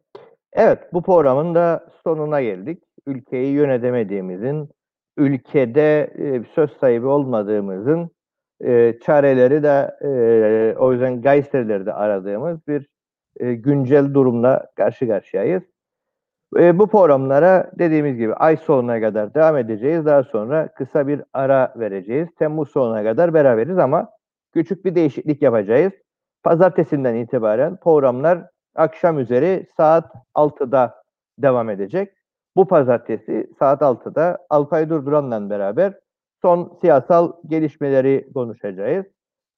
Evet, 0.52 0.78
bu 0.92 1.02
programın 1.02 1.54
da 1.54 1.90
sonuna 2.04 2.42
geldik. 2.42 2.82
Ülkeyi 3.06 3.52
yönetemediğimizin, 3.52 4.70
ülkede 5.16 6.14
e, 6.18 6.42
söz 6.54 6.70
sahibi 6.70 7.06
olmadığımızın 7.06 8.10
e, 8.60 8.98
çareleri 9.02 9.62
de 9.62 9.96
e, 10.02 10.78
o 10.78 10.92
yüzden 10.92 11.22
Gayserileri 11.22 11.86
de 11.86 11.92
aradığımız 11.92 12.68
bir 12.68 12.86
e, 13.40 13.54
güncel 13.54 14.14
durumla 14.14 14.66
karşı 14.76 15.08
karşıyayız. 15.08 15.62
E, 16.56 16.78
bu 16.78 16.86
programlara 16.86 17.70
dediğimiz 17.78 18.16
gibi 18.16 18.34
ay 18.34 18.56
sonuna 18.56 19.00
kadar 19.00 19.34
devam 19.34 19.56
edeceğiz. 19.56 20.06
Daha 20.06 20.22
sonra 20.22 20.68
kısa 20.68 21.08
bir 21.08 21.22
ara 21.32 21.74
vereceğiz. 21.76 22.28
Temmuz 22.38 22.70
sonuna 22.70 23.04
kadar 23.04 23.34
beraberiz 23.34 23.78
ama 23.78 24.10
küçük 24.52 24.84
bir 24.84 24.94
değişiklik 24.94 25.42
yapacağız. 25.42 25.92
Pazartesinden 26.42 27.14
itibaren 27.14 27.76
programlar 27.76 28.38
akşam 28.74 29.18
üzeri 29.18 29.66
saat 29.76 30.12
6'da 30.34 31.02
devam 31.38 31.70
edecek. 31.70 32.12
Bu 32.56 32.68
pazartesi 32.68 33.50
saat 33.58 33.82
6'da 33.82 34.38
Alpay 34.50 34.88
Durduran'la 34.88 35.50
beraber 35.50 35.94
son 36.42 36.78
siyasal 36.80 37.32
gelişmeleri 37.46 38.28
konuşacağız. 38.34 39.06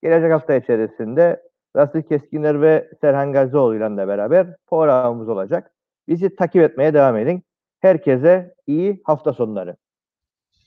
Gelecek 0.03 0.33
hafta 0.33 0.55
içerisinde 0.55 1.43
Rasul 1.77 2.03
Keskinler 2.03 2.61
ve 2.61 2.91
Serhan 3.01 3.33
Gazioğlu 3.33 3.77
ile 3.77 4.09
beraber 4.09 4.47
programımız 4.67 5.29
olacak. 5.29 5.76
Bizi 6.09 6.37
takip 6.37 6.63
etmeye 6.63 6.95
devam 6.95 7.17
edin. 7.17 7.43
Herkese 7.81 8.55
iyi 8.67 9.01
hafta 9.05 9.33
sonları. 9.33 9.77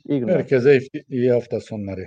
İyi 0.06 0.20
günler. 0.20 0.34
Herkese 0.36 0.80
iyi 1.10 1.32
hafta 1.32 1.60
sonları. 1.60 2.06